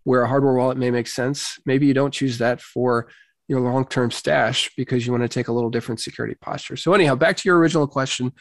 where 0.04 0.24
a 0.24 0.28
hardware 0.28 0.54
wallet 0.54 0.78
may 0.78 0.92
make 0.92 1.08
sense. 1.08 1.60
Maybe 1.66 1.86
you 1.86 1.94
don't 1.94 2.14
choose 2.14 2.38
that 2.40 2.62
for 2.62 3.10
your 3.48 3.60
long 3.60 3.86
term 3.86 4.12
stash 4.12 4.72
because 4.78 5.06
you 5.06 5.12
want 5.12 5.24
to 5.24 5.30
take 5.30 5.48
a 5.48 5.52
little 5.52 5.70
different 5.70 6.00
security 6.00 6.36
posture. 6.42 6.76
So, 6.76 6.94
anyhow, 6.94 7.16
back 7.16 7.38
to 7.38 7.44
your 7.46 7.58
original 7.58 7.88
question, 7.88 8.34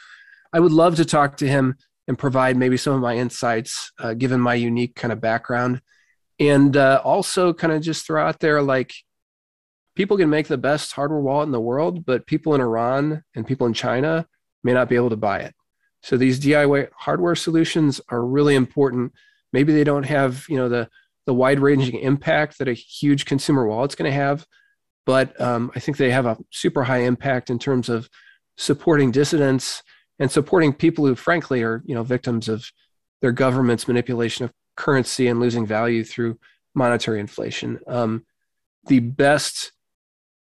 I 0.52 0.60
would 0.60 0.72
love 0.72 0.96
to 0.96 1.04
talk 1.04 1.36
to 1.38 1.48
him 1.48 1.76
and 2.10 2.18
provide 2.18 2.56
maybe 2.56 2.76
some 2.76 2.92
of 2.92 3.00
my 3.00 3.16
insights, 3.16 3.92
uh, 4.00 4.14
given 4.14 4.40
my 4.40 4.54
unique 4.54 4.96
kind 4.96 5.12
of 5.12 5.20
background. 5.20 5.80
And 6.40 6.76
uh, 6.76 7.00
also, 7.04 7.52
kind 7.54 7.72
of 7.72 7.82
just 7.82 8.04
throw 8.04 8.26
out 8.26 8.40
there 8.40 8.60
like, 8.60 8.92
people 9.94 10.16
can 10.16 10.28
make 10.28 10.48
the 10.48 10.58
best 10.58 10.90
hardware 10.90 11.20
wallet 11.20 11.46
in 11.46 11.52
the 11.52 11.60
world, 11.60 12.04
but 12.04 12.26
people 12.26 12.52
in 12.56 12.60
Iran 12.60 13.22
and 13.36 13.46
people 13.46 13.68
in 13.68 13.74
China 13.74 14.26
may 14.64 14.72
not 14.72 14.88
be 14.88 14.96
able 14.96 15.10
to 15.10 15.16
buy 15.16 15.38
it. 15.38 15.54
So 16.02 16.16
these 16.16 16.40
DIY 16.40 16.88
hardware 16.96 17.36
solutions 17.36 18.00
are 18.08 18.26
really 18.26 18.56
important. 18.56 19.12
Maybe 19.52 19.72
they 19.72 19.84
don't 19.84 20.02
have, 20.02 20.46
you 20.48 20.56
know, 20.56 20.68
the 20.68 20.88
the 21.26 21.34
wide-ranging 21.34 22.00
impact 22.00 22.58
that 22.58 22.66
a 22.66 22.72
huge 22.72 23.24
consumer 23.24 23.68
wallet's 23.68 23.94
going 23.94 24.10
to 24.10 24.16
have, 24.16 24.44
but 25.06 25.40
um, 25.40 25.70
I 25.76 25.78
think 25.78 25.96
they 25.96 26.10
have 26.10 26.26
a 26.26 26.38
super 26.50 26.82
high 26.82 27.02
impact 27.02 27.50
in 27.50 27.58
terms 27.60 27.88
of 27.88 28.08
supporting 28.56 29.12
dissidents 29.12 29.84
and 30.20 30.30
supporting 30.30 30.72
people 30.72 31.04
who, 31.04 31.16
frankly, 31.16 31.62
are 31.64 31.82
you 31.84 31.94
know 31.94 32.04
victims 32.04 32.48
of 32.48 32.70
their 33.20 33.32
government's 33.32 33.88
manipulation 33.88 34.44
of 34.44 34.52
currency 34.76 35.26
and 35.26 35.40
losing 35.40 35.66
value 35.66 36.04
through 36.04 36.38
monetary 36.74 37.18
inflation. 37.18 37.80
Um, 37.88 38.24
the 38.86 39.00
best 39.00 39.72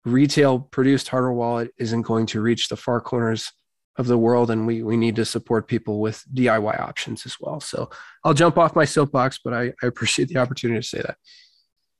retail 0.04 0.58
produced 0.58 1.08
hardware 1.08 1.32
wallet 1.32 1.70
isn't 1.78 2.02
going 2.02 2.26
to 2.26 2.40
reach 2.40 2.68
the 2.68 2.76
far 2.76 3.00
corners 3.00 3.52
of 3.98 4.06
the 4.06 4.18
world 4.18 4.50
and 4.50 4.66
we 4.66 4.82
we 4.82 4.96
need 4.96 5.16
to 5.16 5.24
support 5.24 5.66
people 5.66 6.00
with 6.00 6.22
diy 6.32 6.80
options 6.80 7.24
as 7.24 7.36
well 7.40 7.60
so 7.60 7.88
i'll 8.24 8.34
jump 8.34 8.58
off 8.58 8.76
my 8.76 8.84
soapbox 8.84 9.40
but 9.42 9.54
i, 9.54 9.72
I 9.82 9.86
appreciate 9.86 10.28
the 10.28 10.36
opportunity 10.36 10.80
to 10.80 10.86
say 10.86 10.98
that 10.98 11.16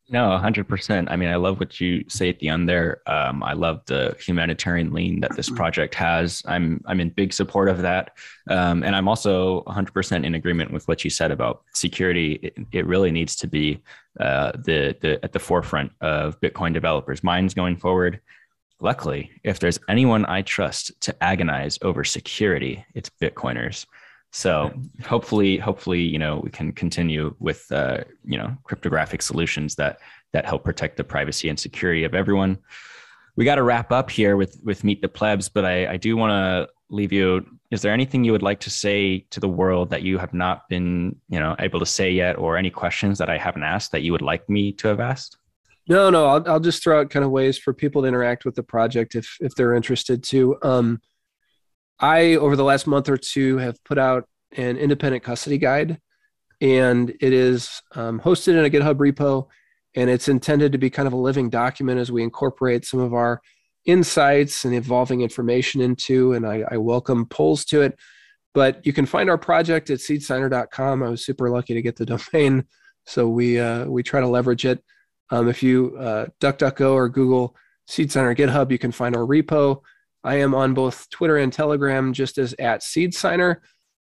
no 0.09 0.29
100% 0.29 1.07
i 1.11 1.17
mean 1.17 1.29
i 1.29 1.37
love 1.37 1.59
what 1.59 1.81
you 1.81 2.05
say 2.09 2.29
at 2.29 2.39
the 2.39 2.49
end 2.49 2.69
there 2.69 3.03
um, 3.07 3.43
i 3.43 3.53
love 3.53 3.83
the 3.87 4.17
humanitarian 4.25 4.93
lean 4.93 5.21
that 5.21 5.35
this 5.37 5.47
mm-hmm. 5.47 5.57
project 5.57 5.95
has 5.95 6.43
i'm 6.47 6.81
i'm 6.87 7.01
in 7.01 7.11
big 7.11 7.33
support 7.33 7.69
of 7.69 7.83
that 7.83 8.17
um, 8.49 8.83
and 8.83 8.95
i'm 8.95 9.09
also 9.09 9.63
100% 9.63 10.25
in 10.25 10.35
agreement 10.35 10.71
with 10.71 10.87
what 10.89 11.03
you 11.05 11.11
said 11.11 11.31
about 11.31 11.63
security 11.75 12.35
it, 12.43 12.57
it 12.73 12.87
really 12.87 13.11
needs 13.11 13.35
to 13.37 13.47
be 13.47 13.83
uh, 14.21 14.53
the, 14.53 14.97
the 15.01 15.23
at 15.23 15.33
the 15.33 15.39
forefront 15.39 15.93
of 16.01 16.41
Bitcoin 16.41 16.73
developers' 16.73 17.23
minds 17.23 17.53
going 17.53 17.77
forward. 17.77 18.21
Luckily, 18.81 19.31
if 19.43 19.59
there's 19.59 19.79
anyone 19.89 20.25
I 20.27 20.43
trust 20.43 20.99
to 21.03 21.23
agonize 21.23 21.79
over 21.83 22.05
security, 22.05 22.85
it's 22.95 23.11
Bitcoiners. 23.11 23.87
So 24.37 24.71
hopefully, 25.03 25.57
hopefully, 25.57 26.03
you 26.03 26.19
know, 26.19 26.43
we 26.45 26.51
can 26.51 26.71
continue 26.71 27.35
with 27.39 27.73
uh, 27.73 28.05
you 28.23 28.37
know 28.37 28.55
cryptographic 28.65 29.23
solutions 29.23 29.77
that 29.77 30.01
that 30.35 30.45
help 30.45 30.63
protect 30.63 30.99
the 30.99 31.05
privacy 31.05 31.49
and 31.49 31.59
security 31.59 32.05
of 32.05 32.15
everyone. 32.15 32.59
We 33.37 33.47
got 33.47 33.55
to 33.55 33.63
wrap 33.63 33.93
up 33.93 34.11
here 34.11 34.37
with 34.37 34.61
with 34.63 34.85
meet 34.85 35.01
the 35.01 35.09
plebs, 35.09 35.49
but 35.49 35.65
I, 35.65 35.93
I 35.93 35.97
do 35.97 36.19
want 36.19 36.33
to 36.33 36.69
leave 36.91 37.13
you 37.13 37.47
is 37.71 37.81
there 37.81 37.95
anything 37.95 38.25
you 38.25 38.33
would 38.33 38.43
like 38.43 38.61
to 38.61 38.71
say 38.71 39.21
to 39.31 39.41
the 39.41 39.49
world 39.49 39.89
that 39.89 40.03
you 40.03 40.19
have 40.19 40.35
not 40.35 40.69
been 40.69 41.17
you 41.31 41.41
know 41.41 41.57
able 41.59 41.81
to 41.81 41.87
say 41.87 42.13
yet 42.13 42.39
or 42.39 42.57
any 42.57 42.71
questions 42.71 43.19
that 43.19 43.29
i 43.29 43.37
haven't 43.37 43.65
asked 43.65 43.91
that 43.91 44.03
you 44.03 44.13
would 44.13 44.23
like 44.23 44.49
me 44.49 44.71
to 44.71 44.87
have 44.87 45.01
asked 45.01 45.37
no 45.89 46.09
no 46.09 46.27
i'll, 46.27 46.49
I'll 46.49 46.61
just 46.61 46.85
throw 46.85 47.01
out 47.01 47.11
kind 47.11 47.25
of 47.25 47.33
ways 47.33 47.59
for 47.59 47.75
people 47.75 48.03
to 48.03 48.07
interact 48.09 48.45
with 48.45 48.55
the 48.55 48.63
project 48.63 49.17
if 49.17 49.37
if 49.41 49.53
they're 49.57 49.75
interested 49.75 50.23
to 50.25 50.57
um 50.63 51.01
i 52.01 52.35
over 52.35 52.57
the 52.57 52.65
last 52.65 52.87
month 52.87 53.09
or 53.09 53.17
two 53.17 53.59
have 53.59 53.83
put 53.85 53.99
out 53.99 54.29
an 54.57 54.77
independent 54.77 55.23
custody 55.23 55.59
guide 55.59 55.99
and 56.61 57.11
it 57.21 57.33
is 57.33 57.83
um, 57.95 58.21
hosted 58.21 58.59
in 58.59 58.65
a 58.65 58.71
github 58.71 58.97
repo 58.97 59.47
and 59.97 60.11
it's 60.11 60.29
intended 60.29 60.73
to 60.73 60.79
be 60.79 60.91
kind 60.91 61.07
of 61.07 61.15
a 61.15 61.17
living 61.17 61.49
document 61.49 61.99
as 61.99 62.13
we 62.13 62.23
incorporate 62.23 62.85
some 62.85 63.01
of 63.01 63.15
our 63.15 63.41
insights 63.87 64.65
and 64.65 64.75
evolving 64.75 65.23
information 65.23 65.81
into, 65.81 66.35
and 66.35 66.47
I, 66.47 66.65
I 66.71 66.77
welcome 66.77 67.27
polls 67.27 67.65
to 67.67 67.81
it. 67.83 67.97
But 68.53 68.85
you 68.85 68.93
can 68.93 69.07
find 69.07 69.31
our 69.31 69.39
project 69.39 69.91
at 69.91 69.99
seedsigner.com. 69.99 71.03
I 71.03 71.09
was 71.09 71.25
super 71.25 71.51
lucky 71.51 71.75
to 71.75 71.83
get 71.83 71.97
the 71.97 72.07
domain, 72.33 72.65
so 73.07 73.29
we 73.29 73.59
uh, 73.59 73.87
we 73.87 74.03
try 74.03 74.21
to 74.21 74.29
leverage 74.29 74.67
it. 74.67 74.83
Um, 75.31 75.49
if 75.49 75.63
you 75.63 75.97
uh, 75.99 76.27
DuckDuckGo 76.41 76.93
or 76.93 77.09
Google 77.09 77.57
SeedSigner 77.89 78.37
GitHub, 78.37 78.71
you 78.71 78.79
can 78.79 78.93
find 78.93 79.17
our 79.17 79.23
repo. 79.23 79.81
I 80.27 80.41
am 80.41 80.55
on 80.55 80.75
both 80.75 81.09
Twitter 81.11 81.37
and 81.37 81.53
Telegram, 81.53 82.13
just 82.13 82.37
as 82.37 82.53
at 82.59 82.81
SeedSigner. 82.81 83.57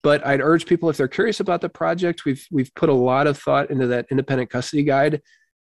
But 0.01 0.25
I'd 0.25 0.39
urge 0.39 0.65
people 0.65 0.89
if 0.89 0.97
they're 0.97 1.07
curious 1.07 1.41
about 1.41 1.61
the 1.61 1.69
project, 1.69 2.25
we've 2.25 2.45
we've 2.51 2.73
put 2.75 2.89
a 2.89 2.93
lot 2.93 3.27
of 3.27 3.37
thought 3.37 3.69
into 3.69 3.87
that 3.87 4.05
independent 4.09 4.49
custody 4.49 4.83
guide, 4.83 5.21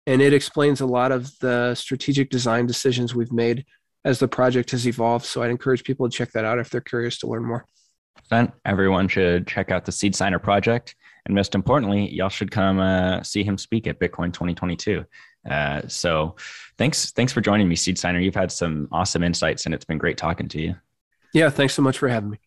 and 0.06 0.22
it 0.22 0.32
explains 0.32 0.80
a 0.80 0.86
lot 0.86 1.12
of 1.12 1.30
the 1.40 1.74
strategic 1.74 2.30
design 2.30 2.66
decisions 2.66 3.14
we've 3.14 3.32
made 3.32 3.66
as 4.04 4.20
the 4.20 4.28
project 4.28 4.70
has 4.70 4.86
evolved. 4.86 5.26
So 5.26 5.42
I'd 5.42 5.50
encourage 5.50 5.84
people 5.84 6.08
to 6.08 6.16
check 6.16 6.32
that 6.32 6.44
out 6.44 6.58
if 6.58 6.70
they're 6.70 6.80
curious 6.80 7.18
to 7.18 7.26
learn 7.26 7.44
more. 7.44 7.66
Then 8.30 8.52
everyone 8.64 9.08
should 9.08 9.46
check 9.46 9.70
out 9.70 9.84
the 9.84 9.92
Seed 9.92 10.14
Signer 10.14 10.38
project. 10.38 10.94
And 11.26 11.34
most 11.34 11.54
importantly, 11.54 12.08
y'all 12.10 12.30
should 12.30 12.50
come 12.50 12.78
uh, 12.78 13.22
see 13.22 13.44
him 13.44 13.58
speak 13.58 13.86
at 13.86 14.00
Bitcoin 14.00 14.32
2022. 14.32 15.04
Uh, 15.48 15.82
so 15.88 16.36
thanks, 16.76 17.12
thanks 17.12 17.32
for 17.32 17.40
joining 17.40 17.68
me, 17.68 17.76
Seed 17.76 17.98
Signer. 17.98 18.20
You've 18.20 18.34
had 18.34 18.52
some 18.52 18.88
awesome 18.92 19.22
insights 19.22 19.64
and 19.66 19.74
it's 19.74 19.84
been 19.84 19.98
great 19.98 20.16
talking 20.16 20.48
to 20.48 20.60
you. 20.60 20.76
Yeah. 21.32 21.50
Thanks 21.50 21.74
so 21.74 21.82
much 21.82 21.98
for 21.98 22.08
having 22.08 22.30
me. 22.30 22.38